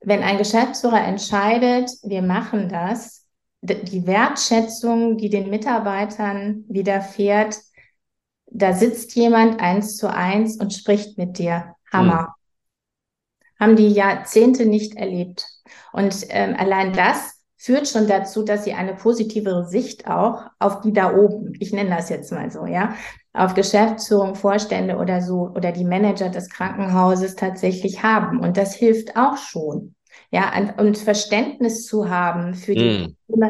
wenn 0.00 0.22
ein 0.22 0.38
Geschäftsführer 0.38 1.04
entscheidet, 1.04 1.90
wir 2.02 2.22
machen 2.22 2.68
das, 2.68 3.26
die 3.62 4.06
Wertschätzung, 4.06 5.18
die 5.18 5.28
den 5.28 5.50
Mitarbeitern 5.50 6.64
widerfährt, 6.68 7.58
da 8.46 8.72
sitzt 8.72 9.14
jemand 9.14 9.60
eins 9.60 9.96
zu 9.96 10.12
eins 10.12 10.56
und 10.56 10.72
spricht 10.72 11.18
mit 11.18 11.38
dir. 11.38 11.76
Hammer. 11.92 12.20
Hm. 12.20 12.26
Haben 13.60 13.76
die 13.76 13.90
Jahrzehnte 13.90 14.64
nicht 14.64 14.96
erlebt. 14.96 15.46
Und 15.92 16.24
ähm, 16.30 16.56
allein 16.58 16.92
das 16.92 17.39
führt 17.60 17.86
schon 17.86 18.08
dazu, 18.08 18.42
dass 18.42 18.64
sie 18.64 18.72
eine 18.72 18.94
positivere 18.94 19.66
Sicht 19.66 20.08
auch 20.08 20.44
auf 20.58 20.80
die 20.80 20.94
da 20.94 21.14
oben, 21.14 21.52
ich 21.60 21.74
nenne 21.74 21.90
das 21.90 22.08
jetzt 22.08 22.32
mal 22.32 22.50
so, 22.50 22.64
ja, 22.64 22.94
auf 23.34 23.52
Geschäftsführung, 23.52 24.34
Vorstände 24.34 24.96
oder 24.96 25.20
so 25.20 25.52
oder 25.54 25.70
die 25.70 25.84
Manager 25.84 26.30
des 26.30 26.48
Krankenhauses 26.48 27.36
tatsächlich 27.36 28.02
haben. 28.02 28.40
Und 28.40 28.56
das 28.56 28.74
hilft 28.74 29.14
auch 29.14 29.36
schon. 29.36 29.94
Ja, 30.30 30.52
und 30.78 30.96
Verständnis 30.96 31.86
zu 31.86 32.08
haben 32.08 32.54
für 32.54 32.74
die 32.74 33.14
mm. 33.28 33.42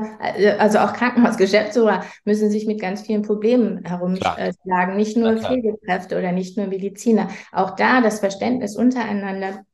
also 0.58 0.78
auch 0.78 0.92
Krankenhausgeschäftsführer 0.92 2.02
müssen 2.24 2.50
sich 2.50 2.66
mit 2.66 2.80
ganz 2.80 3.02
vielen 3.02 3.22
Problemen 3.22 3.84
herumschlagen, 3.84 4.96
nicht 4.96 5.16
nur 5.16 5.36
Pflegekräfte 5.36 6.18
oder 6.18 6.32
nicht 6.32 6.56
nur 6.56 6.66
Mediziner. 6.66 7.28
Auch 7.52 7.76
da 7.76 8.00
das 8.00 8.18
Verständnis 8.18 8.76
untereinander 8.76 9.64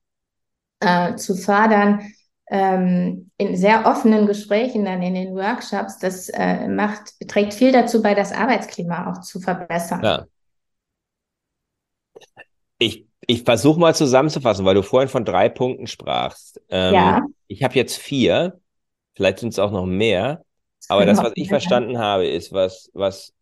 äh, 0.81 1.15
zu 1.15 1.37
fördern, 1.37 2.01
ähm, 2.49 3.31
in 3.39 3.57
sehr 3.57 3.87
offenen 3.87 4.27
Gesprächen 4.27 4.85
dann 4.85 5.03
in 5.03 5.15
den 5.15 5.35
Workshops, 5.35 5.99
das 5.99 6.29
äh, 6.29 6.69
macht, 6.69 7.15
trägt 7.29 7.55
viel 7.55 7.73
dazu 7.73 8.03
bei, 8.03 8.15
das 8.15 8.33
Arbeitsklima 8.33 9.11
auch 9.11 9.21
zu 9.21 9.41
verbessern. 9.41 10.03
Ja. 10.03 10.27
Ich, 12.79 13.07
ich 13.27 13.43
versuche 13.43 13.81
mal 13.81 13.95
zusammenzufassen, 13.95 14.65
weil 14.65 14.75
du 14.75 14.83
vorhin 14.83 15.09
von 15.09 15.25
drei 15.25 15.49
Punkten 15.49 15.87
sprachst. 15.87 16.61
Ähm, 16.69 16.95
ja. 16.95 17.23
Ich 17.49 17.65
habe 17.65 17.75
jetzt 17.75 17.97
vier, 17.97 18.61
vielleicht 19.15 19.41
sind 19.41 19.49
es 19.49 19.59
auch 19.59 19.73
noch 19.73 19.87
mehr, 19.87 20.45
aber 20.89 21.05
das, 21.05 21.19
was 21.19 21.33
ich 21.35 21.49
verstanden 21.49 21.99
habe, 21.99 22.29
ist, 22.29 22.53
was, 22.53 22.91
was, 22.95 23.35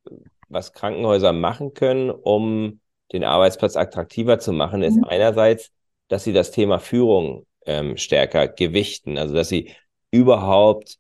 was 0.49 0.73
Krankenhäuser 0.73 1.33
machen 1.33 1.75
können, 1.75 2.11
um 2.11 2.81
den 3.13 3.25
Arbeitsplatz 3.25 3.77
attraktiver 3.77 4.39
zu 4.39 4.53
machen, 4.53 4.83
ist 4.83 4.97
mhm. 4.97 5.05
einerseits, 5.05 5.71
dass 6.09 6.25
sie 6.25 6.33
das 6.33 6.53
Thema 6.53 6.79
Führung 6.79 7.45
ähm, 7.67 7.97
stärker 7.97 8.49
gewichten. 8.49 9.19
Also 9.19 9.35
dass 9.35 9.49
sie 9.49 9.73
überhaupt 10.11 10.99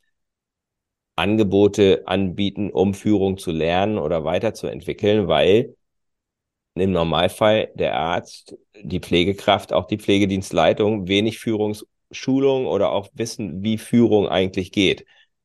Angebote 1.16 2.02
anbieten, 2.06 2.70
um 2.70 2.94
Führung 2.94 3.38
zu 3.38 3.52
lernen 3.52 3.98
oder 3.98 4.24
weiterzuentwickeln, 4.24 5.28
weil 5.28 5.76
im 6.74 6.90
Normalfall 6.90 7.70
der 7.74 7.96
Arzt, 7.96 8.56
die 8.82 8.98
Pflegekraft, 8.98 9.72
auch 9.72 9.86
die 9.86 9.98
Pflegedienstleitung 9.98 11.06
wenig 11.06 11.38
Führungsschulung 11.38 12.66
oder 12.66 12.90
auch 12.90 13.08
wissen, 13.14 13.62
wie 13.62 13.78
Führung 13.78 14.28
eigentlich 14.28 14.72
geht. 14.72 15.04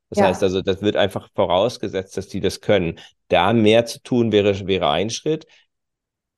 Das 0.09 0.20
ja. 0.20 0.26
heißt 0.26 0.41
also, 0.41 0.61
das 0.61 0.82
wird 0.82 0.95
einfach 0.95 1.30
vorausgesetzt, 1.36 2.17
dass 2.17 2.28
die 2.28 2.39
das 2.39 2.61
können. 2.61 2.99
Da 3.28 3.53
mehr 3.53 3.86
zu 3.86 4.01
tun 4.01 4.32
wäre, 4.32 4.67
wäre 4.67 4.89
ein 4.89 5.11
Schritt. 5.11 5.45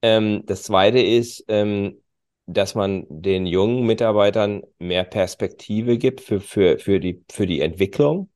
Ähm, 0.02 0.44
das 0.46 0.64
zweite 0.64 1.00
ist, 1.00 1.46
ähm, 1.48 2.01
dass 2.54 2.76
man 2.76 3.06
den 3.10 3.46
jungen 3.46 3.86
Mitarbeitern 3.86 4.64
mehr 4.80 5.04
Perspektive 5.04 5.98
gibt 5.98 6.22
für, 6.22 6.40
für, 6.40 6.80
für, 6.80 7.00
die, 7.00 7.24
für 7.32 7.48
die 7.48 7.62
Entwicklung, 7.62 8.30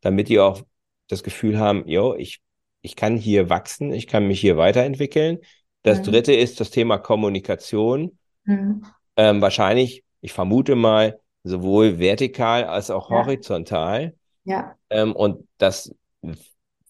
damit 0.00 0.28
die 0.28 0.38
auch 0.38 0.62
das 1.08 1.22
Gefühl 1.22 1.58
haben, 1.58 1.86
jo, 1.88 2.14
ich, 2.14 2.40
ich 2.82 2.96
kann 2.96 3.16
hier 3.16 3.50
wachsen, 3.50 3.92
ich 3.92 4.06
kann 4.06 4.26
mich 4.26 4.40
hier 4.40 4.56
weiterentwickeln. 4.56 5.38
Das 5.82 5.98
mhm. 5.98 6.04
dritte 6.04 6.32
ist 6.32 6.60
das 6.60 6.70
Thema 6.70 6.98
Kommunikation. 6.98 8.18
Mhm. 8.44 8.84
Ähm, 9.16 9.40
wahrscheinlich, 9.40 10.04
ich 10.20 10.32
vermute 10.32 10.76
mal, 10.76 11.18
sowohl 11.42 11.98
vertikal 11.98 12.64
als 12.64 12.90
auch 12.90 13.10
horizontal. 13.10 14.14
Ja. 14.44 14.76
Ähm, 14.90 15.14
und 15.14 15.46
das 15.58 15.94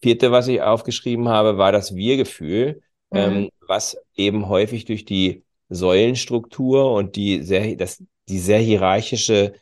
vierte, 0.01 0.31
was 0.31 0.47
ich 0.47 0.61
aufgeschrieben 0.61 1.29
habe, 1.29 1.57
war 1.57 1.71
das 1.71 1.95
Wir-Gefühl, 1.95 2.81
mhm. 3.11 3.17
ähm, 3.17 3.49
was 3.67 3.97
eben 4.15 4.49
häufig 4.49 4.85
durch 4.85 5.05
die 5.05 5.43
Säulenstruktur 5.71 6.91
und 6.93 7.15
die 7.15 7.43
sehr, 7.43 7.75
das, 7.77 8.03
die 8.27 8.39
sehr 8.39 8.59
hierarchische 8.59 9.53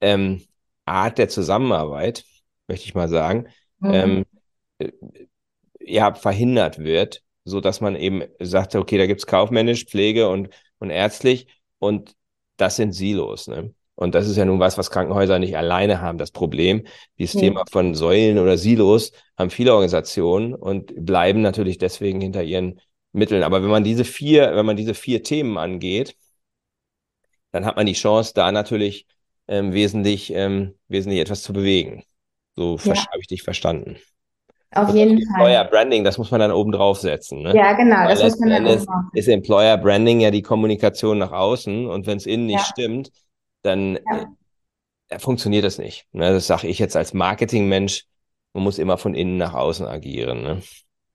ähm, 0.00 0.42
Art 0.84 1.18
der 1.18 1.28
Zusammenarbeit, 1.28 2.24
möchte 2.68 2.84
ich 2.84 2.94
mal 2.94 3.08
sagen, 3.08 3.48
mhm. 3.78 3.94
ähm, 3.94 4.24
äh, 4.78 4.92
ja, 5.80 6.14
verhindert 6.14 6.78
wird, 6.78 7.22
so 7.44 7.60
dass 7.60 7.80
man 7.80 7.96
eben 7.96 8.24
sagt, 8.40 8.74
okay, 8.74 8.98
da 8.98 9.06
gibt's 9.06 9.26
kaufmännisch, 9.26 9.86
Pflege 9.86 10.28
und, 10.28 10.50
und 10.78 10.90
ärztlich 10.90 11.48
und 11.78 12.14
das 12.58 12.76
sind 12.76 12.92
Silos. 12.92 13.48
Ne? 13.48 13.74
Und 13.94 14.14
das 14.14 14.28
ist 14.28 14.36
ja 14.36 14.44
nun 14.44 14.60
was, 14.60 14.76
was 14.76 14.90
Krankenhäuser 14.90 15.38
nicht 15.38 15.56
alleine 15.56 16.02
haben, 16.02 16.18
das 16.18 16.30
Problem. 16.30 16.86
Dieses 17.18 17.34
ja. 17.34 17.40
Thema 17.40 17.64
von 17.70 17.94
Säulen 17.94 18.38
oder 18.38 18.58
Silos 18.58 19.12
haben 19.38 19.50
viele 19.50 19.72
Organisationen 19.72 20.54
und 20.54 20.92
bleiben 21.04 21.40
natürlich 21.40 21.78
deswegen 21.78 22.20
hinter 22.20 22.42
ihren 22.42 22.80
Mitteln. 23.12 23.42
Aber 23.42 23.62
wenn 23.62 23.70
man 23.70 23.84
diese 23.84 24.04
vier, 24.04 24.54
wenn 24.54 24.66
man 24.66 24.76
diese 24.76 24.94
vier 24.94 25.22
Themen 25.22 25.58
angeht, 25.58 26.16
dann 27.52 27.64
hat 27.64 27.76
man 27.76 27.86
die 27.86 27.94
Chance, 27.94 28.32
da 28.34 28.52
natürlich 28.52 29.06
ähm, 29.48 29.72
wesentlich, 29.72 30.32
ähm, 30.32 30.74
wesentlich 30.88 31.20
etwas 31.20 31.42
zu 31.42 31.52
bewegen. 31.52 32.04
So 32.54 32.76
ja. 32.84 32.94
habe 32.94 33.20
ich 33.20 33.26
dich 33.26 33.42
verstanden. 33.42 33.96
Auf 34.72 34.94
jeden 34.94 35.16
Fall. 35.26 35.40
Employer 35.40 35.64
Branding, 35.64 36.04
das 36.04 36.18
muss 36.18 36.30
man 36.30 36.40
dann 36.40 36.52
oben 36.52 36.72
draufsetzen. 36.72 37.42
Ne? 37.42 37.56
Ja, 37.56 37.72
genau, 37.72 37.96
Weil 37.96 38.16
das 38.16 38.22
muss 38.22 38.38
man 38.40 38.50
dann 38.50 38.66
oben 38.66 38.84
draufsetzen. 38.84 39.10
Ist 39.14 39.28
Employer 39.28 39.78
Branding 39.78 40.20
ja 40.20 40.30
die 40.30 40.42
Kommunikation 40.42 41.18
nach 41.18 41.32
außen 41.32 41.86
und 41.86 42.06
wenn 42.06 42.18
es 42.18 42.26
innen 42.26 42.46
nicht 42.46 42.58
ja. 42.58 42.64
stimmt, 42.64 43.10
dann 43.62 43.94
ja. 43.94 44.26
äh, 45.08 45.18
funktioniert 45.18 45.64
das 45.64 45.78
nicht. 45.78 46.06
Ne? 46.12 46.32
Das 46.32 46.46
sage 46.46 46.66
ich 46.66 46.78
jetzt 46.78 46.96
als 46.96 47.14
Marketingmensch. 47.14 48.04
Man 48.52 48.64
muss 48.64 48.78
immer 48.78 48.98
von 48.98 49.14
innen 49.14 49.38
nach 49.38 49.54
außen 49.54 49.86
agieren. 49.86 50.42
Ne? 50.42 50.62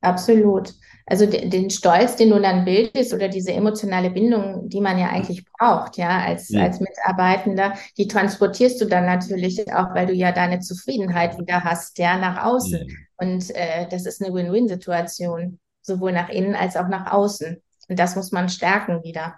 Absolut. 0.03 0.73
Also 1.05 1.25
den 1.25 1.69
Stolz, 1.69 2.15
den 2.15 2.29
du 2.29 2.39
dann 2.39 2.63
bildest 2.63 3.13
oder 3.13 3.27
diese 3.27 3.51
emotionale 3.51 4.09
Bindung, 4.09 4.69
die 4.69 4.79
man 4.79 4.97
ja 4.97 5.09
eigentlich 5.09 5.45
braucht, 5.45 5.97
ja, 5.97 6.19
als, 6.19 6.49
ja. 6.49 6.63
als 6.63 6.79
Mitarbeitender, 6.79 7.73
die 7.97 8.07
transportierst 8.07 8.79
du 8.79 8.85
dann 8.85 9.05
natürlich 9.05 9.73
auch, 9.73 9.93
weil 9.93 10.07
du 10.07 10.13
ja 10.13 10.31
deine 10.31 10.59
Zufriedenheit 10.59 11.37
wieder 11.37 11.63
hast, 11.63 11.97
ja, 11.97 12.17
nach 12.17 12.45
außen. 12.45 12.87
Ja. 12.87 12.95
Und 13.17 13.53
äh, 13.55 13.87
das 13.89 14.05
ist 14.05 14.21
eine 14.21 14.33
Win-Win-Situation, 14.33 15.59
sowohl 15.81 16.13
nach 16.13 16.29
innen 16.29 16.55
als 16.55 16.77
auch 16.77 16.87
nach 16.87 17.11
außen. 17.11 17.61
Und 17.89 17.99
das 17.99 18.15
muss 18.15 18.31
man 18.31 18.47
stärken 18.47 19.03
wieder. 19.03 19.35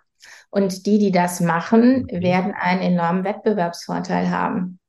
Und 0.52 0.86
die, 0.86 1.00
die 1.00 1.12
das 1.12 1.42
machen, 1.42 2.08
werden 2.12 2.54
einen 2.54 2.82
enormen 2.82 3.24
Wettbewerbsvorteil 3.24 4.30
haben. 4.30 4.80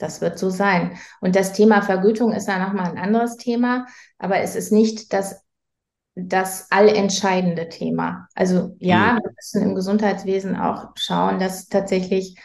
Das 0.00 0.20
wird 0.20 0.38
so 0.38 0.50
sein. 0.50 0.96
Und 1.20 1.36
das 1.36 1.52
Thema 1.52 1.82
Vergütung 1.82 2.32
ist 2.32 2.48
ja 2.48 2.58
nochmal 2.58 2.90
ein 2.90 2.98
anderes 2.98 3.36
Thema, 3.36 3.86
aber 4.18 4.38
es 4.38 4.56
ist 4.56 4.72
nicht 4.72 5.12
das 5.12 5.44
das 6.16 6.66
allentscheidende 6.70 7.68
Thema. 7.68 8.28
Also 8.34 8.76
ja, 8.78 9.12
mhm. 9.12 9.18
wir 9.18 9.32
müssen 9.36 9.62
im 9.62 9.74
Gesundheitswesen 9.74 10.56
auch 10.56 10.88
schauen, 10.96 11.38
dass 11.38 11.68
tatsächlich, 11.68 12.36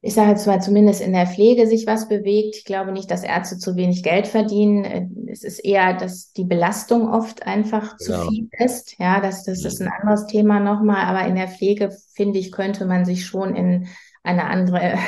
ich 0.00 0.14
sage 0.14 0.30
jetzt 0.30 0.46
mal 0.46 0.62
zumindest 0.62 1.00
in 1.00 1.12
der 1.12 1.26
Pflege 1.26 1.66
sich 1.66 1.86
was 1.86 2.08
bewegt. 2.08 2.56
Ich 2.56 2.64
glaube 2.64 2.92
nicht, 2.92 3.10
dass 3.10 3.24
Ärzte 3.24 3.58
zu 3.58 3.76
wenig 3.76 4.02
Geld 4.02 4.26
verdienen. 4.26 5.26
Es 5.30 5.42
ist 5.42 5.58
eher, 5.58 5.94
dass 5.94 6.32
die 6.32 6.44
Belastung 6.44 7.08
oft 7.08 7.46
einfach 7.46 7.96
genau. 7.98 8.24
zu 8.24 8.28
viel 8.28 8.48
ist. 8.58 8.98
Ja, 8.98 9.20
das, 9.20 9.44
das 9.44 9.64
ist 9.64 9.80
ein 9.80 9.90
anderes 10.00 10.26
Thema 10.26 10.60
nochmal. 10.60 11.06
Aber 11.06 11.26
in 11.26 11.34
der 11.34 11.48
Pflege, 11.48 11.90
finde 12.14 12.38
ich, 12.38 12.52
könnte 12.52 12.86
man 12.86 13.04
sich 13.04 13.26
schon 13.26 13.56
in 13.56 13.88
eine 14.22 14.44
andere 14.44 14.98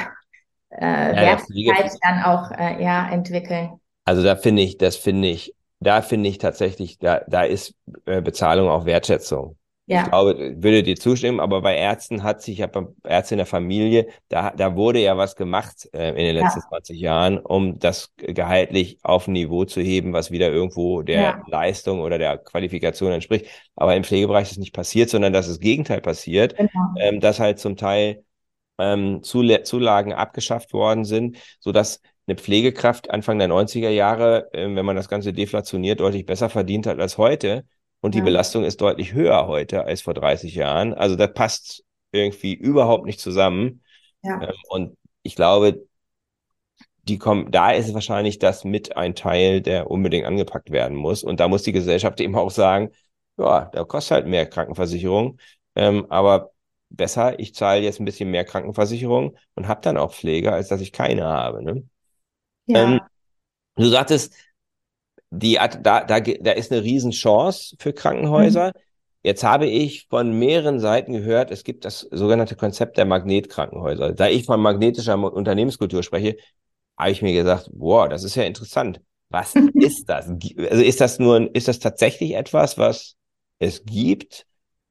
äh, 0.80 1.14
ja, 1.14 1.22
Wertigkeit 1.22 1.92
dann 2.02 2.22
auch 2.22 2.50
äh, 2.50 2.82
ja, 2.82 3.10
entwickeln. 3.10 3.80
Also 4.04 4.22
da 4.22 4.36
finde 4.36 4.62
ich, 4.62 4.78
das 4.78 4.96
finde 4.96 5.28
ich 5.28 5.56
da 5.80 6.02
finde 6.02 6.28
ich 6.28 6.38
tatsächlich, 6.38 6.98
da, 6.98 7.20
da 7.28 7.42
ist 7.42 7.74
äh, 8.06 8.22
Bezahlung 8.22 8.68
auch 8.68 8.86
Wertschätzung. 8.86 9.56
Ja. 9.88 10.02
Ich 10.02 10.08
glaube, 10.08 10.56
würde 10.56 10.82
dir 10.82 10.96
zustimmen, 10.96 11.38
aber 11.38 11.62
bei 11.62 11.76
Ärzten 11.76 12.24
hat 12.24 12.42
sich 12.42 12.58
ja 12.58 12.66
bei 12.66 12.86
Ärzten 13.04 13.34
in 13.34 13.38
der 13.38 13.46
Familie, 13.46 14.08
da, 14.28 14.50
da 14.50 14.74
wurde 14.74 14.98
ja 14.98 15.16
was 15.16 15.36
gemacht 15.36 15.88
äh, 15.92 16.08
in 16.08 16.16
den 16.16 16.34
letzten 16.34 16.58
ja. 16.58 16.68
20 16.70 16.98
Jahren, 16.98 17.38
um 17.38 17.78
das 17.78 18.12
gehaltlich 18.16 18.98
auf 19.04 19.28
ein 19.28 19.32
Niveau 19.32 19.64
zu 19.64 19.80
heben, 19.80 20.12
was 20.12 20.32
wieder 20.32 20.50
irgendwo 20.50 21.02
der 21.02 21.20
ja. 21.20 21.42
Leistung 21.46 22.00
oder 22.00 22.18
der 22.18 22.36
Qualifikation 22.38 23.12
entspricht. 23.12 23.46
Aber 23.76 23.94
im 23.94 24.02
Pflegebereich 24.02 24.46
ist 24.46 24.52
es 24.52 24.58
nicht 24.58 24.74
passiert, 24.74 25.08
sondern 25.08 25.32
dass 25.32 25.46
das 25.46 25.60
Gegenteil 25.60 26.00
passiert, 26.00 26.56
genau. 26.56 26.70
ähm, 26.98 27.20
dass 27.20 27.38
halt 27.38 27.60
zum 27.60 27.76
Teil 27.76 28.24
ähm, 28.78 29.22
Zulagen 29.22 30.12
abgeschafft 30.12 30.72
worden 30.72 31.04
sind, 31.04 31.38
so 31.60 31.72
dass 31.72 32.00
eine 32.26 32.36
Pflegekraft 32.36 33.10
Anfang 33.10 33.38
der 33.38 33.48
90er 33.48 33.88
Jahre, 33.88 34.52
äh, 34.52 34.74
wenn 34.74 34.84
man 34.84 34.96
das 34.96 35.08
Ganze 35.08 35.32
deflationiert, 35.32 36.00
deutlich 36.00 36.26
besser 36.26 36.50
verdient 36.50 36.86
hat 36.86 36.98
als 36.98 37.18
heute. 37.18 37.64
Und 38.00 38.14
die 38.14 38.18
ja. 38.18 38.24
Belastung 38.24 38.64
ist 38.64 38.80
deutlich 38.80 39.14
höher 39.14 39.46
heute 39.46 39.84
als 39.84 40.02
vor 40.02 40.14
30 40.14 40.54
Jahren. 40.54 40.92
Also 40.92 41.16
das 41.16 41.32
passt 41.32 41.84
irgendwie 42.12 42.54
überhaupt 42.54 43.06
nicht 43.06 43.20
zusammen. 43.20 43.82
Ja. 44.22 44.42
Ähm, 44.42 44.54
und 44.68 44.96
ich 45.22 45.34
glaube, 45.36 45.86
die 47.02 47.18
kommen, 47.18 47.50
da 47.52 47.70
ist 47.70 47.94
wahrscheinlich 47.94 48.38
das 48.38 48.64
mit 48.64 48.96
ein 48.96 49.14
Teil, 49.14 49.60
der 49.60 49.90
unbedingt 49.90 50.26
angepackt 50.26 50.70
werden 50.70 50.96
muss. 50.96 51.22
Und 51.22 51.40
da 51.40 51.48
muss 51.48 51.62
die 51.62 51.72
Gesellschaft 51.72 52.20
eben 52.20 52.34
auch 52.34 52.50
sagen, 52.50 52.90
ja, 53.38 53.66
da 53.66 53.84
kostet 53.84 54.14
halt 54.16 54.26
mehr 54.26 54.46
Krankenversicherung. 54.46 55.38
Ähm, 55.76 56.06
aber 56.10 56.50
besser, 56.96 57.38
ich 57.38 57.54
zahle 57.54 57.82
jetzt 57.82 58.00
ein 58.00 58.04
bisschen 58.04 58.30
mehr 58.30 58.44
Krankenversicherung 58.44 59.36
und 59.54 59.68
habe 59.68 59.80
dann 59.82 59.96
auch 59.96 60.12
Pflege, 60.12 60.52
als 60.52 60.68
dass 60.68 60.80
ich 60.80 60.92
keine 60.92 61.24
habe. 61.24 61.62
Ne? 61.62 61.84
Ja. 62.66 62.84
Ähm, 62.84 63.00
du 63.76 63.86
sagtest, 63.86 64.34
die, 65.30 65.54
da, 65.54 66.04
da, 66.04 66.20
da 66.20 66.52
ist 66.52 66.72
eine 66.72 66.82
Riesenchance 66.82 67.76
für 67.78 67.92
Krankenhäuser. 67.92 68.68
Mhm. 68.68 68.80
Jetzt 69.22 69.42
habe 69.42 69.66
ich 69.66 70.06
von 70.08 70.38
mehreren 70.38 70.78
Seiten 70.78 71.12
gehört, 71.12 71.50
es 71.50 71.64
gibt 71.64 71.84
das 71.84 72.00
sogenannte 72.00 72.54
Konzept 72.54 72.96
der 72.96 73.06
Magnetkrankenhäuser. 73.06 74.12
Da 74.12 74.28
ich 74.28 74.44
von 74.44 74.60
magnetischer 74.60 75.18
Unternehmenskultur 75.18 76.04
spreche, 76.04 76.36
habe 76.96 77.10
ich 77.10 77.22
mir 77.22 77.32
gesagt, 77.32 77.68
wow, 77.72 78.08
das 78.08 78.22
ist 78.22 78.36
ja 78.36 78.44
interessant. 78.44 79.00
Was 79.28 79.54
ist 79.74 80.08
das? 80.08 80.28
Also 80.28 80.82
ist 80.82 81.00
das 81.00 81.18
nur, 81.18 81.54
ist 81.54 81.66
das 81.68 81.80
tatsächlich 81.80 82.34
etwas, 82.34 82.78
was 82.78 83.16
es 83.58 83.84
gibt 83.84 84.46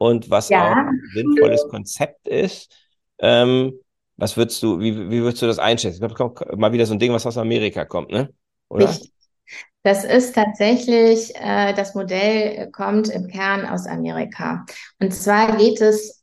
und 0.05 0.29
was 0.29 0.49
ja. 0.49 0.71
auch 0.71 0.75
ein 0.75 1.01
sinnvolles 1.13 1.67
Konzept 1.69 2.27
ist? 2.27 2.71
Ähm, 3.19 3.73
was 4.17 4.37
würdest 4.37 4.61
du, 4.63 4.79
wie, 4.79 5.09
wie 5.09 5.21
würdest 5.21 5.41
du 5.41 5.47
das 5.47 5.59
einschätzen? 5.59 5.95
Ich 5.95 6.15
glaube, 6.15 6.33
kommt 6.33 6.57
mal 6.57 6.71
wieder 6.71 6.85
so 6.85 6.93
ein 6.93 6.99
Ding, 6.99 7.11
was 7.11 7.25
aus 7.25 7.37
Amerika 7.37 7.85
kommt, 7.85 8.11
ne? 8.11 8.29
Oder? 8.69 8.89
Richtig. 8.89 9.11
Das 9.83 10.03
ist 10.03 10.33
tatsächlich, 10.33 11.35
äh, 11.35 11.73
das 11.73 11.93
Modell 11.93 12.71
kommt 12.71 13.07
im 13.09 13.27
Kern 13.27 13.65
aus 13.65 13.85
Amerika. 13.85 14.65
Und 14.99 15.13
zwar 15.13 15.57
geht 15.57 15.79
es 15.79 16.14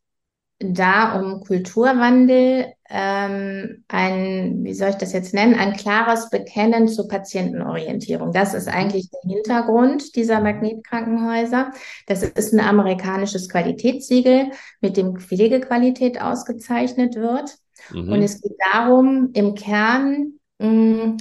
da 0.63 1.19
um 1.19 1.41
Kulturwandel, 1.41 2.67
ähm, 2.89 3.85
ein, 3.89 4.65
wie 4.65 4.75
soll 4.75 4.91
ich 4.91 4.97
das 4.97 5.13
jetzt 5.13 5.35
nennen, 5.35 5.55
ein 5.55 5.73
klares 5.75 6.31
Bekennen 6.31 6.89
zur 6.89 7.09
Patientenorientierung. 7.09 8.33
Das 8.33 8.55
ist 8.55 8.69
eigentlich 8.69 9.11
der 9.11 9.35
Hintergrund 9.35 10.15
dieser 10.15 10.41
Magnetkrankenhäuser. 10.41 11.73
Das 12.07 12.23
ist 12.23 12.53
ein 12.53 12.61
amerikanisches 12.61 13.49
Qualitätssiegel, 13.49 14.51
mit 14.81 14.97
dem 14.97 15.17
Pflegequalität 15.17 16.21
ausgezeichnet 16.21 17.17
wird. 17.17 17.57
Mhm. 17.91 18.13
Und 18.13 18.23
es 18.23 18.41
geht 18.41 18.57
darum, 18.73 19.31
im 19.33 19.55
Kern 19.55 20.35
mh, 20.59 20.69
mm, 20.69 21.17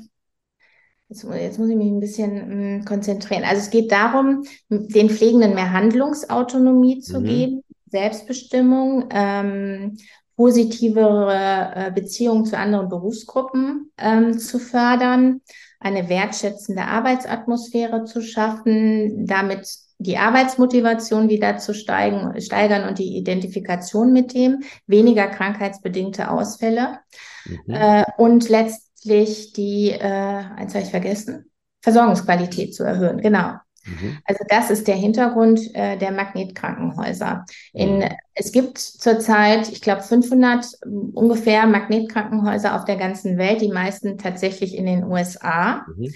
Jetzt, 1.12 1.26
jetzt, 1.26 1.60
muss 1.60 1.68
ich 1.68 1.76
mich 1.76 1.88
ein 1.88 2.00
bisschen 2.00 2.36
mh, 2.36 2.78
mm, 2.78 2.86
konzentrieren. 2.86 3.44
Also 3.44 3.62
es 3.62 3.70
geht 3.70 3.92
darum, 3.92 4.44
den 4.70 5.10
Pflegenden 5.10 5.56
mehr 5.56 5.74
Handlungsautonomie 5.74 7.02
zu 7.02 7.20
mhm. 7.20 7.26
geben, 7.26 7.64
Selbstbestimmung, 7.92 9.10
ähm, 9.12 9.98
positivere 10.36 11.74
äh, 11.76 11.92
Beziehungen 11.92 12.46
zu 12.46 12.58
anderen 12.58 12.90
Berufsgruppen 12.90 13.92
ähm, 13.98 14.40
zu 14.40 14.60
fördern, 14.60 15.42
eine 15.80 16.10
wertschätzende 16.10 16.84
Arbeitsatmosphäre 16.84 18.06
zu 18.06 18.22
schaffen, 18.22 19.28
damit 19.28 19.68
die 20.00 20.18
Arbeitsmotivation 20.18 21.30
wieder 21.30 21.58
zu 21.58 21.76
steigen, 21.76 22.40
steigern 22.42 22.88
und 22.88 22.98
die 22.98 23.18
Identifikation 23.18 24.14
mit 24.14 24.34
dem, 24.34 24.64
weniger 24.88 25.28
krankheitsbedingte 25.28 26.32
Ausfälle 26.32 27.00
mhm. 27.46 27.74
äh, 27.74 28.06
und 28.18 28.50
letzt 28.50 28.92
letztlich 29.04 29.54
die, 29.54 29.92
äh, 29.92 30.00
eins 30.02 30.74
habe 30.74 30.84
ich 30.84 30.92
vergessen, 30.92 31.52
Versorgungsqualität 31.82 32.76
zu 32.76 32.84
erhöhen. 32.84 33.22
Genau. 33.22 33.56
Mhm. 33.86 34.20
Also 34.26 34.44
das 34.48 34.70
ist 34.70 34.88
der 34.88 34.96
Hintergrund 34.96 35.60
äh, 35.74 35.98
der 35.98 36.12
Magnetkrankenhäuser. 36.12 37.46
In, 37.74 37.98
mhm. 37.98 38.10
Es 38.34 38.52
gibt 38.52 38.78
zurzeit, 38.78 39.70
ich 39.70 39.82
glaube, 39.82 40.04
500 40.04 40.66
ungefähr 41.14 41.66
Magnetkrankenhäuser 41.68 42.76
auf 42.76 42.86
der 42.86 42.98
ganzen 42.98 43.38
Welt, 43.38 43.62
die 43.62 43.72
meisten 43.72 44.18
tatsächlich 44.18 44.76
in 44.76 44.86
den 44.86 45.04
USA. 45.04 45.86
Mhm. 45.96 46.14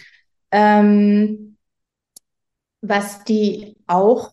Ähm, 0.52 1.58
was 2.82 3.24
die 3.24 3.78
auch 3.88 4.32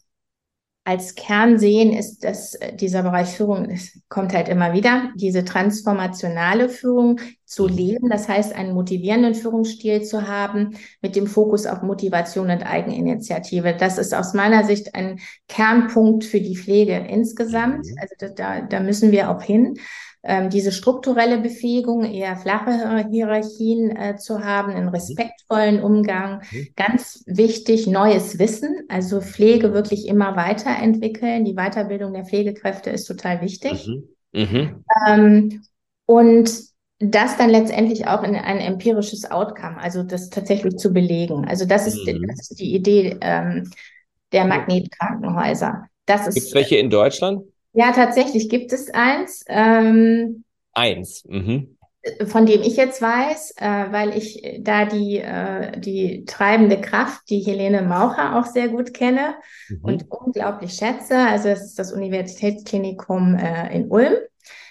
als 0.85 1.15
Kern 1.15 1.59
sehen, 1.59 1.93
ist, 1.93 2.25
dass 2.25 2.55
äh, 2.55 2.75
dieser 2.75 3.03
Bereich 3.03 3.29
Führung, 3.29 3.67
es 3.71 4.01
kommt 4.09 4.35
halt 4.35 4.49
immer 4.49 4.73
wieder, 4.73 5.11
diese 5.15 5.45
transformationale 5.45 6.69
Führung 6.69 7.21
zu 7.45 7.69
mhm. 7.69 7.75
leben. 7.75 8.09
Das 8.09 8.29
heißt, 8.29 8.55
einen 8.55 8.75
motivierenden 8.75 9.35
Führungsstil 9.35 10.03
zu 10.03 10.27
haben 10.27 10.77
mit 11.01 11.15
dem 11.15 11.29
Fokus 11.29 11.67
auf 11.67 11.83
Motivation 11.83 12.51
und 12.51 12.63
Eigeninitiative. 12.63 13.77
Das 13.79 13.97
ist 13.97 14.13
aus 14.13 14.35
meiner 14.35 14.65
Sicht 14.65 14.95
ein 14.95 15.21
Kernpunkt 15.47 16.25
für 16.25 16.41
die 16.41 16.57
Pflege 16.57 16.97
insgesamt. 16.97 17.87
Mhm. 17.87 17.97
Also 18.01 18.35
da, 18.35 18.63
da 18.63 18.81
müssen 18.81 19.13
wir 19.13 19.31
auch 19.31 19.43
hin 19.43 19.79
ähm, 20.25 20.51
diese 20.51 20.71
strukturelle 20.71 21.39
Befähigung, 21.39 22.05
eher 22.05 22.37
flache 22.37 23.07
Hierarchien 23.11 23.95
äh, 23.97 24.17
zu 24.17 24.45
haben, 24.45 24.73
einen 24.73 24.87
mhm. 24.87 24.93
respektvollen 24.95 25.83
Umgang. 25.83 26.43
Mhm. 26.51 26.69
Ganz 26.77 27.25
wichtig, 27.27 27.87
neues 27.87 28.39
Wissen, 28.39 28.85
also 28.89 29.21
Pflege 29.21 29.73
wirklich 29.73 30.07
immer 30.07 30.37
weiterentwickeln. 30.37 31.45
Die 31.45 31.55
Weiterbildung 31.55 32.13
der 32.13 32.25
Pflegekräfte 32.25 32.91
ist 32.91 33.07
total 33.07 33.41
wichtig. 33.41 33.89
Mhm. 33.89 34.09
Mhm. 34.33 34.85
Ähm, 35.09 35.63
und 36.07 36.51
das 37.01 37.37
dann 37.37 37.51
letztendlich 37.51 38.07
auch 38.07 38.23
in 38.23 38.37
ein 38.37 38.59
empirisches 38.59 39.29
Outcome, 39.29 39.79
also 39.79 40.05
das 40.05 40.31
tatsächlich 40.31 40.77
zu 40.77 40.93
belegen. 40.93 41.47
Also 41.49 41.65
das 41.65 41.89
ist, 41.89 42.07
mhm. 42.07 42.25
das 42.29 42.51
ist 42.51 42.61
die 42.61 42.75
Idee 42.75 43.17
ähm, 43.21 43.69
der 44.31 44.45
Magnetkrankenhäuser. 44.45 45.87
Gibt 46.07 46.37
es 46.37 46.55
welche 46.55 46.77
in 46.77 46.91
Deutschland? 46.91 47.43
Ja, 47.73 47.93
tatsächlich 47.93 48.49
gibt 48.49 48.73
es 48.73 48.91
eins. 48.93 49.45
Ähm, 49.49 50.45
eins. 50.73 51.25
Mhm. 51.27 51.77
Von 52.27 52.47
dem 52.47 52.63
ich 52.63 52.77
jetzt 52.77 53.01
weiß, 53.01 53.55
äh, 53.59 53.93
weil 53.93 54.17
ich 54.17 54.59
da 54.61 54.87
die, 54.87 55.19
äh, 55.19 55.79
die 55.79 56.25
treibende 56.25 56.81
Kraft, 56.81 57.31
die 57.31 57.39
Helene 57.39 57.83
Maucher 57.83 58.39
auch 58.39 58.47
sehr 58.47 58.69
gut 58.69 58.93
kenne 58.93 59.37
mhm. 59.69 59.79
und 59.83 60.11
unglaublich 60.11 60.73
schätze. 60.73 61.17
Also 61.17 61.49
es 61.49 61.63
ist 61.63 61.79
das 61.79 61.93
Universitätsklinikum 61.93 63.37
äh, 63.37 63.73
in 63.75 63.89
Ulm. 63.89 64.15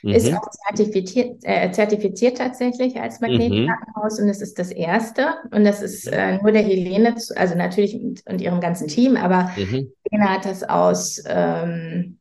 Mhm. 0.03 0.11
Ist 0.11 0.33
auch 0.33 0.49
zertifiziert, 0.67 1.37
äh, 1.43 1.71
zertifiziert 1.71 2.37
tatsächlich 2.37 2.99
als 2.99 3.21
mhm. 3.21 3.27
Magnetkrankenhaus 3.29 4.19
und 4.19 4.27
es 4.27 4.41
ist 4.41 4.59
das 4.59 4.69
erste. 4.69 5.35
Und 5.51 5.63
das 5.63 5.81
ist 5.81 6.07
äh, 6.07 6.37
nur 6.37 6.51
der 6.51 6.63
Helene, 6.63 7.15
also 7.35 7.55
natürlich 7.55 7.95
und, 7.95 8.23
und 8.25 8.41
ihrem 8.41 8.59
ganzen 8.59 8.87
Team, 8.87 9.15
aber 9.15 9.51
mhm. 9.55 9.93
Helene 10.09 10.29
hat 10.29 10.45
das 10.45 10.63
aus 10.63 11.23
ähm, 11.27 12.17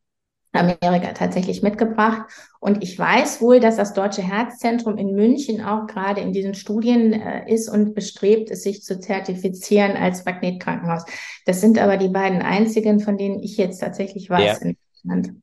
Amerika 0.52 1.12
tatsächlich 1.12 1.62
mitgebracht. 1.62 2.22
Und 2.58 2.82
ich 2.82 2.98
weiß 2.98 3.40
wohl, 3.40 3.60
dass 3.60 3.76
das 3.76 3.94
Deutsche 3.94 4.22
Herzzentrum 4.22 4.98
in 4.98 5.14
München 5.14 5.64
auch 5.64 5.86
gerade 5.86 6.20
in 6.20 6.32
diesen 6.32 6.54
Studien 6.54 7.12
äh, 7.12 7.52
ist 7.52 7.68
und 7.68 7.94
bestrebt 7.94 8.50
es, 8.50 8.62
sich 8.62 8.82
zu 8.82 8.98
zertifizieren 8.98 9.92
als 9.92 10.24
Magnetkrankenhaus. 10.24 11.04
Das 11.46 11.60
sind 11.60 11.78
aber 11.78 11.96
die 11.96 12.08
beiden 12.08 12.42
einzigen, 12.42 13.00
von 13.00 13.16
denen 13.16 13.40
ich 13.40 13.56
jetzt 13.56 13.78
tatsächlich 13.78 14.28
weiß 14.28 14.60
ja. 14.60 14.68
in 14.68 14.76
Deutschland. 14.92 15.40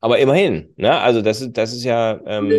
Aber 0.00 0.18
immerhin, 0.18 0.74
ne? 0.76 0.98
Also 0.98 1.22
das 1.22 1.40
ist, 1.40 1.56
das 1.56 1.72
ist 1.72 1.84
ja, 1.84 2.20
ähm, 2.26 2.50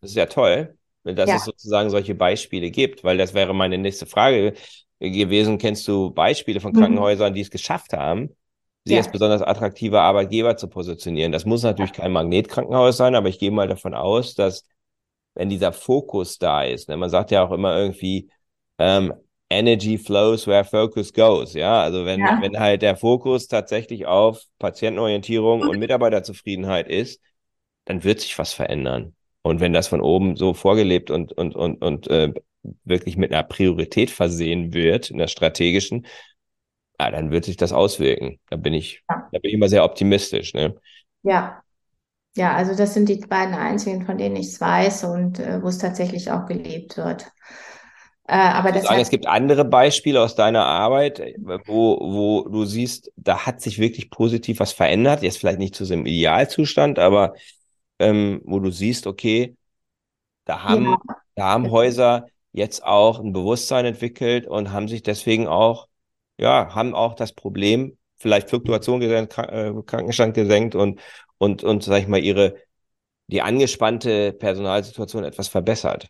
das 0.00 0.10
ist 0.10 0.16
ja 0.16 0.26
toll, 0.26 0.76
dass 1.02 1.28
ja. 1.28 1.36
es 1.36 1.44
sozusagen 1.44 1.90
solche 1.90 2.14
Beispiele 2.14 2.70
gibt, 2.70 3.04
weil 3.04 3.16
das 3.16 3.34
wäre 3.34 3.54
meine 3.54 3.78
nächste 3.78 4.06
Frage 4.06 4.52
gewesen. 5.00 5.58
Kennst 5.58 5.88
du 5.88 6.10
Beispiele 6.10 6.60
von 6.60 6.72
mhm. 6.72 6.78
Krankenhäusern, 6.78 7.34
die 7.34 7.40
es 7.40 7.50
geschafft 7.50 7.94
haben, 7.94 8.36
sie 8.84 8.94
ja. 8.94 8.98
als 8.98 9.10
besonders 9.10 9.42
attraktiver 9.42 10.02
Arbeitgeber 10.02 10.56
zu 10.56 10.68
positionieren. 10.68 11.32
Das 11.32 11.44
muss 11.44 11.62
natürlich 11.62 11.92
kein 11.92 12.12
Magnetkrankenhaus 12.12 12.96
sein, 12.96 13.14
aber 13.14 13.28
ich 13.28 13.38
gehe 13.38 13.50
mal 13.50 13.68
davon 13.68 13.94
aus, 13.94 14.34
dass 14.34 14.66
wenn 15.34 15.48
dieser 15.48 15.72
Fokus 15.72 16.38
da 16.38 16.64
ist, 16.64 16.88
ne, 16.88 16.96
man 16.96 17.10
sagt 17.10 17.30
ja 17.30 17.44
auch 17.44 17.52
immer 17.52 17.76
irgendwie, 17.76 18.30
ähm, 18.78 19.12
Energy 19.50 19.98
flows 19.98 20.46
where 20.46 20.64
focus 20.64 21.12
goes. 21.12 21.54
Ja, 21.54 21.82
also 21.82 22.06
wenn, 22.06 22.20
ja. 22.20 22.38
wenn 22.40 22.58
halt 22.58 22.82
der 22.82 22.96
Fokus 22.96 23.48
tatsächlich 23.48 24.06
auf 24.06 24.44
Patientenorientierung 24.58 25.62
und 25.62 25.78
Mitarbeiterzufriedenheit 25.78 26.88
ist, 26.88 27.20
dann 27.84 28.04
wird 28.04 28.20
sich 28.20 28.38
was 28.38 28.52
verändern. 28.52 29.14
Und 29.42 29.60
wenn 29.60 29.72
das 29.72 29.88
von 29.88 30.00
oben 30.00 30.36
so 30.36 30.54
vorgelebt 30.54 31.10
und, 31.10 31.32
und, 31.32 31.56
und, 31.56 31.82
und 31.82 32.06
äh, 32.08 32.32
wirklich 32.84 33.16
mit 33.16 33.32
einer 33.32 33.42
Priorität 33.42 34.10
versehen 34.10 34.72
wird, 34.72 35.10
in 35.10 35.18
der 35.18 35.28
strategischen, 35.28 36.06
ja, 37.00 37.10
dann 37.10 37.30
wird 37.30 37.46
sich 37.46 37.56
das 37.56 37.72
auswirken. 37.72 38.38
Da 38.50 38.56
bin 38.56 38.74
ich, 38.74 39.02
ja. 39.08 39.28
da 39.32 39.38
bin 39.38 39.48
ich 39.48 39.54
immer 39.54 39.68
sehr 39.68 39.84
optimistisch. 39.84 40.52
Ne? 40.52 40.74
Ja. 41.22 41.62
Ja, 42.36 42.54
also 42.54 42.76
das 42.76 42.94
sind 42.94 43.08
die 43.08 43.16
beiden 43.16 43.54
einzigen, 43.54 44.06
von 44.06 44.16
denen 44.16 44.36
ich 44.36 44.48
es 44.48 44.60
weiß 44.60 45.04
und 45.04 45.40
äh, 45.40 45.62
wo 45.62 45.68
es 45.68 45.78
tatsächlich 45.78 46.30
auch 46.30 46.46
gelebt 46.46 46.96
wird. 46.96 47.26
Äh, 48.28 48.36
aber 48.36 48.70
das 48.70 48.84
sagen, 48.84 49.00
es 49.00 49.10
gibt 49.10 49.26
andere 49.26 49.64
Beispiele 49.64 50.20
aus 50.20 50.36
deiner 50.36 50.64
Arbeit, 50.64 51.20
wo, 51.66 51.98
wo 52.00 52.48
du 52.48 52.64
siehst, 52.66 53.10
da 53.16 53.46
hat 53.46 53.60
sich 53.60 53.80
wirklich 53.80 54.10
positiv 54.10 54.60
was 54.60 54.72
verändert. 54.72 55.22
Jetzt 55.22 55.38
vielleicht 55.38 55.58
nicht 55.58 55.74
zu 55.74 55.84
so 55.84 55.94
einem 55.94 56.06
Idealzustand, 56.06 57.00
aber 57.00 57.34
ähm, 57.98 58.42
wo 58.44 58.60
du 58.60 58.70
siehst, 58.70 59.08
okay, 59.08 59.56
da 60.44 60.62
haben, 60.62 60.84
ja. 60.84 60.98
da 61.34 61.48
haben 61.48 61.70
Häuser 61.70 62.26
jetzt 62.52 62.84
auch 62.84 63.18
ein 63.18 63.32
Bewusstsein 63.32 63.86
entwickelt 63.86 64.46
und 64.46 64.70
haben 64.70 64.86
sich 64.86 65.02
deswegen 65.02 65.48
auch 65.48 65.88
ja, 66.40 66.74
haben 66.74 66.94
auch 66.94 67.14
das 67.14 67.32
Problem, 67.32 67.98
vielleicht 68.16 68.48
Fluktuation 68.48 69.00
gesenkt, 69.00 69.36
äh, 69.38 69.72
Krankenstand 69.86 70.34
gesenkt 70.34 70.74
und, 70.74 71.00
und, 71.38 71.62
und, 71.62 71.84
sag 71.84 72.00
ich 72.00 72.08
mal, 72.08 72.18
ihre, 72.22 72.54
die 73.26 73.42
angespannte 73.42 74.32
Personalsituation 74.32 75.24
etwas 75.24 75.48
verbessert. 75.48 76.08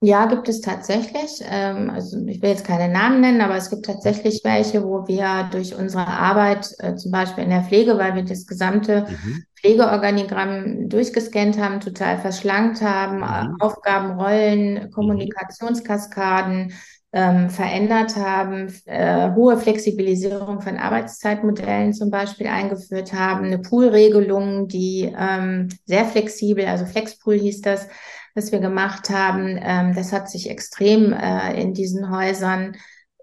Ja, 0.00 0.26
gibt 0.26 0.48
es 0.48 0.60
tatsächlich. 0.60 1.40
Ähm, 1.48 1.88
also 1.88 2.18
ich 2.26 2.42
will 2.42 2.50
jetzt 2.50 2.66
keine 2.66 2.92
Namen 2.92 3.20
nennen, 3.20 3.40
aber 3.40 3.56
es 3.56 3.70
gibt 3.70 3.86
tatsächlich 3.86 4.40
welche, 4.44 4.84
wo 4.84 5.06
wir 5.06 5.48
durch 5.50 5.74
unsere 5.74 6.06
Arbeit, 6.06 6.68
äh, 6.78 6.94
zum 6.96 7.10
Beispiel 7.10 7.44
in 7.44 7.50
der 7.50 7.62
Pflege, 7.62 7.96
weil 7.96 8.14
wir 8.14 8.24
das 8.24 8.46
gesamte 8.46 9.06
mhm. 9.08 9.44
Pflegeorganigramm 9.58 10.90
durchgescannt 10.90 11.58
haben, 11.58 11.80
total 11.80 12.18
verschlankt 12.18 12.82
haben, 12.82 13.18
mhm. 13.18 13.56
Aufgaben, 13.60 14.20
Rollen, 14.20 14.90
Kommunikationskaskaden, 14.90 16.74
ähm, 17.14 17.48
verändert 17.48 18.16
haben, 18.16 18.74
äh, 18.86 19.32
hohe 19.34 19.56
Flexibilisierung 19.56 20.60
von 20.60 20.76
Arbeitszeitmodellen 20.76 21.92
zum 21.92 22.10
Beispiel 22.10 22.48
eingeführt 22.48 23.12
haben, 23.12 23.44
eine 23.44 23.60
Poolregelung, 23.60 24.66
die 24.66 25.14
ähm, 25.16 25.68
sehr 25.84 26.06
flexibel, 26.06 26.66
also 26.66 26.84
Flexpool 26.86 27.38
hieß 27.38 27.60
das, 27.60 27.86
was 28.34 28.50
wir 28.50 28.58
gemacht 28.58 29.10
haben. 29.10 29.56
Ähm, 29.62 29.94
das 29.94 30.12
hat 30.12 30.28
sich 30.28 30.50
extrem 30.50 31.12
äh, 31.12 31.60
in 31.60 31.72
diesen 31.72 32.10
Häusern 32.10 32.76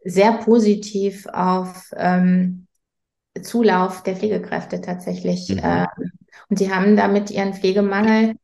sehr 0.06 0.32
positiv 0.38 1.28
auf 1.28 1.92
ähm, 1.98 2.68
Zulauf 3.42 4.04
der 4.04 4.16
Pflegekräfte 4.16 4.80
tatsächlich. 4.80 5.50
Mhm. 5.50 5.58
Äh, 5.60 5.86
und 6.48 6.60
sie 6.60 6.74
haben 6.74 6.96
damit 6.96 7.30
ihren 7.30 7.54
Pflegemangel 7.54 8.36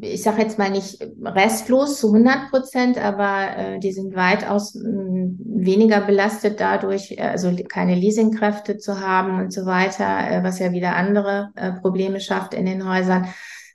ich 0.00 0.22
sage 0.22 0.42
jetzt 0.42 0.58
mal 0.58 0.70
nicht 0.70 0.98
restlos 1.24 1.98
zu 1.98 2.08
100 2.08 2.50
Prozent, 2.50 2.98
aber 2.98 3.56
äh, 3.56 3.78
die 3.80 3.92
sind 3.92 4.14
weitaus 4.14 4.74
mh, 4.74 4.82
hm, 4.82 5.38
weniger 5.44 6.00
belastet 6.00 6.60
dadurch, 6.60 7.12
äh, 7.12 7.22
also 7.22 7.54
keine 7.68 7.94
Leasingkräfte 7.94 8.78
zu 8.78 9.00
haben 9.00 9.40
und 9.40 9.52
so 9.52 9.66
weiter, 9.66 10.30
äh, 10.30 10.44
was 10.44 10.58
ja 10.58 10.72
wieder 10.72 10.94
andere 10.94 11.50
äh, 11.56 11.72
Probleme 11.72 12.20
schafft 12.20 12.54
in 12.54 12.66
den 12.66 12.88
Häusern, 12.88 13.26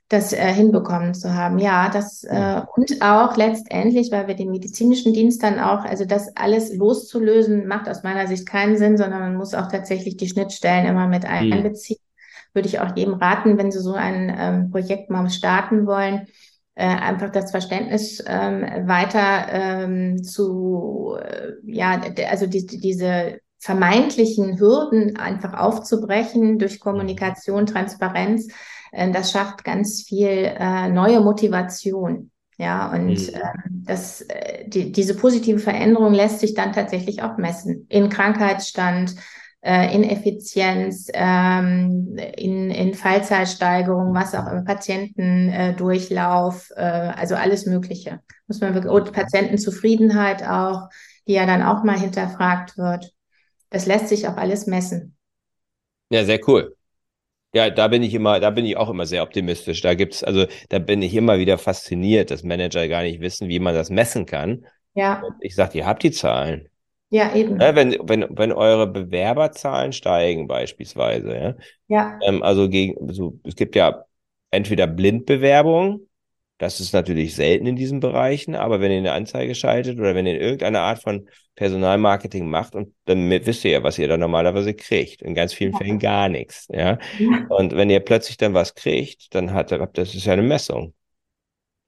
das 0.08 0.34
äh, 0.34 0.54
hinbekommen 0.54 1.14
zu 1.14 1.34
haben. 1.34 1.58
Ja, 1.60 1.90
das 1.90 2.24
äh, 2.24 2.62
und 2.76 3.02
auch 3.02 3.36
letztendlich, 3.38 4.12
weil 4.12 4.28
wir 4.28 4.36
den 4.36 4.52
medizinischen 4.52 5.14
Dienst 5.14 5.42
dann 5.44 5.60
auch, 5.60 5.84
also 5.86 6.06
das 6.06 6.36
alles 6.36 6.74
loszulösen, 6.76 7.68
macht 7.68 7.90
aus 7.90 8.04
meiner 8.04 8.28
Sicht 8.28 8.46
keinen 8.46 8.78
Sinn, 8.78 8.98
sondern 8.98 9.20
man 9.20 9.36
muss 9.36 9.54
auch 9.54 9.68
tatsächlich 9.68 10.18
die 10.18 10.28
Schnittstellen 10.28 10.86
immer 10.86 11.08
mit 11.08 11.24
mhm. 11.24 11.30
Würde 12.54 12.68
ich 12.68 12.80
auch 12.80 12.96
jedem 12.96 13.16
raten, 13.16 13.58
wenn 13.58 13.72
Sie 13.72 13.80
so 13.80 13.94
ein 13.94 14.36
ähm, 14.38 14.72
Projekt 14.72 15.10
mal 15.10 15.30
starten 15.30 15.86
wollen, 15.86 16.28
äh, 16.76 16.86
einfach 16.86 17.32
das 17.32 17.52
Verständnis 17.52 18.24
ähm, 18.26 18.88
weiter 18.88 19.48
ähm, 19.50 20.24
zu, 20.24 21.18
äh, 21.22 21.52
ja, 21.64 22.02
also 22.30 22.48
die, 22.48 22.66
diese 22.66 23.40
vermeintlichen 23.60 24.60
Hürden 24.60 25.18
einfach 25.18 25.54
aufzubrechen 25.54 26.58
durch 26.58 26.80
Kommunikation, 26.80 27.66
Transparenz. 27.66 28.48
Äh, 28.92 29.12
das 29.12 29.32
schafft 29.32 29.64
ganz 29.64 30.04
viel 30.04 30.52
äh, 30.58 30.90
neue 30.90 31.22
Motivation. 31.22 32.32
Ja, 32.58 32.92
und 32.92 33.08
mhm. 33.08 33.16
äh, 33.16 33.40
das, 33.86 34.22
äh, 34.22 34.68
die, 34.68 34.92
diese 34.92 35.16
positive 35.16 35.60
Veränderung 35.60 36.14
lässt 36.14 36.40
sich 36.40 36.54
dann 36.54 36.74
tatsächlich 36.74 37.24
auch 37.24 37.38
messen. 37.38 37.88
In 37.90 38.10
Krankheitsstand, 38.10 39.16
äh, 39.62 39.96
Ineffizienz, 39.96 41.08
ähm, 41.14 42.18
in, 42.36 42.72
in 42.72 42.94
Fallzeitsteigerung, 42.94 44.14
was 44.14 44.34
auch 44.34 44.48
immer, 44.48 44.64
Patientendurchlauf, 44.64 46.72
äh, 46.76 46.82
also 46.82 47.36
alles 47.36 47.66
Mögliche. 47.66 48.20
Muss 48.48 48.60
man 48.60 48.74
wirklich, 48.74 48.92
und 48.92 49.14
Patientenzufriedenheit 49.14 50.44
auch, 50.44 50.90
die 51.28 51.34
ja 51.34 51.46
dann 51.46 51.62
auch 51.62 51.84
mal 51.84 52.00
hinterfragt 52.00 52.78
wird. 52.78 53.12
Das 53.70 53.86
lässt 53.86 54.10
sich 54.10 54.28
auch 54.28 54.38
alles 54.38 54.66
messen. 54.66 55.16
Ja, 56.10 56.26
sehr 56.26 56.40
cool. 56.48 56.76
Ja, 57.54 57.70
da 57.70 57.90
bin 57.90 58.02
ich 58.02 58.14
immer, 58.14 58.40
da 58.40 58.50
bin 58.50 58.66
ich 58.66 58.78
auch 58.78 58.90
immer 58.90 59.06
sehr 59.06 59.24
optimistisch. 59.24 59.82
Da 59.82 59.94
gibt's, 59.94 60.24
also 60.24 60.46
da 60.70 60.80
bin 60.80 61.02
ich 61.02 61.14
immer 61.14 61.38
wieder 61.38 61.58
fasziniert, 61.58 62.32
dass 62.32 62.44
Manager 62.44 62.88
gar 62.88 63.04
nicht 63.04 63.20
wissen, 63.20 63.50
wie 63.50 63.60
man 63.60 63.76
das 63.76 63.90
messen 63.90 64.26
kann. 64.26 64.66
Ja. 64.94 65.22
Und 65.22 65.36
ich 65.42 65.56
sage, 65.56 65.78
ihr 65.78 65.86
habt 65.86 66.04
die 66.04 66.12
Zahlen. 66.12 66.70
Ja, 67.12 67.36
eben. 67.36 67.60
Ja, 67.60 67.76
wenn, 67.76 67.98
wenn, 68.04 68.26
wenn 68.30 68.54
eure 68.54 68.88
Bewerberzahlen 68.88 69.92
steigen, 69.92 70.48
beispielsweise, 70.48 71.36
ja. 71.36 71.56
Ja. 71.88 72.20
Ähm, 72.24 72.42
also 72.42 72.70
gegen, 72.70 73.12
so, 73.12 73.38
es 73.44 73.56
gibt 73.58 73.76
ja 73.76 74.06
entweder 74.50 74.88
Blindbewerbung, 74.88 76.08
das 76.58 76.80
ist 76.80 76.94
natürlich 76.94 77.36
selten 77.36 77.66
in 77.66 77.76
diesen 77.76 78.00
Bereichen, 78.00 78.56
aber 78.56 78.80
wenn 78.80 78.92
ihr 78.92 79.00
eine 79.00 79.12
Anzeige 79.12 79.56
schaltet 79.56 80.00
oder 80.00 80.16
wenn 80.16 80.26
ihr 80.26 80.40
irgendeine 80.40 80.80
Art 80.80 81.02
von 81.02 81.28
Personalmarketing 81.56 82.48
macht 82.48 82.76
und 82.76 82.94
dann 83.06 83.30
wisst 83.30 83.66
ihr 83.66 83.72
ja, 83.72 83.84
was 83.84 84.00
ihr 84.00 84.08
da 84.08 84.16
normalerweise 84.16 84.74
kriegt. 84.74 85.22
In 85.22 85.36
ganz 85.36 85.54
vielen 85.54 85.74
ja. 85.74 85.80
Fällen 85.80 86.00
gar 86.00 86.30
nichts, 86.30 86.68
ja? 86.72 86.98
ja. 87.20 87.46
Und 87.50 87.76
wenn 87.76 87.90
ihr 87.90 88.00
plötzlich 88.00 88.38
dann 88.38 88.54
was 88.54 88.74
kriegt, 88.74 89.36
dann 89.36 89.54
hat 89.54 89.72
das 89.72 90.16
ist 90.16 90.26
ja 90.26 90.34
eine 90.34 90.44
Messung. 90.44 90.94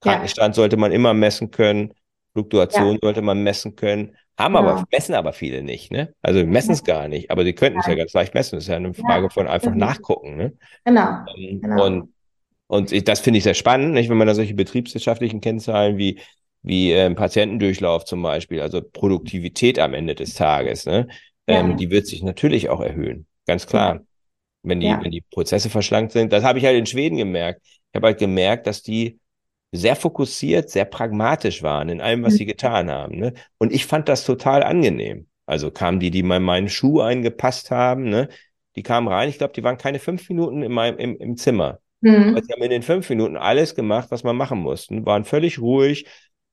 Krankenstand 0.02 0.56
sollte 0.56 0.76
man 0.76 0.92
immer 0.92 1.14
messen 1.14 1.50
können, 1.50 1.94
Fluktuation 2.34 3.00
sollte 3.02 3.22
man 3.22 3.44
messen 3.44 3.76
können. 3.76 4.16
Haben 4.38 4.56
genau. 4.56 4.68
aber, 4.68 4.84
messen 4.92 5.14
aber 5.14 5.32
viele 5.32 5.62
nicht, 5.62 5.92
ne? 5.92 6.14
Also 6.22 6.44
messen 6.46 6.72
es 6.72 6.84
gar 6.84 7.08
nicht, 7.08 7.30
aber 7.30 7.44
sie 7.44 7.54
könnten 7.54 7.80
es 7.80 7.86
ja 7.86 7.94
ganz 7.94 8.14
leicht 8.14 8.34
messen. 8.34 8.56
Das 8.56 8.64
ist 8.64 8.70
ja 8.70 8.78
eine 8.78 8.94
Frage 8.94 9.26
ja, 9.26 9.30
von 9.30 9.48
einfach 9.48 9.72
genau. 9.72 9.86
nachgucken, 9.86 10.38
ne? 10.38 10.54
Genau. 10.86 11.20
Ähm, 11.38 11.62
genau. 11.62 11.86
Und, 11.86 12.14
und 12.68 12.92
ich, 12.92 13.04
das 13.04 13.20
finde 13.20 13.38
ich 13.38 13.44
sehr 13.44 13.54
spannend, 13.54 13.94
nicht? 13.94 14.10
wenn 14.10 14.18
man 14.18 14.28
da 14.28 14.34
solche 14.34 14.56
betriebswirtschaftlichen 14.56 15.40
Kennzahlen 15.40 15.98
wie, 15.98 16.20
wie 16.64 16.92
ähm, 16.94 17.14
Patientendurchlauf 17.14 18.06
zum 18.06 18.24
Beispiel, 18.24 18.62
also 18.62 18.82
Produktivität 18.82 19.78
am 19.78 19.94
Ende 19.94 20.16
des 20.16 20.34
Tages, 20.34 20.88
ne? 20.88 21.08
Ja. 21.48 21.60
Ähm, 21.60 21.78
die 21.78 21.92
wird 21.92 22.08
sich 22.08 22.24
natürlich 22.24 22.70
auch 22.70 22.82
erhöhen, 22.82 23.28
ganz 23.46 23.68
klar. 23.68 24.02
Wenn 24.66 24.80
die, 24.80 24.88
wenn 24.88 25.12
die 25.12 25.22
Prozesse 25.30 25.70
verschlankt 25.70 26.14
sind. 26.14 26.32
Das 26.32 26.46
habe 26.46 26.58
ich 26.58 26.64
halt 26.64 26.78
in 26.78 26.86
Schweden 26.86 27.18
gemerkt. 27.18 27.62
Ich 27.66 27.96
habe 27.96 28.08
halt 28.08 28.18
gemerkt, 28.18 28.66
dass 28.66 28.82
die 28.82 29.20
sehr 29.74 29.96
fokussiert, 29.96 30.70
sehr 30.70 30.86
pragmatisch 30.86 31.64
waren 31.64 31.90
in 31.90 32.00
allem, 32.00 32.24
was 32.24 32.34
mhm. 32.34 32.38
sie 32.38 32.46
getan 32.46 32.92
haben. 32.92 33.18
Ne? 33.18 33.34
Und 33.58 33.74
ich 33.74 33.86
fand 33.86 34.08
das 34.08 34.24
total 34.24 34.64
angenehm. 34.64 35.28
Also 35.46 35.72
kamen 35.72 36.00
die, 36.00 36.12
die 36.12 36.24
mal 36.24 36.40
meinen 36.40 36.70
Schuh 36.70 37.02
eingepasst 37.02 37.72
haben, 37.72 38.04
ne? 38.10 38.30
die 38.76 38.84
kamen 38.84 39.08
rein. 39.08 39.30
Ich 39.30 39.40
glaube, 39.40 39.54
die 39.54 39.64
waren 39.64 39.78
keine 39.78 40.00
fünf 40.00 40.30
Minuten 40.30 40.62
in 40.62 40.72
meinem, 40.72 40.98
im, 40.98 41.18
im 41.18 41.38
Zimmer. 41.38 41.80
Mhm. 42.02 42.40
sie 42.44 42.54
haben 42.54 42.62
in 42.62 42.70
den 42.70 42.84
fünf 42.84 43.10
Minuten 43.10 43.38
alles 43.38 43.76
gemacht, 43.76 44.12
was 44.12 44.24
man 44.24 44.36
machen 44.36 44.60
musste. 44.60 45.06
Waren 45.06 45.26
völlig 45.26 45.60
ruhig, 45.60 46.06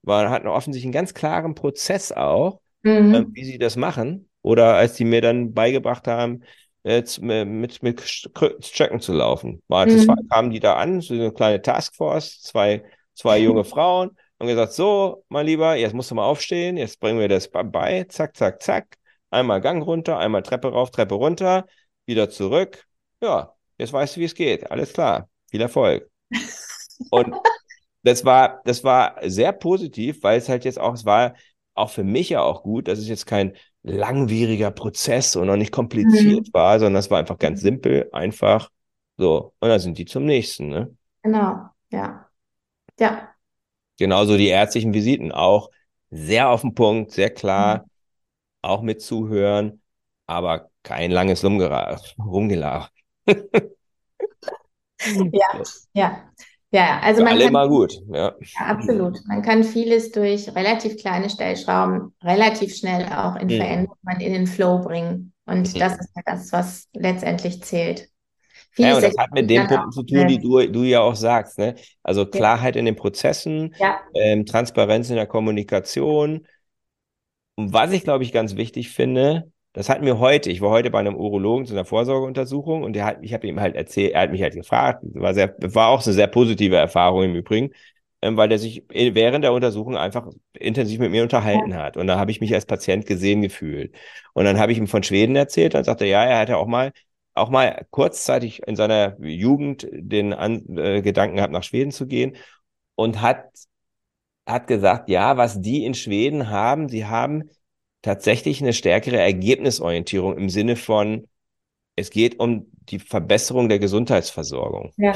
waren, 0.03 0.31
hatten 0.31 0.49
offensichtlich 0.49 0.87
einen 0.87 0.93
ganz 0.93 1.13
klaren 1.13 1.55
Prozess 1.55 2.13
auch, 2.13 2.61
mhm. 2.83 3.15
äh, 3.15 3.25
wie 3.33 3.45
sie 3.45 3.59
das 3.59 3.77
machen. 3.77 4.29
Oder 4.43 4.77
als 4.77 4.95
die 4.95 5.05
mir 5.05 5.21
dann 5.21 5.53
beigebracht 5.53 6.07
haben, 6.07 6.43
äh, 6.85 7.03
mit, 7.21 7.83
mit 7.83 8.01
Stöcken 8.01 9.01
zu 9.01 9.13
laufen. 9.13 9.61
War, 9.69 9.87
mhm. 9.87 10.09
war, 10.09 10.17
kamen 10.31 10.51
die 10.51 10.61
da 10.61 10.77
an, 10.77 11.01
so 11.01 11.15
eine 11.15 11.33
kleine 11.33 11.61
Taskforce, 11.61 12.41
zwei 12.41 12.83
zwei 13.15 13.39
junge 13.43 13.65
Frauen, 13.65 14.17
haben 14.39 14.49
gesagt, 14.49 14.73
so, 14.73 15.25
mein 15.29 15.47
Lieber, 15.47 15.75
jetzt 15.77 15.95
musst 15.95 16.11
du 16.11 16.15
mal 16.15 16.25
aufstehen, 16.25 16.77
jetzt 16.77 17.01
bringen 17.01 17.19
wir 17.19 17.29
das 17.29 17.51
bei, 17.51 18.05
zack, 18.09 18.37
zack, 18.37 18.63
zack, 18.63 18.97
einmal 19.31 19.61
Gang 19.61 19.85
runter, 19.85 20.19
einmal 20.19 20.43
Treppe 20.43 20.69
rauf, 20.69 20.91
Treppe 20.91 21.15
runter, 21.15 21.67
wieder 22.07 22.31
zurück. 22.31 22.87
Ja, 23.23 23.55
jetzt 23.79 23.93
weißt 23.93 24.17
du, 24.17 24.21
wie 24.21 24.25
es 24.25 24.35
geht. 24.35 24.71
Alles 24.71 24.93
klar. 24.93 25.29
Viel 25.51 25.61
Erfolg. 25.61 26.11
Und 27.11 27.35
das 28.03 28.25
war, 28.25 28.61
das 28.65 28.83
war 28.83 29.17
sehr 29.23 29.53
positiv, 29.53 30.23
weil 30.23 30.39
es 30.39 30.49
halt 30.49 30.65
jetzt 30.65 30.79
auch, 30.79 30.95
es 30.95 31.05
war 31.05 31.35
auch 31.75 31.91
für 31.91 32.05
mich 32.05 32.31
ja 32.31 32.43
auch 32.43 32.63
gut, 32.63 32.89
dass 32.89 32.99
es 32.99 33.09
jetzt 33.09 33.27
kein 33.27 33.57
langwieriger 33.83 34.71
Prozess 34.71 35.37
und 35.37 35.47
noch 35.47 35.57
nicht 35.57 35.73
kompliziert 35.73 36.49
mhm. 36.49 36.53
war, 36.53 36.79
sondern 36.79 37.01
es 37.01 37.11
war 37.11 37.19
einfach 37.19 37.39
ganz 37.39 37.61
simpel, 37.61 38.09
einfach 38.13 38.71
so. 39.17 39.55
Und 39.61 39.69
dann 39.69 39.81
sind 39.81 39.97
die 39.97 40.05
zum 40.05 40.25
nächsten, 40.25 40.69
ne? 40.69 40.95
Genau, 41.23 41.67
ja. 41.91 42.30
Ja. 43.01 43.35
Genauso 43.99 44.37
die 44.37 44.49
ärztlichen 44.49 44.95
Visiten 44.95 45.33
auch 45.33 45.71
sehr 46.11 46.51
auf 46.51 46.61
den 46.61 46.75
Punkt, 46.75 47.11
sehr 47.13 47.31
klar, 47.31 47.79
mhm. 47.79 47.91
auch 48.63 48.83
mit 48.83 49.03
Zuhören, 49.03 49.83
aber 50.27 50.71
kein 50.83 51.11
langes 51.11 51.45
Rumgelacht. 51.45 52.93
ja, 55.33 55.63
ja. 55.93 56.31
Ja, 56.73 57.01
also 57.01 57.19
Für 57.19 57.25
man 57.25 57.33
alle 57.33 57.45
kann, 57.45 57.49
immer 57.51 57.69
gut. 57.69 57.95
Ja. 58.13 58.33
ja. 58.39 58.67
absolut. 58.67 59.19
Man 59.27 59.43
kann 59.43 59.65
vieles 59.65 60.13
durch 60.13 60.55
relativ 60.55 60.99
kleine 60.99 61.29
Stellschrauben 61.29 62.15
relativ 62.23 62.77
schnell 62.77 63.07
auch 63.13 63.35
in 63.35 63.49
mhm. 63.49 63.57
Veränderungen 63.57 64.21
in 64.21 64.33
den 64.33 64.47
Flow 64.47 64.79
bringen. 64.79 65.33
Und 65.47 65.75
mhm. 65.75 65.79
das 65.81 65.99
ist 65.99 66.11
ja 66.15 66.23
das, 66.25 66.53
was 66.53 66.89
letztendlich 66.93 67.65
zählt. 67.65 68.10
Ja, 68.77 68.95
und 68.95 69.03
das 69.03 69.17
hat 69.19 69.33
mit 69.33 69.51
den 69.51 69.67
Punkten 69.67 69.93
zu 69.93 70.03
tun, 70.03 70.29
die 70.29 70.39
du, 70.39 70.67
du 70.67 70.83
ja 70.85 71.01
auch 71.01 71.17
sagst. 71.17 71.59
Ne? 71.59 71.75
Also 72.03 72.27
Klarheit 72.27 72.77
in 72.77 72.85
den 72.85 72.97
Prozessen, 72.97 73.75
ja. 73.79 73.99
ähm, 74.15 74.47
Transparenz 74.47 75.11
in 75.11 75.17
der 75.17 75.27
Kommunikation. 75.27 76.47
Und 77.57 77.73
was 77.73 77.93
ich, 77.93 78.05
glaube 78.05 78.25
ich, 78.25 78.33
ganz 78.33 78.57
wichtig 78.57 78.91
finde, 78.91 79.51
das 79.73 79.89
hatten 79.89 80.05
wir 80.05 80.19
heute. 80.19 80.51
Ich 80.51 80.61
war 80.61 80.71
heute 80.71 80.91
bei 80.91 80.99
einem 80.99 81.15
Urologen 81.15 81.67
zu 81.67 81.75
einer 81.75 81.85
Vorsorgeuntersuchung 81.85 82.83
und 82.83 82.95
der 82.95 83.05
hat, 83.05 83.19
ich 83.23 83.33
habe 83.35 83.47
ihm 83.47 83.61
halt 83.61 83.77
erzählt, 83.77 84.13
er 84.15 84.23
hat 84.23 84.33
mich 84.33 84.43
halt 84.43 84.55
gefragt, 84.55 85.03
war 85.15 85.35
sehr, 85.35 85.55
war 85.61 85.89
auch 85.89 86.05
eine 86.05 86.15
sehr 86.15 86.27
positive 86.27 86.77
Erfahrung 86.77 87.23
im 87.25 87.35
Übrigen, 87.37 87.71
ähm, 88.23 88.37
weil 88.37 88.49
der 88.49 88.59
sich 88.59 88.85
während 88.91 89.45
der 89.45 89.53
Untersuchung 89.53 89.97
einfach 89.97 90.29
intensiv 90.55 90.99
mit 90.99 91.11
mir 91.13 91.23
unterhalten 91.23 91.75
hat. 91.75 91.97
Und 91.97 92.07
da 92.09 92.19
habe 92.19 92.31
ich 92.33 92.41
mich 92.41 92.53
als 92.53 92.67
Patient 92.67 93.07
gesehen 93.07 93.43
gefühlt. 93.43 93.95
Und 94.33 94.45
dann 94.45 94.59
habe 94.59 94.73
ich 94.73 94.79
ihm 94.79 94.89
von 94.89 95.03
Schweden 95.05 95.37
erzählt, 95.37 95.75
dann 95.75 95.85
sagte 95.85 96.05
er, 96.05 96.11
ja, 96.11 96.25
er 96.25 96.39
hatte 96.41 96.57
auch 96.57 96.67
mal 96.67 96.93
auch 97.41 97.51
mal 97.51 97.87
kurzzeitig 97.91 98.63
in 98.67 98.77
seiner 98.77 99.17
Jugend 99.21 99.89
den 99.93 100.33
An 100.33 100.65
äh, 100.77 101.03
Gedanken 101.03 101.37
gehabt, 101.37 101.53
nach 101.53 101.65
Schweden 101.65 101.91
zu 101.91 102.07
gehen 102.07 102.37
und 102.95 103.21
hat, 103.21 103.51
hat 104.47 104.67
gesagt, 104.67 105.09
ja, 105.09 105.37
was 105.37 105.61
die 105.61 105.85
in 105.85 105.95
Schweden 105.95 106.51
haben, 106.51 106.89
sie 106.89 107.07
haben 107.07 107.51
tatsächlich 108.03 108.61
eine 108.63 108.73
stärkere 108.73 109.19
Ergebnisorientierung 109.19 110.37
im 110.37 110.49
Sinne 110.49 110.77
von, 110.77 111.27
es 111.97 112.11
geht 112.11 112.39
um 112.39 112.71
die 112.73 112.99
Verbesserung 112.99 113.69
der 113.69 113.79
Gesundheitsversorgung. 113.79 114.93
Ja. 114.97 115.15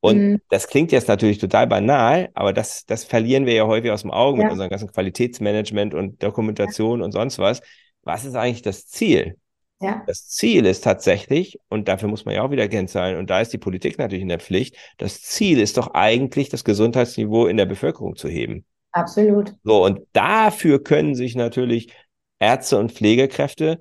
Und 0.00 0.18
mhm. 0.18 0.40
das 0.48 0.66
klingt 0.66 0.90
jetzt 0.90 1.06
natürlich 1.06 1.38
total 1.38 1.68
banal, 1.68 2.30
aber 2.34 2.52
das, 2.52 2.84
das 2.86 3.04
verlieren 3.04 3.46
wir 3.46 3.54
ja 3.54 3.66
häufig 3.66 3.92
aus 3.92 4.02
dem 4.02 4.10
Auge 4.10 4.38
ja. 4.38 4.44
mit 4.44 4.52
unserem 4.52 4.70
ganzen 4.70 4.90
Qualitätsmanagement 4.90 5.94
und 5.94 6.20
Dokumentation 6.22 6.98
ja. 6.98 7.04
und 7.04 7.12
sonst 7.12 7.38
was. 7.38 7.60
Was 8.02 8.24
ist 8.24 8.34
eigentlich 8.34 8.62
das 8.62 8.88
Ziel? 8.88 9.36
Ja. 9.82 10.02
Das 10.06 10.28
Ziel 10.28 10.64
ist 10.64 10.84
tatsächlich, 10.84 11.58
und 11.68 11.88
dafür 11.88 12.08
muss 12.08 12.24
man 12.24 12.34
ja 12.34 12.42
auch 12.42 12.50
wieder 12.50 12.68
kennzahlen, 12.68 13.18
und 13.18 13.28
da 13.30 13.40
ist 13.40 13.52
die 13.52 13.58
Politik 13.58 13.98
natürlich 13.98 14.22
in 14.22 14.28
der 14.28 14.38
Pflicht, 14.38 14.76
das 14.98 15.20
Ziel 15.20 15.60
ist 15.60 15.76
doch 15.76 15.92
eigentlich, 15.94 16.48
das 16.48 16.64
Gesundheitsniveau 16.64 17.46
in 17.46 17.56
der 17.56 17.66
Bevölkerung 17.66 18.16
zu 18.16 18.28
heben. 18.28 18.64
Absolut. 18.92 19.54
So, 19.64 19.84
und 19.84 20.00
dafür 20.12 20.82
können 20.82 21.14
sich 21.14 21.34
natürlich 21.34 21.92
Ärzte 22.38 22.78
und 22.78 22.92
Pflegekräfte 22.92 23.80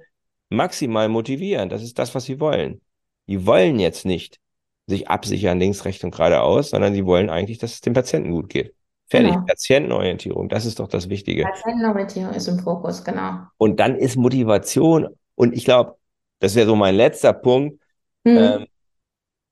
maximal 0.49 1.07
motivieren. 1.07 1.69
Das 1.69 1.83
ist 1.83 1.99
das, 1.99 2.15
was 2.15 2.25
sie 2.25 2.39
wollen. 2.39 2.81
Die 3.27 3.45
wollen 3.45 3.79
jetzt 3.79 4.05
nicht 4.05 4.39
sich 4.87 5.07
absichern 5.07 5.59
links, 5.59 5.85
rechts 5.85 6.03
und 6.03 6.11
geradeaus, 6.11 6.71
sondern 6.71 6.93
sie 6.93 7.05
wollen 7.05 7.29
eigentlich, 7.29 7.59
dass 7.59 7.73
es 7.73 7.81
dem 7.81 7.93
Patienten 7.93 8.31
gut 8.31 8.49
geht. 8.49 8.73
Fertig. 9.07 9.31
Genau. 9.31 9.45
Patientenorientierung, 9.45 10.47
das 10.47 10.65
ist 10.65 10.79
doch 10.79 10.87
das 10.87 11.09
Wichtige. 11.09 11.43
Patientenorientierung 11.43 12.33
ist 12.33 12.47
im 12.47 12.59
Fokus, 12.59 13.03
genau. 13.03 13.39
Und 13.57 13.79
dann 13.79 13.95
ist 13.95 14.15
Motivation, 14.15 15.09
und 15.41 15.53
ich 15.53 15.65
glaube, 15.65 15.97
das 16.37 16.53
wäre 16.53 16.67
so 16.67 16.75
mein 16.75 16.93
letzter 16.93 17.33
Punkt, 17.33 17.81
mhm. 18.23 18.37
ähm, 18.37 18.67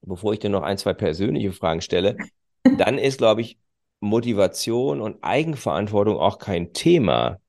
bevor 0.01 0.33
ich 0.33 0.39
dir 0.39 0.51
noch 0.51 0.61
ein, 0.61 0.77
zwei 0.77 0.93
persönliche 0.93 1.51
Fragen 1.51 1.81
stelle, 1.81 2.15
dann 2.77 2.99
ist, 2.99 3.17
glaube 3.17 3.41
ich, 3.41 3.57
Motivation 3.99 5.01
und 5.01 5.23
Eigenverantwortung 5.23 6.17
auch 6.17 6.37
kein 6.37 6.73
Thema. 6.73 7.39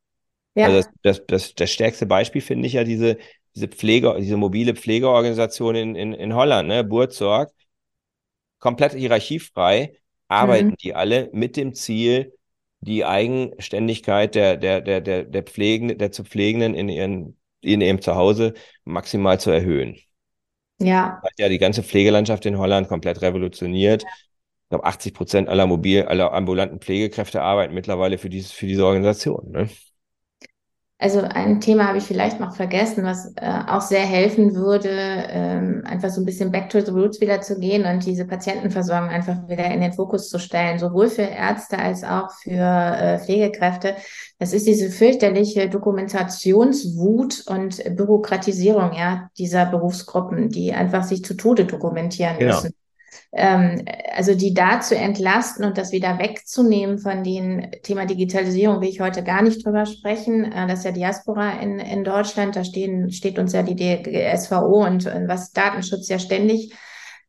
Ja. 0.54 0.68
Also 0.68 0.78
das, 0.78 0.88
das, 1.02 1.26
das, 1.26 1.54
das 1.54 1.70
stärkste 1.70 2.06
Beispiel 2.06 2.40
finde 2.40 2.66
ich 2.66 2.72
ja 2.72 2.84
diese, 2.84 3.18
diese 3.54 3.68
Pflege, 3.68 4.16
diese 4.18 4.38
mobile 4.38 4.74
Pflegeorganisation 4.74 5.74
in, 5.74 5.94
in, 5.94 6.14
in 6.14 6.34
Holland, 6.34 6.66
ne, 6.66 6.82
Burzorg, 6.82 7.52
komplett 8.58 8.94
hierarchiefrei, 8.94 9.98
arbeiten 10.28 10.68
mhm. 10.68 10.76
die 10.76 10.94
alle 10.94 11.28
mit 11.34 11.58
dem 11.58 11.74
Ziel, 11.74 12.32
die 12.80 13.04
Eigenständigkeit 13.04 14.34
der, 14.34 14.56
der, 14.56 14.80
der, 14.80 15.02
der, 15.02 15.24
der 15.24 15.42
Pflegenden, 15.42 15.98
der 15.98 16.10
zu 16.10 16.24
Pflegenden 16.24 16.74
in 16.74 16.88
ihren, 16.88 17.36
in 17.60 17.80
ihrem 17.80 18.00
Zuhause 18.00 18.54
maximal 18.84 19.40
zu 19.40 19.50
erhöhen. 19.50 19.98
Ja. 20.78 21.20
Hat 21.22 21.38
ja 21.38 21.48
die 21.48 21.58
ganze 21.58 21.82
Pflegelandschaft 21.82 22.46
in 22.46 22.58
Holland 22.58 22.88
komplett 22.88 23.20
revolutioniert. 23.22 24.02
Ich 24.04 24.68
glaube, 24.70 24.84
80 24.84 25.14
Prozent 25.14 25.48
aller 25.48 25.66
mobil, 25.66 26.02
aller 26.04 26.32
ambulanten 26.32 26.80
Pflegekräfte 26.80 27.42
arbeiten 27.42 27.74
mittlerweile 27.74 28.18
für 28.18 28.30
dieses, 28.30 28.52
für 28.52 28.66
diese 28.66 28.86
Organisation. 28.86 29.50
Ne? 29.50 29.68
Also 31.02 31.22
ein 31.22 31.62
Thema 31.62 31.88
habe 31.88 31.96
ich 31.96 32.04
vielleicht 32.04 32.40
noch 32.40 32.54
vergessen, 32.54 33.04
was 33.04 33.32
äh, 33.36 33.50
auch 33.66 33.80
sehr 33.80 34.02
helfen 34.02 34.54
würde, 34.54 34.90
ähm, 34.90 35.82
einfach 35.86 36.10
so 36.10 36.20
ein 36.20 36.26
bisschen 36.26 36.52
back 36.52 36.68
to 36.68 36.80
the 36.80 36.90
roots 36.90 37.22
wieder 37.22 37.40
zu 37.40 37.58
gehen 37.58 37.86
und 37.86 38.04
diese 38.04 38.26
Patientenversorgung 38.26 39.08
einfach 39.08 39.48
wieder 39.48 39.64
in 39.64 39.80
den 39.80 39.94
Fokus 39.94 40.28
zu 40.28 40.38
stellen, 40.38 40.78
sowohl 40.78 41.08
für 41.08 41.22
Ärzte 41.22 41.78
als 41.78 42.04
auch 42.04 42.30
für 42.42 42.50
äh, 42.50 43.18
Pflegekräfte. 43.18 43.96
Das 44.38 44.52
ist 44.52 44.66
diese 44.66 44.90
fürchterliche 44.90 45.70
Dokumentationswut 45.70 47.44
und 47.46 47.82
Bürokratisierung 47.96 48.92
ja 48.92 49.30
dieser 49.38 49.64
Berufsgruppen, 49.64 50.50
die 50.50 50.74
einfach 50.74 51.04
sich 51.04 51.24
zu 51.24 51.32
Tode 51.32 51.64
dokumentieren 51.64 52.38
genau. 52.38 52.56
müssen 52.56 52.74
ähm, 53.32 53.84
also 54.12 54.34
die 54.34 54.54
da 54.54 54.80
zu 54.80 54.96
entlasten 54.96 55.64
und 55.64 55.78
das 55.78 55.92
wieder 55.92 56.18
wegzunehmen 56.18 56.98
von 56.98 57.22
dem 57.22 57.70
Thema 57.82 58.06
Digitalisierung, 58.06 58.80
will 58.80 58.88
ich 58.88 59.00
heute 59.00 59.22
gar 59.22 59.42
nicht 59.42 59.64
drüber 59.64 59.86
sprechen. 59.86 60.50
Äh, 60.50 60.66
das 60.66 60.80
ist 60.80 60.84
ja 60.84 60.92
Diaspora 60.92 61.60
in, 61.60 61.78
in 61.78 62.04
Deutschland, 62.04 62.56
da 62.56 62.64
stehen, 62.64 63.10
steht 63.12 63.38
uns 63.38 63.52
ja 63.52 63.62
die 63.62 63.76
DSVO 63.76 64.84
und, 64.84 65.06
und 65.06 65.28
was 65.28 65.52
Datenschutz 65.52 66.08
ja 66.08 66.18
ständig 66.18 66.72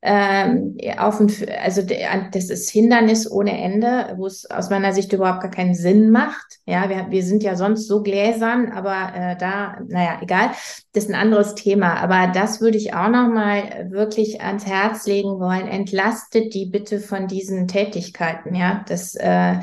ähm, 0.04 0.78
auf 0.98 1.20
und 1.20 1.48
also 1.60 1.84
das 1.84 2.50
ist 2.50 2.72
Hindernis 2.72 3.30
ohne 3.30 3.62
Ende, 3.62 4.16
wo 4.18 4.26
es 4.26 4.50
aus 4.50 4.72
meiner 4.72 4.94
Sicht 4.94 5.14
überhaupt 5.14 5.42
gar 5.42 5.52
keinen 5.52 5.76
Sinn 5.76 6.10
macht. 6.10 6.60
Ja, 6.66 6.90
wir, 6.90 7.12
wir 7.12 7.24
sind 7.24 7.44
ja 7.44 7.56
sonst 7.56 7.88
so 7.88 8.02
gläsern, 8.02 8.72
aber 8.72 9.12
äh, 9.16 9.38
da, 9.38 9.78
naja, 9.88 10.18
egal, 10.22 10.50
das 10.94 11.04
ist 11.04 11.10
ein 11.10 11.16
anderes 11.16 11.54
Thema. 11.54 11.98
Aber 11.98 12.32
das 12.34 12.62
würde 12.62 12.80
ich 12.80 12.96
auch 12.96 13.10
nochmal 13.10 13.90
wirklich 13.92 14.42
ans 14.42 14.66
Herz 14.66 15.06
legen 15.06 15.40
wollen. 15.40 15.68
Entlastet 15.68 16.56
die 16.56 16.66
bitte 16.66 17.00
von 17.00 17.28
diesen 17.28 17.68
Tätigkeiten. 17.68 18.56
Ja, 18.56 18.84
das, 18.88 19.14
äh, 19.14 19.60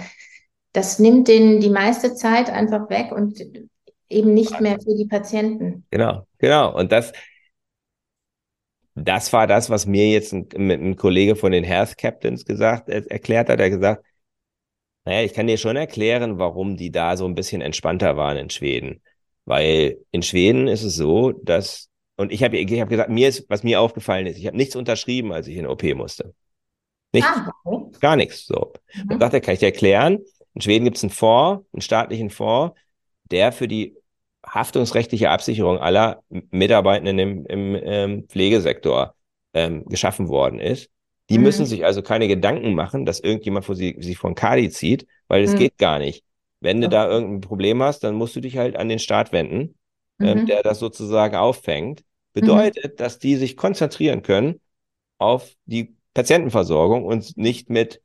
das 0.73 1.01
nimmt 1.01 1.27
denen 1.27 1.59
die 1.59 1.71
meiste 1.71 2.15
Zeit 2.15 2.49
einfach 2.49 2.89
weg 2.91 3.11
und 3.11 3.41
eben 4.09 4.35
nicht 4.35 4.61
mehr 4.61 4.79
für 4.81 4.95
die 4.95 5.07
Patienten. 5.07 5.85
Genau, 5.91 6.27
genau. 6.39 6.77
Und 6.79 6.93
das, 6.93 7.13
das 9.05 9.33
war 9.33 9.47
das, 9.47 9.71
was 9.71 9.87
mir 9.87 10.09
jetzt 10.11 10.33
ein, 10.33 10.49
ein 10.55 10.97
Kollege 10.97 11.37
von 11.37 11.53
den 11.53 11.65
Health 11.65 11.97
Captains 11.99 12.45
gesagt, 12.45 12.89
äh, 12.89 13.03
erklärt 13.09 13.49
hat. 13.49 13.59
Er 13.61 13.67
hat 13.67 13.73
gesagt, 13.73 14.05
naja, 15.05 15.23
ich 15.23 15.33
kann 15.33 15.47
dir 15.47 15.57
schon 15.57 15.77
erklären, 15.77 16.39
warum 16.39 16.77
die 16.77 16.91
da 16.91 17.17
so 17.17 17.25
ein 17.27 17.35
bisschen 17.35 17.63
entspannter 17.63 18.17
waren 18.17 18.37
in 18.37 18.51
Schweden. 18.51 19.01
Weil 19.45 19.99
in 20.11 20.23
Schweden 20.23 20.69
ist 20.69 20.83
es 20.83 20.97
so, 20.97 21.33
dass, 21.33 21.89
und 22.17 22.31
ich 22.31 22.43
habe 22.43 22.59
ich 22.59 22.81
hab 22.81 22.91
gesagt, 22.91 23.09
mir 23.09 23.29
ist, 23.29 23.49
was 23.49 23.63
mir 23.63 23.81
aufgefallen 23.81 24.27
ist, 24.27 24.37
ich 24.37 24.47
habe 24.47 24.57
nichts 24.57 24.77
unterschrieben, 24.77 25.33
als 25.33 25.47
ich 25.47 25.57
in 25.57 25.67
OP 25.67 25.83
musste. 25.95 26.35
Nichts. 27.13 27.31
Ah, 27.31 27.53
okay. 27.65 27.97
Gar 28.01 28.17
nichts. 28.17 28.47
So. 28.47 28.73
Mhm. 28.95 29.13
Und 29.13 29.19
dachte, 29.21 29.41
kann 29.41 29.55
ich 29.55 29.61
dir 29.61 29.67
erklären, 29.67 30.19
in 30.55 30.61
Schweden 30.61 30.85
gibt 30.85 30.99
es 30.99 31.05
einen 31.05 31.11
Fonds, 31.11 31.65
einen 31.73 31.81
staatlichen 31.81 32.31
Fonds, 32.31 32.79
der 33.31 33.53
für 33.53 33.69
die 33.69 33.97
haftungsrechtliche 34.49 35.31
Absicherung 35.31 35.79
aller 35.79 36.23
Mitarbeitenden 36.51 37.19
im, 37.19 37.47
im 37.47 37.75
ähm, 37.83 38.25
Pflegesektor 38.29 39.15
ähm, 39.55 39.85
geschaffen 39.87 40.29
worden 40.29 40.61
ist. 40.61 40.91
Die 41.31 41.39
mhm. 41.39 41.45
müssen 41.45 41.67
sich 41.67 41.85
also 41.85 42.03
keine 42.03 42.29
Gedanken 42.29 42.75
machen, 42.75 43.05
dass 43.05 43.21
irgendjemand 43.21 43.65
vor 43.65 43.75
sie, 43.75 43.97
sich 44.01 44.19
von 44.19 44.35
Kadi 44.35 44.71
zieht, 44.71 45.07
weil 45.29 45.43
es 45.43 45.53
mhm. 45.53 45.59
geht 45.59 45.79
gar 45.79 45.99
nicht. 45.99 46.25
Wenn 46.61 46.81
du 46.81 46.89
da 46.89 47.09
irgendein 47.09 47.41
Problem 47.41 47.83
hast, 47.83 48.01
dann 48.01 48.15
musst 48.15 48.35
du 48.35 48.41
dich 48.41 48.57
halt 48.57 48.77
an 48.77 48.89
den 48.89 48.99
Staat 48.99 49.33
wenden, 49.33 49.77
ähm, 50.21 50.41
mhm. 50.41 50.47
der 50.47 50.63
das 50.63 50.79
sozusagen 50.79 51.37
auffängt. 51.37 52.05
Bedeutet, 52.33 52.95
mhm. 52.95 52.97
dass 52.97 53.19
die 53.19 53.37
sich 53.37 53.57
konzentrieren 53.57 54.23
können 54.23 54.61
auf 55.19 55.55
die 55.67 55.97
Patientenversorgung 56.15 57.05
und 57.05 57.37
nicht 57.37 57.71
mit 57.71 58.03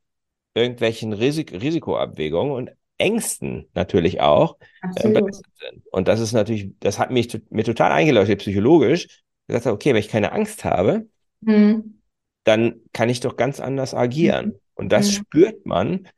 irgendwelchen 0.54 1.12
Risik 1.12 1.52
Risikoabwägungen 1.52 2.52
und 2.52 2.70
Ängsten 2.98 3.68
natürlich 3.74 4.20
auch 4.20 4.56
äh, 4.96 5.08
belastet 5.08 5.46
sind. 5.58 5.82
Und 5.90 6.08
das 6.08 6.20
ist 6.20 6.32
natürlich, 6.32 6.70
das 6.80 6.98
hat 6.98 7.10
mich 7.10 7.40
mir 7.50 7.64
total 7.64 7.92
eingeleuchtet, 7.92 8.40
psychologisch, 8.40 9.22
gesagt 9.46 9.66
habe, 9.66 9.74
okay, 9.74 9.90
wenn 9.90 10.00
ich 10.00 10.08
keine 10.08 10.32
Angst 10.32 10.64
habe, 10.64 11.06
mhm. 11.40 12.00
dann 12.44 12.80
kann 12.92 13.08
ich 13.08 13.20
doch 13.20 13.36
ganz 13.36 13.60
anders 13.60 13.94
agieren. 13.94 14.46
Mhm. 14.46 14.58
Und 14.74 14.88
das 14.90 15.08
mhm. 15.08 15.12
spürt 15.12 15.66
man, 15.66 16.08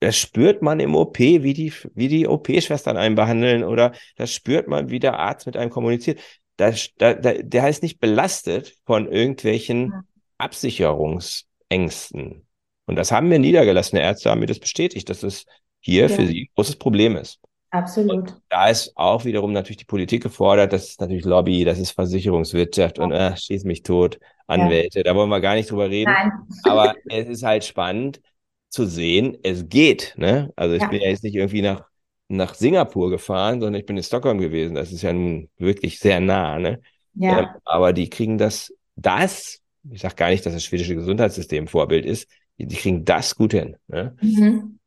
das 0.00 0.16
spürt 0.16 0.62
man 0.62 0.80
im 0.80 0.94
OP, 0.94 1.18
wie 1.18 1.54
die, 1.54 1.72
wie 1.94 2.08
die 2.08 2.26
OP-Schwestern 2.26 2.96
einen 2.96 3.14
behandeln 3.14 3.64
oder 3.64 3.92
das 4.16 4.32
spürt 4.32 4.68
man, 4.68 4.90
wie 4.90 5.00
der 5.00 5.18
Arzt 5.18 5.46
mit 5.46 5.56
einem 5.56 5.70
kommuniziert. 5.70 6.20
Das, 6.56 6.90
da, 6.98 7.14
da, 7.14 7.32
der 7.32 7.68
ist 7.68 7.82
nicht 7.82 7.98
belastet 7.98 8.76
von 8.84 9.10
irgendwelchen 9.10 9.92
Absicherungsängsten. 10.38 12.46
Und 12.86 12.96
das 12.96 13.10
haben 13.10 13.28
mir 13.28 13.38
niedergelassene 13.38 14.00
Ärzte 14.00 14.30
haben 14.30 14.40
mir 14.40 14.46
das 14.46 14.60
bestätigt, 14.60 15.10
dass 15.10 15.22
es 15.22 15.44
hier 15.86 16.08
ja. 16.08 16.08
für 16.08 16.26
sie 16.26 16.42
ein 16.42 16.48
großes 16.56 16.76
Problem 16.76 17.16
ist. 17.16 17.38
Absolut. 17.70 18.12
Und 18.12 18.42
da 18.48 18.68
ist 18.68 18.92
auch 18.96 19.24
wiederum 19.24 19.52
natürlich 19.52 19.76
die 19.76 19.84
Politik 19.84 20.22
gefordert, 20.22 20.72
das 20.72 20.88
ist 20.90 21.00
natürlich 21.00 21.24
Lobby, 21.24 21.64
das 21.64 21.78
ist 21.78 21.92
Versicherungswirtschaft 21.92 22.98
ja. 22.98 23.04
und 23.04 23.12
äh, 23.12 23.36
schieß 23.36 23.64
mich 23.64 23.82
tot, 23.82 24.18
Anwälte, 24.48 24.98
ja. 24.98 25.04
da 25.04 25.14
wollen 25.14 25.28
wir 25.28 25.40
gar 25.40 25.54
nicht 25.54 25.70
drüber 25.70 25.88
reden. 25.88 26.12
Nein. 26.12 26.32
Aber 26.64 26.94
es 27.08 27.28
ist 27.28 27.42
halt 27.44 27.64
spannend 27.64 28.20
zu 28.68 28.84
sehen, 28.86 29.38
es 29.44 29.68
geht. 29.68 30.14
Ne? 30.16 30.52
Also 30.56 30.74
ich 30.74 30.86
bin 30.88 31.00
ja 31.00 31.08
jetzt 31.08 31.22
nicht 31.22 31.36
irgendwie 31.36 31.62
nach, 31.62 31.84
nach 32.28 32.54
Singapur 32.54 33.10
gefahren, 33.10 33.60
sondern 33.60 33.80
ich 33.80 33.86
bin 33.86 33.96
in 33.96 34.02
Stockholm 34.02 34.38
gewesen. 34.38 34.74
Das 34.74 34.90
ist 34.90 35.02
ja 35.02 35.12
nun 35.12 35.48
wirklich 35.56 36.00
sehr 36.00 36.20
nah. 36.20 36.58
Ne? 36.58 36.80
Ja. 37.14 37.38
Ähm, 37.38 37.46
aber 37.64 37.92
die 37.92 38.10
kriegen 38.10 38.38
das, 38.38 38.74
das, 38.96 39.60
ich 39.88 40.00
sage 40.00 40.16
gar 40.16 40.30
nicht, 40.30 40.44
dass 40.44 40.52
das 40.52 40.64
schwedische 40.64 40.96
Gesundheitssystem 40.96 41.68
Vorbild 41.68 42.04
ist, 42.06 42.28
die, 42.58 42.66
die 42.66 42.76
kriegen 42.76 43.04
das 43.04 43.36
gut 43.36 43.52
hin. 43.52 43.76
Ne? 43.86 44.16
Mhm. 44.20 44.78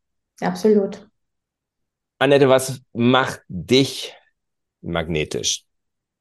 Absolut. 0.42 1.08
Annette, 2.20 2.50
was 2.50 2.82
macht 2.94 3.42
dich 3.48 4.14
magnetisch? 4.82 5.64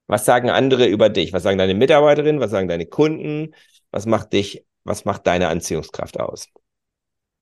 Was 0.07 0.25
sagen 0.25 0.49
andere 0.49 0.87
über 0.87 1.09
dich? 1.09 1.33
Was 1.33 1.43
sagen 1.43 1.59
deine 1.59 1.75
Mitarbeiterinnen? 1.75 2.41
Was 2.41 2.51
sagen 2.51 2.69
deine 2.69 2.87
Kunden? 2.87 3.55
Was 3.91 4.07
macht 4.07 4.33
dich, 4.33 4.65
was 4.85 5.05
macht 5.05 5.27
deine 5.27 5.49
Anziehungskraft 5.49 6.19
aus? 6.19 6.49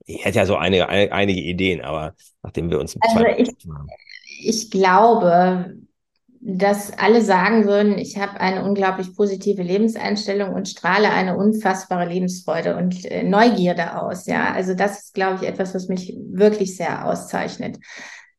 Ich 0.04 0.24
hätte 0.24 0.38
ja 0.38 0.46
so 0.46 0.56
einige, 0.56 0.88
einige 0.88 1.40
Ideen, 1.40 1.80
aber 1.80 2.14
nachdem 2.42 2.70
wir 2.70 2.78
uns 2.78 2.96
also 3.00 3.24
ich, 3.26 3.50
ich 4.40 4.70
glaube, 4.70 5.76
dass 6.40 6.96
alle 6.98 7.22
sagen 7.22 7.66
würden, 7.66 7.98
ich 7.98 8.18
habe 8.18 8.40
eine 8.40 8.64
unglaublich 8.64 9.14
positive 9.14 9.62
Lebenseinstellung 9.62 10.54
und 10.54 10.68
strahle 10.68 11.10
eine 11.10 11.36
unfassbare 11.36 12.08
Lebensfreude 12.08 12.76
und 12.76 13.04
äh, 13.04 13.22
Neugierde 13.22 14.00
aus. 14.00 14.26
Ja, 14.26 14.52
also 14.52 14.74
das 14.74 15.04
ist, 15.04 15.14
glaube 15.14 15.42
ich, 15.42 15.48
etwas, 15.48 15.74
was 15.74 15.88
mich 15.88 16.16
wirklich 16.30 16.76
sehr 16.76 17.06
auszeichnet. 17.06 17.78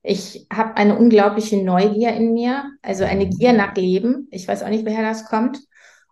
Ich 0.03 0.47
habe 0.53 0.77
eine 0.77 0.97
unglaubliche 0.97 1.61
Neugier 1.63 2.13
in 2.13 2.33
mir, 2.33 2.63
also 2.81 3.03
eine 3.03 3.27
Gier 3.27 3.53
nach 3.53 3.75
Leben. 3.75 4.27
Ich 4.31 4.47
weiß 4.47 4.63
auch 4.63 4.69
nicht, 4.69 4.85
woher 4.85 5.03
das 5.03 5.25
kommt. 5.25 5.59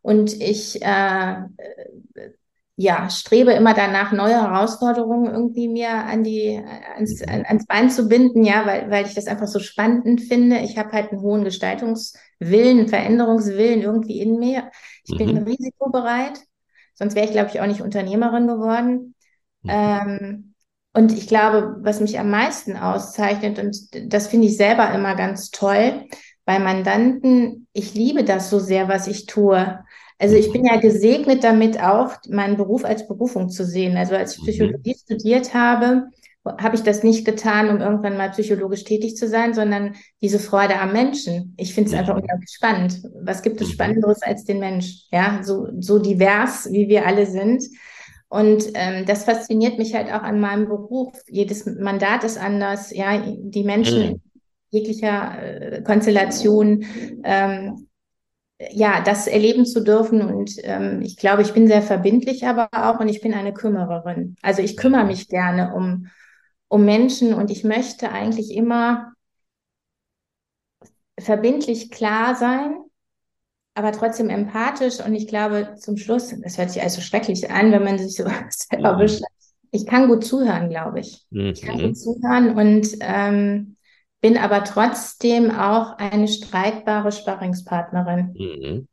Und 0.01 0.33
ich 0.41 0.81
äh, 0.81 1.36
ja, 2.78 3.09
strebe 3.09 3.53
immer 3.53 3.73
danach, 3.73 4.11
neue 4.11 4.34
Herausforderungen 4.34 5.32
irgendwie 5.32 5.69
mir 5.69 5.91
an 5.91 6.23
die, 6.23 6.61
ans, 6.95 7.21
an, 7.21 7.45
ans 7.45 7.65
Bein 7.65 7.89
zu 7.89 8.09
binden, 8.09 8.43
ja, 8.43 8.65
weil, 8.65 8.91
weil 8.91 9.05
ich 9.05 9.13
das 9.13 9.28
einfach 9.28 9.47
so 9.47 9.59
spannend 9.59 10.21
finde. 10.21 10.59
Ich 10.59 10.78
habe 10.78 10.91
halt 10.91 11.11
einen 11.11 11.21
hohen 11.21 11.45
Gestaltungswillen, 11.45 12.89
Veränderungswillen 12.89 13.82
irgendwie 13.82 14.19
in 14.19 14.39
mir. 14.39 14.71
Ich 15.05 15.13
mhm. 15.13 15.17
bin 15.17 15.38
risikobereit, 15.43 16.41
sonst 16.95 17.15
wäre 17.15 17.26
ich, 17.26 17.32
glaube 17.32 17.49
ich, 17.49 17.61
auch 17.61 17.67
nicht 17.67 17.82
Unternehmerin 17.82 18.47
geworden. 18.47 19.15
Mhm. 19.63 19.69
Ähm, 19.69 20.53
und 20.93 21.13
ich 21.13 21.28
glaube, 21.28 21.78
was 21.82 22.01
mich 22.01 22.19
am 22.19 22.30
meisten 22.30 22.76
auszeichnet, 22.76 23.57
und 23.59 24.13
das 24.13 24.28
finde 24.28 24.47
ich 24.47 24.57
selber 24.57 24.93
immer 24.93 25.15
ganz 25.15 25.49
toll, 25.49 26.05
bei 26.45 26.59
Mandanten, 26.59 27.67
ich 27.73 27.93
liebe 27.95 28.23
das 28.23 28.49
so 28.49 28.59
sehr, 28.59 28.88
was 28.88 29.07
ich 29.07 29.26
tue. 29.26 29.80
Also 30.18 30.36
ich 30.36 30.51
bin 30.51 30.66
ja 30.66 30.78
gesegnet 30.78 31.43
damit 31.43 31.82
auch, 31.82 32.13
meinen 32.30 32.57
Beruf 32.57 32.86
als 32.86 33.07
Berufung 33.07 33.49
zu 33.49 33.66
sehen. 33.66 33.97
Also 33.97 34.16
als 34.16 34.34
ich 34.34 34.41
mhm. 34.41 34.45
Psychologie 34.45 34.91
mhm. 34.91 34.99
studiert 34.99 35.53
habe, 35.53 36.07
habe 36.45 36.76
ich 36.76 36.84
das 36.84 37.03
nicht 37.03 37.26
getan, 37.26 37.70
um 37.70 37.82
irgendwann 37.82 38.18
mal 38.18 38.30
psychologisch 38.30 38.84
tätig 38.84 39.18
zu 39.18 39.28
sein, 39.28 39.53
sondern 39.53 39.95
diese 40.22 40.39
Freude 40.39 40.80
am 40.80 40.93
Menschen. 40.93 41.55
Ich 41.57 41.74
finde 41.74 41.89
es 41.89 41.95
einfach 41.95 42.16
unglaublich 42.16 42.51
spannend. 42.51 43.01
Was 43.24 43.41
gibt 43.41 43.59
es 43.61 43.70
mhm. 43.70 43.74
Spannenderes 43.74 44.22
als 44.22 44.45
den 44.45 44.59
Mensch? 44.59 45.07
Ja, 45.11 45.41
so, 45.43 45.68
so 45.80 45.99
divers, 45.99 46.72
wie 46.72 46.88
wir 46.88 47.07
alle 47.07 47.26
sind. 47.26 47.63
Und 48.30 48.66
ähm, 48.74 49.05
das 49.05 49.24
fasziniert 49.24 49.78
mich 49.78 49.95
halt 49.95 50.07
auch 50.07 50.24
an 50.24 50.39
meinem 50.39 50.68
Beruf. 50.68 51.13
Jedes 51.28 51.66
Mandat 51.66 52.24
ist 52.24 52.38
anders. 52.38 52.91
Ja, 52.95 53.22
die 53.26 53.63
Menschen 53.63 54.09
mhm. 54.09 54.22
jeglicher 54.70 55.41
äh, 55.41 55.82
Konstellation 55.82 56.86
ähm, 57.24 57.88
ja, 58.60 59.01
das 59.01 59.28
erleben 59.28 59.66
zu 59.66 59.84
dürfen. 59.84 60.22
Und 60.22 60.51
ähm, 60.64 61.01
ich 61.01 61.18
glaube, 61.18 61.41
ich 61.41 61.53
bin 61.53 61.68
sehr 61.68 61.82
verbindlich 61.82 62.47
aber 62.47 62.70
auch 62.72 62.99
und 62.99 63.10
ich 63.10 63.22
bin 63.22 63.34
eine 63.34 63.53
Kümmererin. 63.53 64.36
Also 64.41 64.62
ich 64.62 64.78
kümmere 64.78 65.06
mich 65.06 65.28
gerne 65.28 65.74
um, 65.74 66.08
um 66.68 66.86
Menschen 66.86 67.34
und 67.34 67.51
ich 67.51 67.64
möchte 67.64 68.12
eigentlich 68.12 68.53
immer 68.53 69.14
verbindlich 71.20 71.91
klar 71.91 72.36
sein, 72.36 72.78
aber 73.74 73.91
trotzdem 73.91 74.30
empathisch. 74.30 74.99
Und 75.06 75.16
ich 75.16 75.28
glaube, 75.28 75.76
zum 75.78 75.97
Schluss, 75.97 76.34
das 76.41 76.58
hört 76.58 76.72
sich 76.72 76.82
also 76.82 77.01
schrecklich 77.01 77.49
an, 77.49 77.72
wenn 77.72 77.84
man 77.84 77.97
sich 77.97 78.16
so 78.16 78.24
selber 78.49 78.97
mhm. 78.97 79.20
Ich 79.72 79.86
kann 79.86 80.08
gut 80.08 80.24
zuhören, 80.24 80.70
glaube 80.70 81.01
ich. 81.01 81.26
Mhm. 81.32 81.47
Ich 81.47 81.62
kann 81.62 81.82
gut 81.82 81.97
zuhören 81.97 82.56
und 82.56 82.88
ähm, 83.01 83.74
bin 84.26 84.38
aber 84.39 84.63
trotzdem 84.63 85.51
auch 85.51 85.99
eine 85.99 86.28
streitbare 86.28 87.11
Sparringspartnerin. 87.11 88.34
Mhm. 88.36 88.88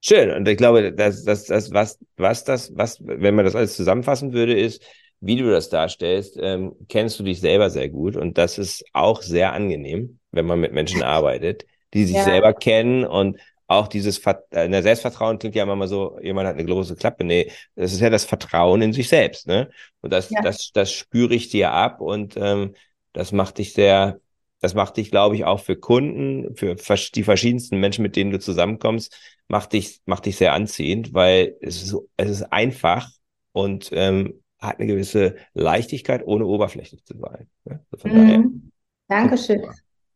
Schön. 0.00 0.32
Und 0.32 0.48
ich 0.48 0.56
glaube, 0.56 0.92
dass 0.92 1.22
das, 1.22 1.44
das, 1.44 1.72
was, 1.72 2.00
was 2.16 2.42
das, 2.42 2.76
was, 2.76 2.98
wenn 3.00 3.36
man 3.36 3.44
das 3.44 3.54
alles 3.54 3.76
zusammenfassen 3.76 4.32
würde, 4.32 4.58
ist, 4.58 4.82
wie 5.20 5.36
du 5.36 5.48
das 5.48 5.68
darstellst, 5.68 6.36
ähm, 6.40 6.74
kennst 6.88 7.20
du 7.20 7.22
dich 7.22 7.40
selber 7.40 7.70
sehr 7.70 7.88
gut. 7.88 8.16
Und 8.16 8.36
das 8.36 8.58
ist 8.58 8.84
auch 8.92 9.22
sehr 9.22 9.52
angenehm, 9.52 10.18
wenn 10.32 10.46
man 10.46 10.58
mit 10.58 10.72
Menschen 10.72 11.04
arbeitet, 11.04 11.64
die 11.94 12.04
sich 12.04 12.16
ja. 12.16 12.24
selber 12.24 12.52
kennen 12.52 13.04
und 13.04 13.38
auch 13.72 13.88
dieses 13.88 14.18
Ver 14.18 14.44
äh, 14.50 14.82
Selbstvertrauen 14.82 15.38
klingt 15.38 15.54
ja 15.54 15.64
immer 15.64 15.88
so, 15.88 16.18
jemand 16.20 16.48
hat 16.48 16.56
eine 16.56 16.64
große 16.64 16.96
Klappe. 16.96 17.24
Nee, 17.24 17.50
das 17.74 17.92
ist 17.92 18.00
ja 18.00 18.10
das 18.10 18.24
Vertrauen 18.24 18.82
in 18.82 18.92
sich 18.92 19.08
selbst, 19.08 19.46
ne? 19.46 19.70
Und 20.00 20.12
das, 20.12 20.30
ja. 20.30 20.40
das, 20.42 20.70
das 20.72 20.92
spüre 20.92 21.34
ich 21.34 21.48
dir 21.48 21.72
ab 21.72 22.00
und 22.00 22.36
ähm, 22.36 22.74
das 23.12 23.32
macht 23.32 23.58
dich 23.58 23.72
sehr, 23.72 24.20
das 24.60 24.74
macht 24.74 24.96
dich, 24.96 25.10
glaube 25.10 25.36
ich, 25.36 25.44
auch 25.44 25.60
für 25.60 25.76
Kunden, 25.76 26.56
für 26.56 26.76
die 27.14 27.24
verschiedensten 27.24 27.78
Menschen, 27.78 28.02
mit 28.02 28.16
denen 28.16 28.30
du 28.30 28.38
zusammenkommst, 28.38 29.16
macht 29.48 29.72
dich, 29.72 30.00
macht 30.06 30.26
dich 30.26 30.36
sehr 30.36 30.52
anziehend, 30.52 31.12
weil 31.14 31.56
es 31.60 31.76
ist, 31.82 31.88
so, 31.88 32.08
es 32.16 32.30
ist 32.30 32.52
einfach 32.52 33.08
und 33.52 33.90
ähm, 33.92 34.42
hat 34.58 34.78
eine 34.78 34.86
gewisse 34.86 35.36
Leichtigkeit, 35.54 36.22
ohne 36.24 36.46
oberflächlich 36.46 37.04
zu 37.04 37.18
sein. 37.18 37.48
Ne? 37.64 37.84
Also 37.90 38.02
von 38.02 38.12
mhm. 38.12 38.26
daher. 38.26 38.44
Dankeschön. 39.08 39.62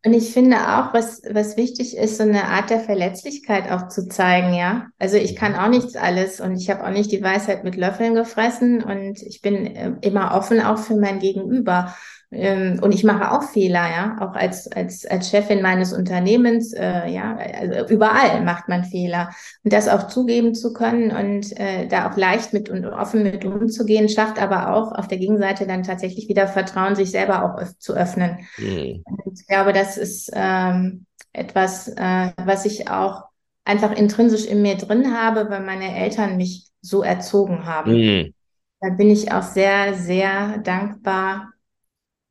Und 0.07 0.15
ich 0.15 0.33
finde 0.33 0.57
auch, 0.57 0.95
was, 0.95 1.21
was 1.29 1.57
wichtig 1.57 1.97
ist, 1.97 2.19
so 2.19 2.23
eine 2.23 2.45
Art 2.45 2.71
der 2.71 2.79
Verletzlichkeit 2.79 3.73
auch 3.73 3.89
zu 3.89 4.07
zeigen, 4.07 4.55
ja. 4.55 4.87
Also 5.01 5.17
ich 5.17 5.35
kann 5.35 5.57
auch 5.57 5.67
nichts 5.67 5.97
alles 5.97 6.41
und 6.41 6.55
ich 6.55 6.71
habe 6.71 6.87
auch 6.87 6.93
nicht 6.93 7.11
die 7.11 7.25
Weisheit 7.25 7.65
mit 7.65 7.75
Löffeln 7.75 8.15
gefressen 8.15 8.85
und 8.85 9.21
ich 9.21 9.41
bin 9.43 9.67
äh, 9.67 9.95
immer 10.03 10.33
offen 10.37 10.61
auch 10.61 10.79
für 10.79 10.95
mein 10.95 11.19
Gegenüber. 11.19 11.93
Ähm, 12.37 12.79
und 12.83 12.93
ich 12.93 13.03
mache 13.05 13.33
auch 13.33 13.43
Fehler, 13.43 13.89
ja, 13.89 14.17
auch 14.21 14.35
als, 14.35 14.71
als, 14.71 15.07
als 15.07 15.31
Chefin 15.31 15.63
meines 15.63 15.93
Unternehmens, 15.93 16.73
äh, 16.73 17.09
ja, 17.09 17.37
also 17.37 17.93
überall 17.93 18.43
macht 18.45 18.69
man 18.69 18.85
Fehler. 18.85 19.31
Und 19.65 19.73
das 19.73 19.89
auch 19.89 20.09
zugeben 20.09 20.55
zu 20.55 20.73
können 20.73 21.11
und 21.11 21.59
äh, 21.59 21.87
da 21.87 22.11
auch 22.11 22.17
leicht 22.17 22.53
mit 22.53 22.69
und 22.69 22.85
offen 22.85 23.23
mit 23.23 23.45
umzugehen, 23.45 24.09
schafft 24.09 24.41
aber 24.41 24.75
auch 24.75 24.93
auf 24.93 25.09
der 25.09 25.19
Gegenseite 25.19 25.67
dann 25.67 25.83
tatsächlich 25.83 26.29
wieder 26.29 26.47
Vertrauen, 26.47 26.95
sich 26.95 27.11
selber 27.11 27.45
auch 27.45 27.63
zu 27.79 27.95
öffnen. 27.95 28.47
Mhm. 28.59 29.03
Ich 29.33 29.47
glaube, 29.47 29.73
das 29.73 29.97
ist 29.97 30.31
ähm, 30.35 31.07
etwas, 31.33 31.89
äh, 31.89 32.33
was 32.45 32.65
ich 32.67 32.91
auch 32.91 33.25
einfach 33.65 33.93
intrinsisch 33.93 34.47
in 34.47 34.63
mir 34.63 34.77
drin 34.77 35.13
habe, 35.17 35.51
weil 35.51 35.63
meine 35.63 35.97
Eltern 35.97 36.37
mich 36.37 36.69
so 36.81 37.03
erzogen 37.03 37.67
haben. 37.67 37.93
Mhm. 37.93 38.35
Da 38.81 38.91
bin 38.91 39.11
ich 39.11 39.33
auch 39.33 39.43
sehr, 39.43 39.95
sehr 39.95 40.59
dankbar 40.59 41.53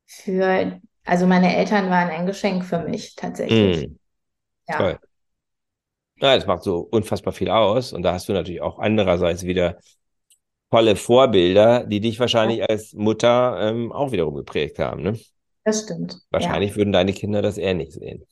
für, 0.06 0.80
also 1.04 1.26
meine 1.26 1.56
Eltern 1.56 1.90
waren 1.90 2.08
ein 2.08 2.26
Geschenk 2.26 2.64
für 2.64 2.78
mich 2.78 3.14
tatsächlich. 3.16 3.88
Mm. 3.88 3.96
Ja. 4.68 4.76
Toll. 4.78 4.98
Ja, 6.18 6.34
das 6.34 6.46
macht 6.46 6.62
so 6.62 6.78
unfassbar 6.78 7.32
viel 7.32 7.50
aus. 7.50 7.92
Und 7.92 8.02
da 8.02 8.14
hast 8.14 8.28
du 8.28 8.32
natürlich 8.32 8.62
auch 8.62 8.78
andererseits 8.78 9.44
wieder 9.44 9.78
tolle 10.70 10.96
Vorbilder, 10.96 11.84
die 11.84 12.00
dich 12.00 12.18
wahrscheinlich 12.18 12.58
ja. 12.58 12.66
als 12.66 12.94
Mutter 12.94 13.58
ähm, 13.60 13.92
auch 13.92 14.12
wiederum 14.12 14.34
geprägt 14.34 14.78
haben. 14.78 15.02
Ne? 15.02 15.18
Das 15.64 15.82
stimmt. 15.82 16.18
Wahrscheinlich 16.30 16.70
ja. 16.70 16.76
würden 16.76 16.92
deine 16.92 17.12
Kinder 17.12 17.42
das 17.42 17.58
eher 17.58 17.74
nicht 17.74 17.92
sehen. 17.92 18.24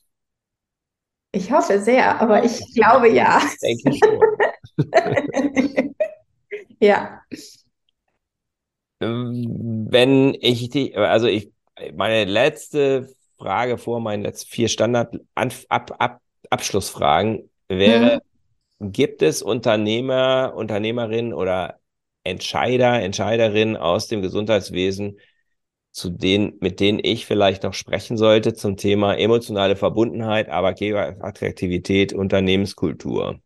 Ich 1.31 1.51
hoffe 1.51 1.79
sehr, 1.79 2.21
aber 2.21 2.43
ich 2.43 2.61
glaube 2.73 3.09
ja. 3.09 3.41
Denke 3.61 3.89
ich 3.89 3.99
schon. 3.99 4.19
ja. 6.79 7.21
Wenn 8.99 10.37
ich 10.39 10.69
die, 10.69 10.95
also 10.95 11.27
ich 11.27 11.51
meine 11.93 12.25
letzte 12.25 13.09
Frage 13.37 13.77
vor 13.77 13.99
meinen 13.99 14.23
letzten 14.23 14.49
vier 14.49 14.69
Standard-Abschlussfragen 14.69 17.49
wäre, 17.67 18.21
mhm. 18.79 18.91
gibt 18.91 19.21
es 19.21 19.41
Unternehmer, 19.41 20.53
Unternehmerinnen 20.55 21.33
oder 21.33 21.79
Entscheider, 22.23 23.01
Entscheiderinnen 23.01 23.77
aus 23.77 24.07
dem 24.07 24.21
Gesundheitswesen, 24.21 25.19
zu 25.91 26.09
denen, 26.09 26.57
mit 26.59 26.79
denen 26.79 26.99
ich 27.01 27.25
vielleicht 27.25 27.63
noch 27.63 27.73
sprechen 27.73 28.17
sollte 28.17 28.53
zum 28.53 28.77
Thema 28.77 29.15
emotionale 29.15 29.75
Verbundenheit, 29.75 30.49
Arbeitgeberattraktivität, 30.49 32.13
Unternehmenskultur? 32.13 33.39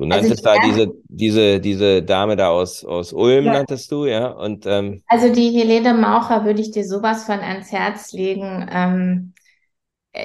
Du 0.00 0.06
also 0.06 0.28
nanntest 0.28 0.46
also 0.46 0.60
da 0.62 0.66
diese, 0.66 0.92
diese, 1.08 1.60
diese 1.60 2.02
Dame 2.02 2.34
da 2.34 2.48
aus, 2.48 2.86
aus 2.86 3.12
Ulm, 3.12 3.44
ja. 3.44 3.52
nanntest 3.52 3.92
du, 3.92 4.06
ja? 4.06 4.28
Und, 4.28 4.64
ähm, 4.64 5.02
also 5.08 5.30
die 5.30 5.50
Helene 5.50 5.92
Maucher 5.92 6.46
würde 6.46 6.62
ich 6.62 6.70
dir 6.70 6.86
sowas 6.86 7.24
von 7.24 7.40
ans 7.40 7.70
Herz 7.70 8.12
legen. 8.12 8.66
Ähm, 8.72 9.34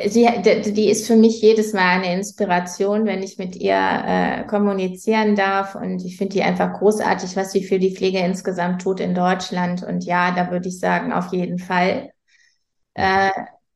sie, 0.08 0.30
die 0.72 0.90
ist 0.90 1.06
für 1.06 1.18
mich 1.18 1.42
jedes 1.42 1.74
Mal 1.74 2.00
eine 2.00 2.14
Inspiration, 2.14 3.06
wenn 3.06 3.22
ich 3.22 3.38
mit 3.38 3.58
ihr 3.58 3.76
äh, 3.76 4.46
kommunizieren 4.48 5.36
darf. 5.36 5.76
Und 5.76 6.06
ich 6.06 6.16
finde 6.16 6.36
die 6.36 6.44
einfach 6.44 6.80
großartig, 6.80 7.36
was 7.36 7.52
sie 7.52 7.66
für 7.66 7.78
die 7.78 7.94
Pflege 7.94 8.20
insgesamt 8.20 8.82
tut 8.82 9.02
in 9.02 9.14
Deutschland. 9.14 9.84
Und 9.84 10.06
ja, 10.06 10.32
da 10.32 10.52
würde 10.52 10.70
ich 10.70 10.80
sagen, 10.80 11.12
auf 11.12 11.34
jeden 11.34 11.60
Fall. 11.60 12.12
Äh, 12.94 13.30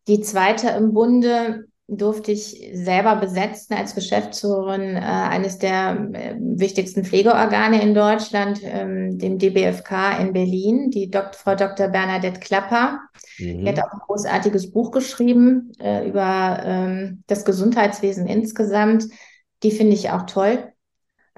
die 0.08 0.22
zweite 0.22 0.70
im 0.70 0.94
Bunde, 0.94 1.66
durfte 1.90 2.32
ich 2.32 2.70
selber 2.74 3.16
besetzen 3.16 3.74
als 3.74 3.96
Geschäftsführerin 3.96 4.96
äh, 4.96 5.00
eines 5.00 5.58
der 5.58 6.10
äh, 6.14 6.36
wichtigsten 6.40 7.04
Pflegeorgane 7.04 7.82
in 7.82 7.94
Deutschland, 7.94 8.62
ähm, 8.64 9.18
dem 9.18 9.38
DBFK 9.40 10.20
in 10.20 10.34
Berlin, 10.34 10.92
die 10.92 11.10
Dok 11.10 11.36
Frau 11.36 11.56
Dr. 11.56 11.88
Bernadette 11.88 12.40
Klapper. 12.40 13.00
Mhm. 13.40 13.66
Die 13.66 13.70
hat 13.70 13.80
auch 13.80 13.92
ein 13.92 14.00
großartiges 14.06 14.72
Buch 14.72 14.92
geschrieben 14.92 15.72
äh, 15.80 16.08
über 16.08 16.62
ähm, 16.64 17.24
das 17.28 17.44
Gesundheitswesen 17.44 18.28
insgesamt. 18.28 19.06
Die 19.64 19.72
finde 19.72 19.94
ich 19.94 20.12
auch 20.12 20.24
toll. 20.24 20.72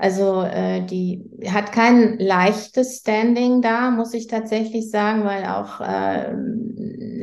Also 0.02 0.42
äh, 0.42 0.84
die 0.84 1.30
hat 1.48 1.74
kein 1.74 2.18
leichtes 2.18 3.02
Standing 3.02 3.62
da, 3.62 3.92
muss 3.92 4.16
ich 4.16 4.26
tatsächlich 4.26 4.90
sagen, 4.90 5.26
weil 5.26 5.46
auch 5.46 5.80
äh, 5.80 6.34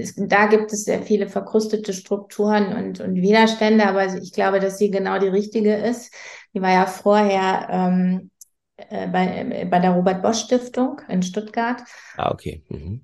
es, 0.01 0.15
da 0.17 0.47
gibt 0.47 0.73
es 0.73 0.85
sehr 0.85 1.03
viele 1.03 1.27
verkrustete 1.27 1.93
Strukturen 1.93 2.73
und, 2.73 3.01
und 3.01 3.17
Widerstände, 3.17 3.85
aber 3.85 4.07
ich 4.15 4.33
glaube, 4.33 4.61
dass 4.61 4.79
sie 4.79 4.93
genau 4.93 5.19
die 5.19 5.27
richtige 5.27 5.75
ist. 5.75 6.15
Die 6.55 6.63
war 6.63 6.71
ja 6.71 6.87
vorher 6.87 7.67
ähm, 7.69 8.31
äh, 8.77 9.09
bei, 9.09 9.67
bei 9.69 9.81
der 9.81 9.91
Robert 9.91 10.23
Bosch 10.23 10.45
Stiftung 10.45 11.01
in 11.09 11.25
Stuttgart. 11.25 11.83
Ah, 12.17 12.31
okay. 12.31 12.63
Mhm. 12.69 13.01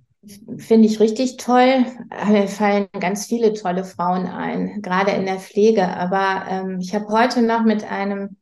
Finde 0.56 0.86
ich 0.86 1.00
richtig 1.00 1.36
toll. 1.36 1.84
Mir 2.28 2.46
fallen 2.46 2.86
ganz 3.00 3.26
viele 3.26 3.52
tolle 3.54 3.82
Frauen 3.82 4.28
ein, 4.28 4.82
gerade 4.82 5.10
in 5.10 5.26
der 5.26 5.40
Pflege. 5.40 5.88
Aber 5.88 6.44
ähm, 6.48 6.78
ich 6.78 6.94
habe 6.94 7.08
heute 7.08 7.42
noch 7.42 7.64
mit 7.64 7.82
einem 7.82 8.36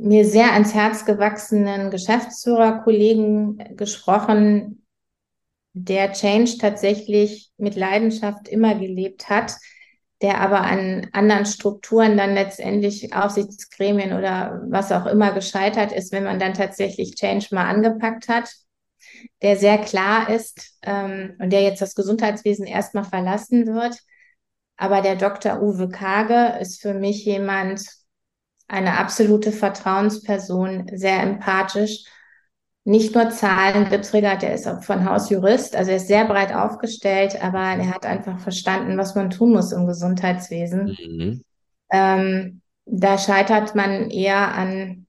mir 0.00 0.24
sehr 0.24 0.52
ans 0.52 0.74
Herz 0.74 1.04
gewachsenen 1.04 1.90
Geschäftsführerkollegen 1.90 3.76
gesprochen, 3.76 4.86
der 5.72 6.12
Change 6.12 6.58
tatsächlich 6.58 7.50
mit 7.56 7.76
Leidenschaft 7.76 8.48
immer 8.48 8.74
gelebt 8.74 9.28
hat, 9.28 9.54
der 10.22 10.40
aber 10.40 10.62
an 10.62 11.08
anderen 11.12 11.46
Strukturen 11.46 12.16
dann 12.16 12.34
letztendlich 12.34 13.14
Aufsichtsgremien 13.14 14.12
oder 14.12 14.62
was 14.68 14.92
auch 14.92 15.06
immer 15.06 15.32
gescheitert 15.32 15.92
ist, 15.92 16.12
wenn 16.12 16.24
man 16.24 16.38
dann 16.38 16.54
tatsächlich 16.54 17.14
Change 17.14 17.48
mal 17.52 17.68
angepackt 17.68 18.28
hat, 18.28 18.52
der 19.42 19.56
sehr 19.56 19.78
klar 19.78 20.28
ist 20.28 20.78
ähm, 20.82 21.36
und 21.38 21.50
der 21.50 21.62
jetzt 21.62 21.80
das 21.80 21.94
Gesundheitswesen 21.94 22.66
erstmal 22.66 23.04
verlassen 23.04 23.66
wird. 23.66 23.98
Aber 24.76 25.02
der 25.02 25.16
Dr. 25.16 25.62
Uwe 25.62 25.88
Kage 25.88 26.58
ist 26.60 26.80
für 26.80 26.94
mich 26.94 27.24
jemand, 27.24 27.99
eine 28.70 28.98
absolute 28.98 29.52
Vertrauensperson, 29.52 30.90
sehr 30.94 31.22
empathisch, 31.22 32.04
nicht 32.84 33.14
nur 33.14 33.30
Zahlen 33.30 33.90
getriggert, 33.90 34.42
er 34.42 34.54
ist 34.54 34.66
auch 34.66 34.82
von 34.82 35.04
Haus 35.04 35.28
Jurist, 35.28 35.76
also 35.76 35.90
er 35.90 35.98
ist 35.98 36.08
sehr 36.08 36.24
breit 36.24 36.54
aufgestellt, 36.54 37.42
aber 37.42 37.58
er 37.58 37.90
hat 37.90 38.06
einfach 38.06 38.38
verstanden, 38.38 38.96
was 38.96 39.14
man 39.14 39.30
tun 39.30 39.52
muss 39.52 39.72
im 39.72 39.86
Gesundheitswesen. 39.86 40.96
Mhm. 40.98 41.44
Ähm, 41.90 42.62
da 42.86 43.18
scheitert 43.18 43.74
man 43.74 44.10
eher 44.10 44.54
an 44.54 45.06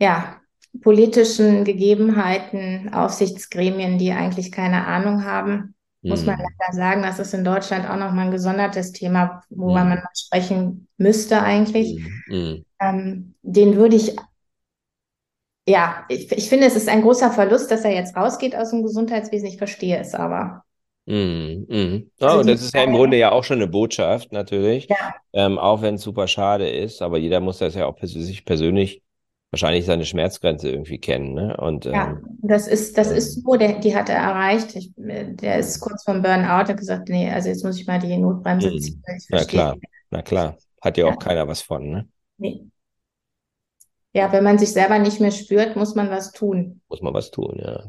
ja, 0.00 0.40
politischen 0.82 1.64
Gegebenheiten, 1.64 2.92
Aufsichtsgremien, 2.92 3.98
die 3.98 4.12
eigentlich 4.12 4.52
keine 4.52 4.86
Ahnung 4.86 5.24
haben. 5.24 5.74
Muss 6.02 6.24
man 6.24 6.36
mhm. 6.36 6.42
leider 6.42 6.72
sagen, 6.72 7.02
das 7.02 7.18
ist 7.18 7.34
in 7.34 7.44
Deutschland 7.44 7.88
auch 7.88 7.96
nochmal 7.96 8.26
ein 8.26 8.30
gesondertes 8.30 8.92
Thema, 8.92 9.42
worüber 9.50 9.84
mhm. 9.84 9.90
man 9.90 10.02
sprechen 10.16 10.88
müsste 10.96 11.42
eigentlich. 11.42 12.02
Mhm. 12.26 12.64
Ähm, 12.80 13.34
den 13.42 13.76
würde 13.76 13.96
ich 13.96 14.16
ja, 15.68 16.04
ich, 16.08 16.32
ich 16.32 16.48
finde, 16.48 16.66
es 16.66 16.74
ist 16.74 16.88
ein 16.88 17.02
großer 17.02 17.30
Verlust, 17.30 17.70
dass 17.70 17.84
er 17.84 17.92
jetzt 17.92 18.16
rausgeht 18.16 18.56
aus 18.56 18.70
dem 18.70 18.82
Gesundheitswesen. 18.82 19.46
Ich 19.46 19.58
verstehe 19.58 19.98
es 19.98 20.14
aber. 20.14 20.64
Mm, 21.06 21.64
mm. 21.68 22.10
Oh, 22.20 22.24
also 22.24 22.50
das 22.50 22.62
ist 22.62 22.74
ja 22.74 22.82
im 22.82 22.92
Grunde 22.92 23.16
ja 23.16 23.30
auch 23.30 23.44
schon 23.44 23.58
eine 23.58 23.68
Botschaft, 23.68 24.32
natürlich. 24.32 24.88
Ja. 24.88 25.14
Ähm, 25.32 25.58
auch 25.58 25.82
wenn 25.82 25.94
es 25.94 26.02
super 26.02 26.26
schade 26.26 26.68
ist, 26.68 27.02
aber 27.02 27.18
jeder 27.18 27.40
muss 27.40 27.58
das 27.58 27.74
ja 27.74 27.86
auch 27.86 27.96
pers 27.96 28.12
sich 28.12 28.44
persönlich 28.44 29.02
wahrscheinlich 29.50 29.84
seine 29.84 30.04
Schmerzgrenze 30.04 30.70
irgendwie 30.70 30.98
kennen. 30.98 31.34
Ne? 31.34 31.56
Und, 31.56 31.84
ja, 31.84 32.10
ähm, 32.10 32.38
das 32.42 32.68
ist, 32.68 32.96
das 32.96 33.10
ähm, 33.10 33.16
ist 33.16 33.42
so, 33.42 33.56
der, 33.56 33.80
die 33.80 33.94
hat 33.94 34.08
er 34.08 34.16
erreicht. 34.16 34.76
Ich, 34.76 34.92
der 34.96 35.58
ist 35.58 35.80
kurz 35.80 36.04
vom 36.04 36.22
Burnout, 36.22 36.68
hat 36.68 36.76
gesagt, 36.76 37.08
nee, 37.08 37.30
also 37.30 37.48
jetzt 37.48 37.64
muss 37.64 37.78
ich 37.78 37.86
mal 37.86 37.98
die 37.98 38.16
Notbremse 38.16 38.70
mm. 38.70 38.78
ziehen. 38.78 39.02
Na 39.30 39.44
klar, 39.44 39.76
na 40.10 40.22
klar. 40.22 40.56
Hat 40.80 40.96
ja, 40.96 41.06
ja 41.06 41.12
auch 41.12 41.18
keiner 41.18 41.46
was 41.46 41.62
von, 41.62 41.90
ne? 41.90 42.08
Nee. 42.38 42.62
Ja, 44.12 44.32
wenn 44.32 44.42
man 44.42 44.58
sich 44.58 44.72
selber 44.72 44.98
nicht 44.98 45.20
mehr 45.20 45.30
spürt, 45.30 45.76
muss 45.76 45.94
man 45.94 46.10
was 46.10 46.32
tun. 46.32 46.80
Muss 46.88 47.02
man 47.02 47.14
was 47.14 47.30
tun, 47.30 47.56
ja. 47.58 47.72
ja. 47.72 47.88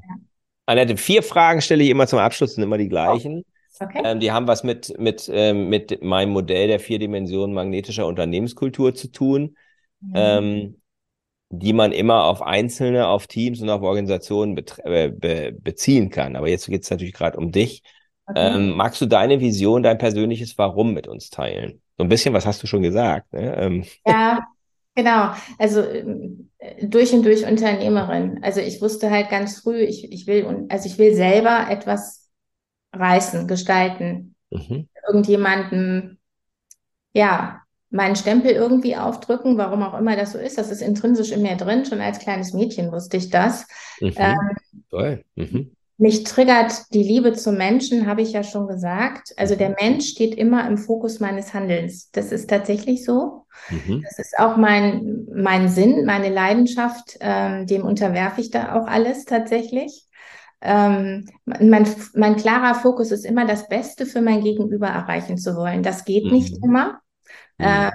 Annette, 0.65 0.97
vier 0.97 1.23
Fragen 1.23 1.61
stelle 1.61 1.83
ich 1.83 1.89
immer 1.89 2.05
zum 2.05 2.19
Abschluss, 2.19 2.55
sind 2.55 2.63
immer 2.63 2.77
die 2.77 2.89
gleichen. 2.89 3.43
Oh, 3.79 3.85
okay. 3.85 4.01
Ähm, 4.03 4.19
die 4.19 4.31
haben 4.31 4.47
was 4.47 4.63
mit, 4.63 4.93
mit, 4.99 5.29
ähm, 5.33 5.69
mit 5.69 6.03
meinem 6.03 6.31
Modell 6.31 6.67
der 6.67 6.79
vier 6.79 6.99
Dimensionen 6.99 7.55
magnetischer 7.55 8.05
Unternehmenskultur 8.05 8.93
zu 8.93 9.07
tun, 9.07 9.57
mhm. 10.01 10.75
Die 11.51 11.73
man 11.73 11.91
immer 11.91 12.23
auf 12.25 12.41
Einzelne, 12.41 13.07
auf 13.07 13.27
Teams 13.27 13.61
und 13.61 13.69
auf 13.69 13.81
Organisationen 13.81 14.55
be 14.55 14.63
be 14.83 15.55
beziehen 15.59 16.09
kann. 16.09 16.35
Aber 16.35 16.47
jetzt 16.47 16.67
geht 16.67 16.83
es 16.83 16.89
natürlich 16.89 17.13
gerade 17.13 17.37
um 17.37 17.51
dich. 17.51 17.83
Okay. 18.25 18.55
Ähm, 18.55 18.71
magst 18.71 19.01
du 19.01 19.05
deine 19.05 19.39
Vision, 19.39 19.83
dein 19.83 19.97
persönliches 19.97 20.57
Warum 20.57 20.93
mit 20.93 21.07
uns 21.07 21.29
teilen? 21.29 21.81
So 21.97 22.03
ein 22.05 22.09
bisschen, 22.09 22.33
was 22.33 22.45
hast 22.45 22.63
du 22.63 22.67
schon 22.67 22.81
gesagt? 22.81 23.31
Ne? 23.33 23.55
Ähm. 23.57 23.85
Ja, 24.05 24.39
Genau, 24.93 25.33
also 25.57 25.81
ähm, 25.83 26.51
durch 26.81 27.13
und 27.13 27.23
durch 27.25 27.45
Unternehmerin. 27.45 28.43
Also 28.43 28.59
ich 28.59 28.81
wusste 28.81 29.09
halt 29.09 29.29
ganz 29.29 29.61
früh, 29.61 29.79
ich, 29.79 30.11
ich 30.11 30.27
will, 30.27 30.67
also 30.69 30.85
ich 30.87 30.97
will 30.97 31.15
selber 31.15 31.67
etwas 31.69 32.29
reißen, 32.93 33.47
gestalten. 33.47 34.35
Mhm. 34.49 34.89
Irgendjemanden, 35.07 36.19
ja, 37.13 37.60
meinen 37.91 38.15
Stempel 38.15 38.51
irgendwie 38.51 38.95
aufdrücken, 38.95 39.57
warum 39.57 39.83
auch 39.83 39.97
immer 39.99 40.15
das 40.15 40.31
so 40.31 40.37
ist. 40.39 40.57
Das 40.57 40.71
ist 40.71 40.81
intrinsisch 40.81 41.31
in 41.31 41.41
mir 41.41 41.57
drin. 41.57 41.85
Schon 41.85 42.01
als 42.01 42.19
kleines 42.19 42.53
Mädchen 42.53 42.91
wusste 42.91 43.17
ich 43.17 43.29
das. 43.29 43.67
Mhm. 43.99 44.13
Ähm, 44.15 44.37
Toll. 44.89 45.23
Mhm. 45.35 45.75
Mich 45.97 46.23
triggert 46.23 46.91
die 46.93 47.03
Liebe 47.03 47.33
zum 47.33 47.57
Menschen, 47.57 48.07
habe 48.07 48.23
ich 48.23 48.31
ja 48.31 48.43
schon 48.43 48.65
gesagt. 48.65 49.33
Also 49.37 49.55
der 49.55 49.69
mhm. 49.69 49.75
Mensch 49.79 50.07
steht 50.07 50.33
immer 50.33 50.67
im 50.67 50.77
Fokus 50.77 51.19
meines 51.19 51.53
Handelns. 51.53 52.09
Das 52.11 52.31
ist 52.31 52.49
tatsächlich 52.49 53.05
so. 53.05 53.45
Mhm. 53.69 54.01
Das 54.03 54.17
ist 54.17 54.39
auch 54.39 54.57
mein, 54.57 55.27
mein 55.31 55.67
Sinn, 55.67 56.05
meine 56.05 56.29
Leidenschaft. 56.29 57.17
Ähm, 57.19 57.67
dem 57.67 57.83
unterwerfe 57.83 58.41
ich 58.41 58.49
da 58.49 58.73
auch 58.73 58.87
alles 58.87 59.25
tatsächlich. 59.25 60.07
Ähm, 60.61 61.27
mein, 61.45 61.87
mein 62.15 62.35
klarer 62.35 62.75
Fokus 62.75 63.11
ist 63.11 63.25
immer, 63.25 63.45
das 63.45 63.67
Beste 63.67 64.05
für 64.05 64.21
mein 64.21 64.41
Gegenüber 64.41 64.87
erreichen 64.87 65.37
zu 65.37 65.55
wollen. 65.55 65.83
Das 65.83 66.05
geht 66.05 66.25
mhm. 66.25 66.31
nicht 66.31 66.57
immer. 66.63 66.99
Mhm. 67.61 67.67
Äh, 67.67 67.91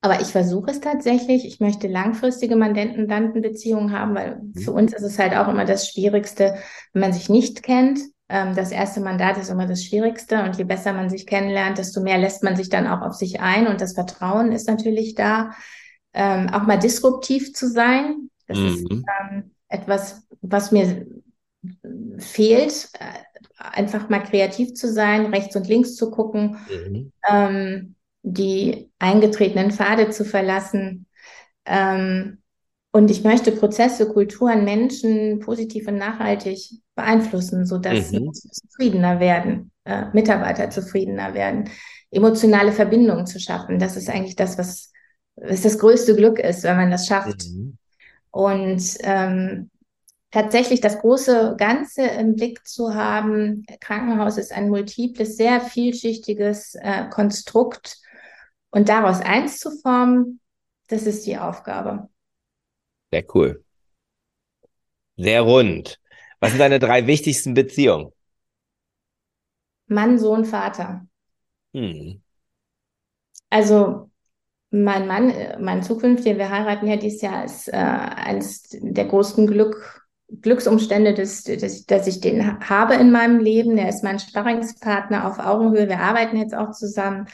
aber 0.00 0.20
ich 0.20 0.28
versuche 0.28 0.70
es 0.70 0.80
tatsächlich. 0.80 1.44
Ich 1.44 1.58
möchte 1.60 1.88
langfristige 1.88 2.54
Mandantenbeziehungen 2.54 3.92
haben, 3.92 4.14
weil 4.14 4.36
mhm. 4.36 4.54
für 4.54 4.72
uns 4.72 4.92
ist 4.92 5.02
es 5.02 5.18
halt 5.18 5.34
auch 5.34 5.48
immer 5.48 5.64
das 5.64 5.88
Schwierigste, 5.88 6.54
wenn 6.92 7.00
man 7.00 7.12
sich 7.12 7.28
nicht 7.28 7.62
kennt. 7.62 7.98
Ähm, 8.28 8.54
das 8.54 8.70
erste 8.70 9.00
Mandat 9.00 9.38
ist 9.38 9.50
immer 9.50 9.66
das 9.66 9.84
Schwierigste 9.84 10.42
und 10.44 10.56
je 10.56 10.64
besser 10.64 10.92
man 10.92 11.10
sich 11.10 11.26
kennenlernt, 11.26 11.78
desto 11.78 12.00
mehr 12.00 12.18
lässt 12.18 12.44
man 12.44 12.56
sich 12.56 12.68
dann 12.68 12.86
auch 12.86 13.02
auf 13.02 13.14
sich 13.14 13.40
ein 13.40 13.66
und 13.66 13.80
das 13.80 13.94
Vertrauen 13.94 14.52
ist 14.52 14.68
natürlich 14.68 15.14
da. 15.14 15.52
Ähm, 16.14 16.48
auch 16.52 16.62
mal 16.62 16.78
disruptiv 16.78 17.52
zu 17.54 17.68
sein, 17.68 18.30
das 18.46 18.58
mhm. 18.58 18.66
ist 18.66 18.90
ähm, 18.90 19.50
etwas, 19.68 20.26
was 20.40 20.72
mir 20.72 21.06
fehlt, 22.18 22.88
äh, 22.98 23.58
einfach 23.58 24.08
mal 24.08 24.22
kreativ 24.22 24.74
zu 24.74 24.90
sein, 24.90 25.26
rechts 25.26 25.56
und 25.56 25.68
links 25.68 25.96
zu 25.96 26.10
gucken. 26.10 26.56
Mhm. 26.88 27.12
Die 28.32 28.90
eingetretenen 28.98 29.70
Pfade 29.70 30.10
zu 30.10 30.24
verlassen. 30.24 31.06
Ähm, 31.64 32.38
und 32.90 33.10
ich 33.10 33.22
möchte 33.22 33.52
Prozesse, 33.52 34.08
Kulturen, 34.08 34.64
Menschen 34.64 35.40
positiv 35.40 35.88
und 35.88 35.96
nachhaltig 35.96 36.80
beeinflussen, 36.94 37.66
sodass 37.66 38.10
mhm. 38.10 38.32
sie 38.32 38.50
zufriedener 38.50 39.20
werden, 39.20 39.70
äh, 39.84 40.06
Mitarbeiter 40.12 40.70
zufriedener 40.70 41.34
werden, 41.34 41.70
emotionale 42.10 42.72
Verbindungen 42.72 43.26
zu 43.26 43.38
schaffen. 43.38 43.78
Das 43.78 43.96
ist 43.96 44.08
eigentlich 44.08 44.36
das, 44.36 44.58
was, 44.58 44.92
was 45.36 45.62
das 45.62 45.78
größte 45.78 46.16
Glück 46.16 46.38
ist, 46.38 46.64
wenn 46.64 46.76
man 46.76 46.90
das 46.90 47.06
schafft. 47.06 47.46
Mhm. 47.46 47.76
Und 48.30 48.82
ähm, 49.02 49.70
tatsächlich 50.30 50.80
das 50.80 50.98
große 50.98 51.56
Ganze 51.58 52.02
im 52.02 52.36
Blick 52.36 52.66
zu 52.66 52.94
haben. 52.94 53.64
Krankenhaus 53.80 54.38
ist 54.38 54.52
ein 54.52 54.68
multiples, 54.68 55.36
sehr 55.36 55.60
vielschichtiges 55.60 56.74
äh, 56.76 57.08
Konstrukt 57.10 57.98
und 58.70 58.88
daraus 58.88 59.20
eins 59.20 59.58
zu 59.58 59.70
formen, 59.70 60.40
das 60.88 61.04
ist 61.04 61.26
die 61.26 61.38
Aufgabe. 61.38 62.08
Sehr 63.10 63.24
cool. 63.34 63.64
Sehr 65.16 65.42
rund. 65.42 65.98
Was 66.40 66.50
sind 66.50 66.60
deine 66.60 66.78
drei 66.78 67.06
wichtigsten 67.06 67.54
Beziehungen? 67.54 68.12
Mann, 69.86 70.18
Sohn, 70.18 70.44
Vater. 70.44 71.06
Hm. 71.72 72.22
Also 73.50 74.10
mein 74.70 75.06
Mann, 75.06 75.32
mein 75.60 75.82
zukünftiger, 75.82 76.38
wir 76.38 76.50
heiraten 76.50 76.86
ja 76.86 76.96
dieses 76.96 77.22
Jahr, 77.22 77.44
ist 77.44 77.68
äh, 77.68 77.76
eines 77.76 78.68
der 78.70 79.06
größten 79.06 79.46
Glück, 79.46 80.06
Glücksumstände, 80.42 81.14
dass, 81.14 81.42
dass, 81.44 81.86
dass 81.86 82.06
ich 82.06 82.20
den 82.20 82.60
habe 82.68 82.94
in 82.94 83.10
meinem 83.10 83.40
Leben. 83.40 83.78
Er 83.78 83.88
ist 83.88 84.04
mein 84.04 84.18
Sparringspartner 84.18 85.26
auf 85.26 85.38
Augenhöhe. 85.38 85.88
Wir 85.88 86.00
arbeiten 86.00 86.36
jetzt 86.36 86.54
auch 86.54 86.72
zusammen. 86.72 87.26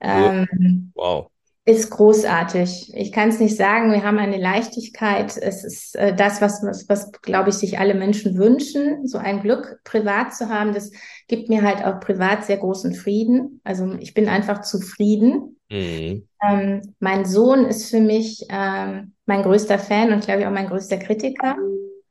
Ähm, 0.00 0.92
wow. 0.94 1.30
Ist 1.68 1.90
großartig. 1.90 2.92
Ich 2.94 3.10
kann 3.10 3.30
es 3.30 3.40
nicht 3.40 3.56
sagen. 3.56 3.90
Wir 3.90 4.04
haben 4.04 4.18
eine 4.18 4.36
Leichtigkeit. 4.38 5.36
Es 5.36 5.64
ist 5.64 5.96
äh, 5.96 6.14
das, 6.14 6.40
was, 6.40 6.62
was, 6.62 6.88
was 6.88 7.10
glaube 7.22 7.50
ich, 7.50 7.56
sich 7.56 7.80
alle 7.80 7.94
Menschen 7.94 8.38
wünschen, 8.38 9.04
so 9.08 9.18
ein 9.18 9.42
Glück 9.42 9.80
privat 9.82 10.32
zu 10.32 10.48
haben. 10.48 10.72
Das 10.72 10.92
gibt 11.26 11.48
mir 11.48 11.62
halt 11.62 11.84
auch 11.84 11.98
privat 11.98 12.44
sehr 12.44 12.58
großen 12.58 12.94
Frieden. 12.94 13.60
Also 13.64 13.94
ich 13.98 14.14
bin 14.14 14.28
einfach 14.28 14.60
zufrieden. 14.60 15.58
Mhm. 15.68 16.28
Ähm, 16.40 16.94
mein 17.00 17.24
Sohn 17.24 17.64
ist 17.64 17.90
für 17.90 18.00
mich 18.00 18.46
ähm, 18.48 19.14
mein 19.26 19.42
größter 19.42 19.80
Fan 19.80 20.12
und 20.12 20.24
glaube 20.24 20.42
ich 20.42 20.46
auch 20.46 20.52
mein 20.52 20.68
größter 20.68 20.98
Kritiker. 20.98 21.56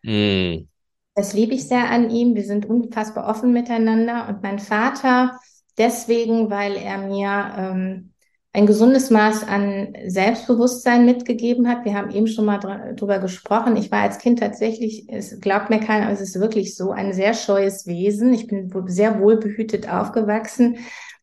Mhm. 0.04 0.68
Das 1.16 1.34
liebe 1.34 1.54
ich 1.54 1.66
sehr 1.66 1.90
an 1.90 2.10
ihm. 2.10 2.36
Wir 2.36 2.44
sind 2.44 2.66
unfassbar 2.66 3.30
offen 3.30 3.54
miteinander. 3.54 4.28
Und 4.28 4.44
mein 4.44 4.60
Vater 4.60 5.40
deswegen, 5.78 6.50
weil 6.50 6.76
er 6.76 6.98
mir 6.98 7.54
ähm, 7.58 8.14
ein 8.56 8.66
gesundes 8.66 9.10
Maß 9.10 9.44
an 9.44 9.94
Selbstbewusstsein 10.08 11.06
mitgegeben 11.06 11.68
hat. 11.68 11.84
Wir 11.84 11.94
haben 11.94 12.10
eben 12.12 12.28
schon 12.28 12.46
mal 12.46 12.58
dr 12.58 12.94
drüber 12.94 13.20
gesprochen. 13.20 13.76
Ich 13.76 13.92
war 13.92 14.02
als 14.02 14.18
Kind 14.18 14.40
tatsächlich, 14.40 15.10
es 15.10 15.42
glaubt 15.42 15.70
mir 15.70 15.82
keiner, 15.82 16.06
aber 16.06 16.14
es 16.14 16.22
ist 16.22 16.40
wirklich 16.40 16.76
so, 16.76 16.92
ein 16.92 17.12
sehr 17.12 17.34
scheues 17.34 17.86
Wesen. 17.86 18.34
Ich 18.34 18.48
bin 18.48 18.72
sehr 18.88 19.20
wohlbehütet 19.20 19.90
aufgewachsen. 19.90 20.78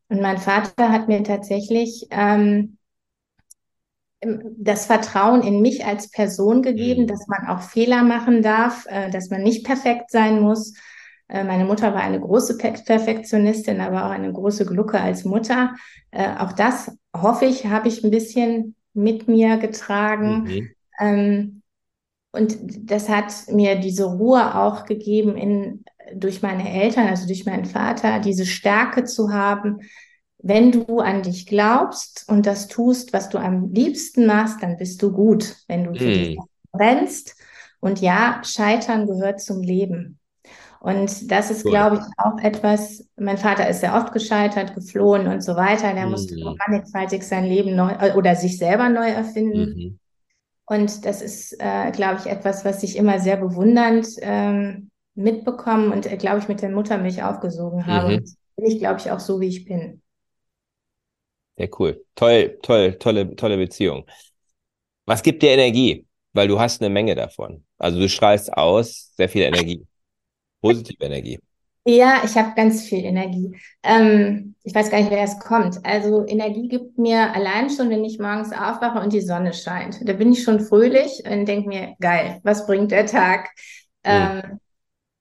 Und 0.08 0.20
mein 0.20 0.36
Vater 0.36 0.90
hat 0.90 1.08
mir 1.08 1.22
tatsächlich 1.22 2.06
ähm, 2.10 2.76
das 4.20 4.86
Vertrauen 4.86 5.42
in 5.42 5.62
mich 5.62 5.86
als 5.86 6.10
Person 6.10 6.60
gegeben, 6.60 7.04
mhm. 7.04 7.06
dass 7.06 7.26
man 7.28 7.46
auch 7.48 7.62
Fehler 7.62 8.02
machen 8.02 8.42
darf, 8.42 8.84
äh, 8.90 9.10
dass 9.10 9.30
man 9.30 9.42
nicht 9.42 9.64
perfekt 9.64 10.10
sein 10.10 10.40
muss. 10.40 10.74
Äh, 11.32 11.44
meine 11.44 11.64
Mutter 11.64 11.94
war 11.94 12.02
eine 12.02 12.20
große 12.20 12.58
Perfektionistin, 12.58 13.80
aber 13.80 14.04
auch 14.04 14.10
eine 14.10 14.30
große 14.30 14.66
Glucke 14.66 15.00
als 15.00 15.24
Mutter. 15.24 15.74
Äh, 16.10 16.36
auch 16.36 16.52
das, 16.52 16.94
hoffe 17.16 17.46
ich, 17.46 17.66
habe 17.66 17.88
ich 17.88 18.04
ein 18.04 18.10
bisschen 18.10 18.74
mit 18.92 19.28
mir 19.28 19.56
getragen. 19.56 20.44
Mhm. 20.44 20.68
Ähm, 21.00 21.62
und 22.32 22.58
das 22.90 23.08
hat 23.08 23.32
mir 23.48 23.76
diese 23.76 24.04
Ruhe 24.04 24.54
auch 24.56 24.84
gegeben 24.84 25.36
in, 25.36 25.84
durch 26.14 26.42
meine 26.42 26.70
Eltern, 26.70 27.08
also 27.08 27.26
durch 27.26 27.46
meinen 27.46 27.64
Vater, 27.64 28.20
diese 28.20 28.44
Stärke 28.44 29.04
zu 29.04 29.32
haben, 29.32 29.80
wenn 30.38 30.70
du 30.72 30.98
an 30.98 31.22
dich 31.22 31.46
glaubst 31.46 32.26
und 32.28 32.46
das 32.46 32.68
tust, 32.68 33.12
was 33.12 33.30
du 33.30 33.38
am 33.38 33.72
liebsten 33.72 34.26
machst, 34.26 34.62
dann 34.62 34.76
bist 34.76 35.00
du 35.02 35.12
gut, 35.12 35.56
wenn 35.68 35.84
du 35.84 35.94
für 35.94 36.04
mm. 36.04 36.14
dich 36.14 36.38
brennst. 36.72 37.36
Und 37.80 38.00
ja, 38.00 38.42
Scheitern 38.44 39.06
gehört 39.06 39.40
zum 39.40 39.62
Leben. 39.62 40.18
Und 40.82 41.30
das 41.30 41.52
ist, 41.52 41.64
cool. 41.64 41.70
glaube 41.70 41.96
ich, 41.96 42.02
auch 42.16 42.42
etwas, 42.42 43.08
mein 43.16 43.38
Vater 43.38 43.68
ist 43.68 43.82
sehr 43.82 43.94
oft 43.94 44.12
gescheitert, 44.12 44.74
geflohen 44.74 45.28
und 45.28 45.40
so 45.40 45.54
weiter. 45.54 45.94
Der 45.94 46.06
mhm. 46.06 46.10
musste 46.10 46.34
mannigfaltig 46.66 47.22
sein 47.22 47.44
Leben 47.44 47.76
neu 47.76 47.92
äh, 48.00 48.14
oder 48.14 48.34
sich 48.34 48.58
selber 48.58 48.88
neu 48.88 49.08
erfinden. 49.08 49.74
Mhm. 49.76 49.98
Und 50.66 51.06
das 51.06 51.22
ist, 51.22 51.52
äh, 51.60 51.92
glaube 51.92 52.18
ich, 52.18 52.26
etwas, 52.26 52.64
was 52.64 52.82
ich 52.82 52.96
immer 52.96 53.20
sehr 53.20 53.36
bewundernd 53.36 54.08
ähm, 54.22 54.90
mitbekommen 55.14 55.92
und, 55.92 56.10
äh, 56.10 56.16
glaube 56.16 56.40
ich, 56.40 56.48
mit 56.48 56.62
der 56.62 56.70
Muttermilch 56.70 57.22
aufgesogen 57.22 57.86
habe. 57.86 58.08
Mhm. 58.08 58.16
Und 58.16 58.36
bin 58.56 58.66
ich, 58.66 58.80
glaube 58.80 58.98
ich, 58.98 59.08
auch 59.12 59.20
so, 59.20 59.40
wie 59.40 59.46
ich 59.46 59.64
bin. 59.64 60.02
Sehr 61.58 61.70
cool. 61.78 62.04
Toll, 62.16 62.58
toll, 62.60 62.94
tolle, 62.98 63.36
tolle 63.36 63.56
Beziehung. 63.56 64.04
Was 65.06 65.22
gibt 65.22 65.44
dir 65.44 65.50
Energie? 65.50 66.06
Weil 66.32 66.48
du 66.48 66.58
hast 66.58 66.82
eine 66.82 66.90
Menge 66.90 67.14
davon. 67.14 67.64
Also 67.78 68.00
du 68.00 68.08
strahlst 68.08 68.52
aus 68.52 69.12
sehr 69.16 69.28
viel 69.28 69.42
Energie. 69.42 69.86
Positive 70.62 71.04
Energie. 71.04 71.38
Ja, 71.84 72.22
ich 72.24 72.36
habe 72.36 72.52
ganz 72.54 72.82
viel 72.82 73.04
Energie. 73.04 73.56
Ähm, 73.82 74.54
ich 74.62 74.72
weiß 74.72 74.88
gar 74.88 74.98
nicht, 74.98 75.10
wer 75.10 75.24
es 75.24 75.40
kommt. 75.40 75.84
Also 75.84 76.24
Energie 76.26 76.68
gibt 76.68 76.96
mir 76.96 77.34
allein 77.34 77.68
schon, 77.70 77.90
wenn 77.90 78.04
ich 78.04 78.20
morgens 78.20 78.52
aufwache 78.52 79.00
und 79.00 79.12
die 79.12 79.20
Sonne 79.20 79.52
scheint. 79.52 79.98
Da 80.08 80.12
bin 80.12 80.32
ich 80.32 80.44
schon 80.44 80.60
fröhlich 80.60 81.22
und 81.28 81.46
denke 81.46 81.68
mir, 81.68 81.94
geil, 82.00 82.40
was 82.44 82.66
bringt 82.66 82.92
der 82.92 83.06
Tag? 83.06 83.50
Ähm, 84.04 84.60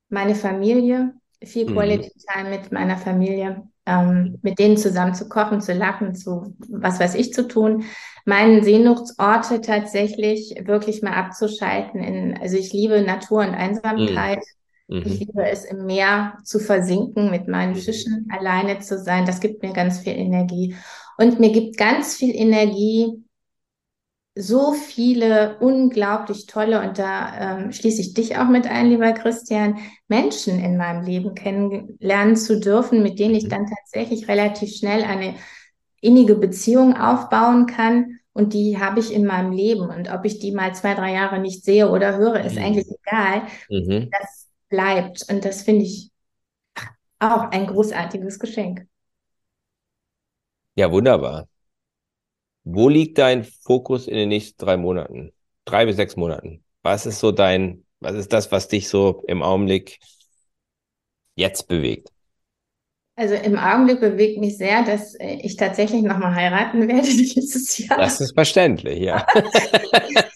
meine 0.10 0.36
Familie, 0.36 1.14
viel 1.44 1.68
mhm. 1.68 1.74
Quality 1.74 2.12
Time 2.32 2.50
mit 2.52 2.72
meiner 2.72 2.98
Familie 2.98 3.64
ähm, 3.86 4.40
mit 4.42 4.60
denen 4.60 4.78
zusammen 4.78 5.16
zu 5.16 5.28
kochen, 5.28 5.62
zu 5.62 5.74
lachen, 5.74 6.16
zu 6.16 6.56
was 6.70 7.00
weiß 7.00 7.16
ich 7.16 7.34
zu 7.34 7.48
tun. 7.48 7.86
Meinen 8.26 8.64
Sehnsuchtsorte 8.64 9.62
tatsächlich 9.62 10.56
wirklich 10.66 11.02
mal 11.02 11.14
abzuschalten. 11.14 12.02
In, 12.02 12.38
also 12.38 12.58
ich 12.58 12.74
liebe 12.74 13.02
Natur 13.02 13.40
und 13.40 13.56
Einsamkeit. 13.56 14.38
Mhm. 14.38 14.61
Ich 15.00 15.20
liebe 15.20 15.50
es 15.50 15.64
im 15.66 15.86
Meer 15.86 16.38
zu 16.44 16.60
versinken, 16.60 17.32
mit 17.32 17.48
meinen 17.48 17.74
mhm. 17.74 17.78
Fischen 17.78 18.28
alleine 18.30 18.80
zu 18.80 18.98
sein. 19.00 19.26
Das 19.26 19.40
gibt 19.40 19.64
mir 19.64 19.72
ganz 19.72 20.00
viel 20.00 20.14
Energie. 20.14 20.76
Und 21.18 21.40
mir 21.40 21.52
gibt 21.52 21.78
ganz 21.78 22.16
viel 22.16 22.36
Energie, 22.36 23.24
so 24.36 24.74
viele 24.74 25.58
unglaublich 25.60 26.46
tolle, 26.46 26.82
und 26.82 26.98
da 26.98 27.60
ähm, 27.60 27.72
schließe 27.72 28.02
ich 28.02 28.14
dich 28.14 28.38
auch 28.38 28.48
mit 28.48 28.66
ein, 28.66 28.90
lieber 28.90 29.12
Christian, 29.12 29.78
Menschen 30.08 30.60
in 30.64 30.78
meinem 30.78 31.04
Leben 31.04 31.36
kennenlernen 31.36 32.36
zu 32.36 32.60
dürfen, 32.60 33.04
mit 33.04 33.20
denen 33.20 33.36
ich 33.36 33.46
mhm. 33.46 33.50
dann 33.50 33.68
tatsächlich 33.68 34.28
relativ 34.28 34.74
schnell 34.74 35.04
eine 35.04 35.36
innige 36.02 36.36
Beziehung 36.36 36.96
aufbauen 36.98 37.66
kann. 37.66 38.20
Und 38.34 38.54
die 38.54 38.80
habe 38.80 39.02
ich 39.02 39.14
in 39.14 39.26
meinem 39.26 39.52
Leben. 39.52 39.90
Und 39.90 40.12
ob 40.12 40.24
ich 40.24 40.40
die 40.40 40.54
mal 40.54 40.74
zwei, 40.74 40.96
drei 40.96 41.14
Jahre 41.14 41.40
nicht 41.40 41.66
sehe 41.66 41.92
oder 41.92 42.18
höre, 42.18 42.46
ist 42.46 42.56
mhm. 42.56 42.64
eigentlich 42.64 42.88
egal. 43.06 43.42
Mhm. 43.70 44.10
Das 44.10 44.41
bleibt. 44.72 45.30
Und 45.30 45.46
das 45.46 45.62
finde 45.62 45.86
ich 45.86 46.10
auch 47.20 47.52
ein 47.52 47.68
großartiges 47.68 48.40
Geschenk. 48.40 48.88
Ja, 50.76 50.92
wunderbar. 50.92 51.48
Wo 52.64 52.90
liegt 52.90 53.20
dein 53.20 53.44
Fokus 53.44 54.08
in 54.08 54.16
den 54.16 54.30
nächsten 54.30 54.58
drei 54.64 54.78
Monaten? 54.78 55.32
Drei 55.66 55.86
bis 55.86 55.98
sechs 55.98 56.16
Monaten. 56.16 56.64
Was 56.82 57.06
ist 57.06 57.20
so 57.20 57.32
dein, 57.32 57.86
was 58.00 58.16
ist 58.16 58.34
das, 58.34 58.52
was 58.52 58.68
dich 58.68 58.90
so 58.90 59.24
im 59.28 59.44
Augenblick 59.44 60.00
jetzt 61.36 61.68
bewegt? 61.68 62.10
Also 63.16 63.36
im 63.36 63.58
Augenblick 63.58 64.00
bewegt 64.00 64.40
mich 64.40 64.58
sehr, 64.58 64.84
dass 64.84 65.14
äh, 65.16 65.36
ich 65.42 65.58
tatsächlich 65.58 66.02
nochmal 66.02 66.34
heiraten 66.34 66.88
werde 66.88 67.08
dieses 67.08 67.78
Jahr. 67.78 67.98
Das 67.98 68.22
ist 68.22 68.34
verständlich, 68.34 69.00
ja. 69.00 69.28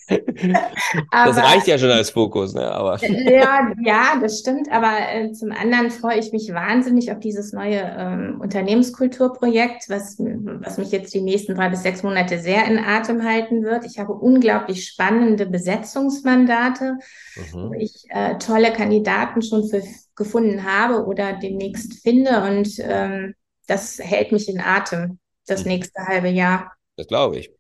das 1.12 1.38
reicht 1.38 1.68
ja 1.68 1.78
schon 1.78 1.92
als 1.92 2.10
Fokus, 2.10 2.54
ne? 2.54 2.70
Aber. 2.72 3.00
ja, 3.06 3.72
ja, 3.82 4.20
das 4.20 4.40
stimmt. 4.40 4.72
Aber 4.72 4.92
äh, 5.12 5.32
zum 5.32 5.52
anderen 5.52 5.92
freue 5.92 6.20
ich 6.20 6.32
mich 6.32 6.54
wahnsinnig 6.54 7.12
auf 7.12 7.20
dieses 7.20 7.54
neue 7.54 7.82
ähm, 7.98 8.40
Unternehmenskulturprojekt, 8.42 9.90
was, 9.90 10.18
was 10.20 10.78
mich 10.78 10.92
jetzt 10.92 11.14
die 11.14 11.22
nächsten 11.22 11.56
drei 11.56 11.70
bis 11.70 11.84
sechs 11.84 12.04
Monate 12.04 12.40
sehr 12.40 12.66
in 12.66 12.78
Atem 12.78 13.24
halten 13.24 13.64
wird. 13.64 13.86
Ich 13.86 14.00
habe 14.00 14.14
unglaublich 14.14 14.86
spannende 14.88 15.46
Besetzungsmandate, 15.46 16.98
mhm. 17.36 17.70
wo 17.70 17.74
ich 17.74 18.06
äh, 18.10 18.38
tolle 18.38 18.74
Kandidaten 18.74 19.42
schon 19.42 19.68
für 19.68 19.82
gefunden 20.16 20.64
habe 20.64 21.06
oder 21.06 21.34
demnächst 21.34 22.02
finde. 22.02 22.42
Und 22.44 22.80
ähm, 22.80 23.36
das 23.68 24.00
hält 24.00 24.32
mich 24.32 24.50
in 24.50 24.60
Atem 24.60 25.20
das 25.46 25.64
mhm. 25.64 25.72
nächste 25.72 26.02
halbe 26.06 26.30
Jahr. 26.30 26.72
Das 26.96 27.08
glaube 27.08 27.38
ich. 27.38 27.52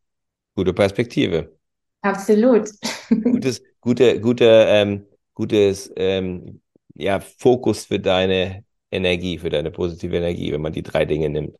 Gute 0.55 0.73
Perspektive. 0.73 1.54
Absolut. 2.05 2.69
Gutes, 3.09 3.63
gute, 3.81 4.21
gute, 4.21 4.45
ähm, 4.45 5.07
gutes 5.33 5.91
ähm, 5.95 6.61
ja, 6.93 7.19
Fokus 7.19 7.85
für 7.85 7.99
deine 7.99 8.63
Energie, 8.91 9.39
für 9.39 9.49
deine 9.49 9.71
positive 9.71 10.15
Energie, 10.15 10.53
wenn 10.53 10.61
man 10.61 10.71
die 10.71 10.83
drei 10.83 11.05
Dinge 11.05 11.29
nimmt. 11.29 11.55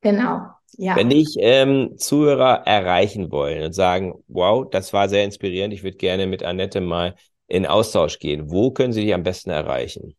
Genau, 0.00 0.46
ja. 0.78 0.96
Wenn 0.96 1.10
ich 1.10 1.36
ähm, 1.38 1.98
Zuhörer 1.98 2.66
erreichen 2.66 3.30
wollen 3.30 3.62
und 3.62 3.74
sagen, 3.74 4.14
wow, 4.28 4.66
das 4.68 4.94
war 4.94 5.10
sehr 5.10 5.24
inspirierend, 5.24 5.74
ich 5.74 5.82
würde 5.82 5.98
gerne 5.98 6.26
mit 6.26 6.42
Annette 6.42 6.80
mal 6.80 7.14
in 7.46 7.66
Austausch 7.66 8.18
gehen, 8.18 8.50
wo 8.50 8.70
können 8.70 8.94
Sie 8.94 9.02
dich 9.02 9.12
am 9.12 9.24
besten 9.24 9.50
erreichen? 9.50 10.14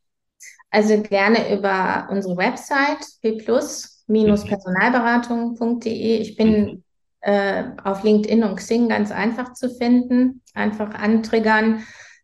Also 0.69 1.01
gerne 1.01 1.51
über 1.51 2.07
unsere 2.11 2.37
Website 2.37 3.03
p-personalberatung.de. 3.21 6.17
Ich 6.17 6.35
bin 6.35 6.61
mhm. 6.61 6.83
Äh, 7.25 7.63
auf 7.83 8.03
LinkedIn 8.03 8.43
und 8.43 8.57
Xing 8.57 8.87
ganz 8.87 9.11
einfach 9.11 9.53
zu 9.53 9.71
finden, 9.71 10.43
einfach 10.53 10.93
antriggern. 10.93 11.83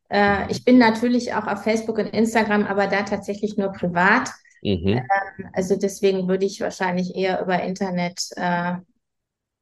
Äh, 0.10 0.52
ich 0.52 0.64
bin 0.64 0.78
natürlich 0.78 1.34
auch 1.34 1.48
auf 1.48 1.64
Facebook 1.64 1.98
und 1.98 2.08
Instagram, 2.08 2.68
aber 2.68 2.86
da 2.86 3.02
tatsächlich 3.02 3.58
nur 3.58 3.72
privat. 3.72 4.30
Mhm. 4.62 4.88
Ähm, 4.88 5.50
also 5.54 5.76
deswegen 5.76 6.28
würde 6.28 6.46
ich 6.46 6.62
wahrscheinlich 6.62 7.16
eher 7.16 7.42
über 7.42 7.64
Internet, 7.64 8.30
äh, 8.36 8.74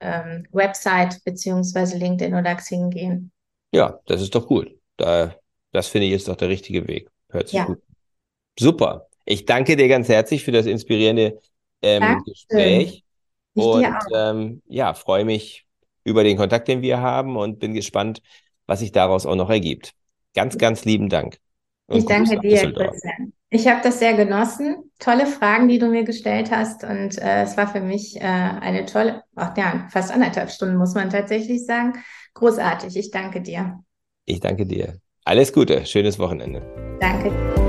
ähm, 0.02 0.46
Website 0.52 1.24
beziehungsweise 1.24 1.98
LinkedIn 1.98 2.36
oder 2.36 2.56
Xing 2.56 2.90
gehen. 2.90 3.32
Ja, 3.72 3.98
das 4.08 4.22
ist 4.22 4.36
doch 4.36 4.46
gut. 4.46 4.70
Da, 4.98 5.36
das 5.72 5.88
finde 5.88 6.08
ich 6.08 6.14
ist 6.14 6.28
doch 6.28 6.36
der 6.36 6.50
richtige 6.50 6.86
Weg. 6.90 7.10
Hört 7.30 7.48
sich 7.48 7.60
ja. 7.60 7.66
gut. 7.66 7.82
Super. 8.60 9.08
Ich 9.24 9.46
danke 9.46 9.78
dir 9.78 9.88
ganz 9.88 10.10
herzlich 10.10 10.44
für 10.44 10.52
das 10.52 10.66
inspirierende 10.66 11.40
ähm, 11.82 12.22
Gespräch. 12.26 13.06
Ich 13.60 13.66
und 13.66 13.96
ähm, 14.14 14.62
ja, 14.68 14.94
freue 14.94 15.26
mich 15.26 15.66
über 16.04 16.24
den 16.24 16.38
Kontakt, 16.38 16.68
den 16.68 16.82
wir 16.82 17.02
haben 17.02 17.38
und 17.38 17.60
bin 17.60 17.74
gespannt, 17.74 18.22
was 18.66 18.80
sich 18.80 18.92
daraus 18.92 19.26
auch 19.26 19.36
noch 19.36 19.50
ergibt. 19.50 19.94
Ganz, 20.34 20.58
ganz 20.58 20.86
lieben 20.86 21.10
Dank. 21.10 21.38
Ich 21.88 22.06
danke 22.06 22.40
dir, 22.40 22.72
Christian. 22.72 23.34
Ich 23.50 23.68
habe 23.68 23.82
das 23.84 23.98
sehr 23.98 24.14
genossen. 24.14 24.92
Tolle 25.00 25.26
Fragen, 25.26 25.68
die 25.68 25.80
du 25.80 25.88
mir 25.88 26.04
gestellt 26.04 26.52
hast. 26.52 26.84
Und 26.84 27.18
äh, 27.18 27.44
es 27.44 27.58
war 27.58 27.68
für 27.68 27.82
mich 27.82 28.16
äh, 28.18 28.24
eine 28.24 28.86
tolle, 28.86 29.24
ach 29.36 29.58
ja, 29.58 29.88
fast 29.92 30.12
anderthalb 30.12 30.52
Stunden, 30.52 30.76
muss 30.78 30.94
man 30.94 31.10
tatsächlich 31.10 31.66
sagen. 31.66 31.94
Großartig. 32.36 32.96
Ich 32.96 33.10
danke 33.10 33.42
dir. 33.42 33.80
Ich 34.26 34.40
danke 34.40 34.68
dir. 34.68 35.00
Alles 35.26 35.52
Gute, 35.52 35.86
schönes 35.86 36.20
Wochenende. 36.20 36.62
Danke. 37.00 37.69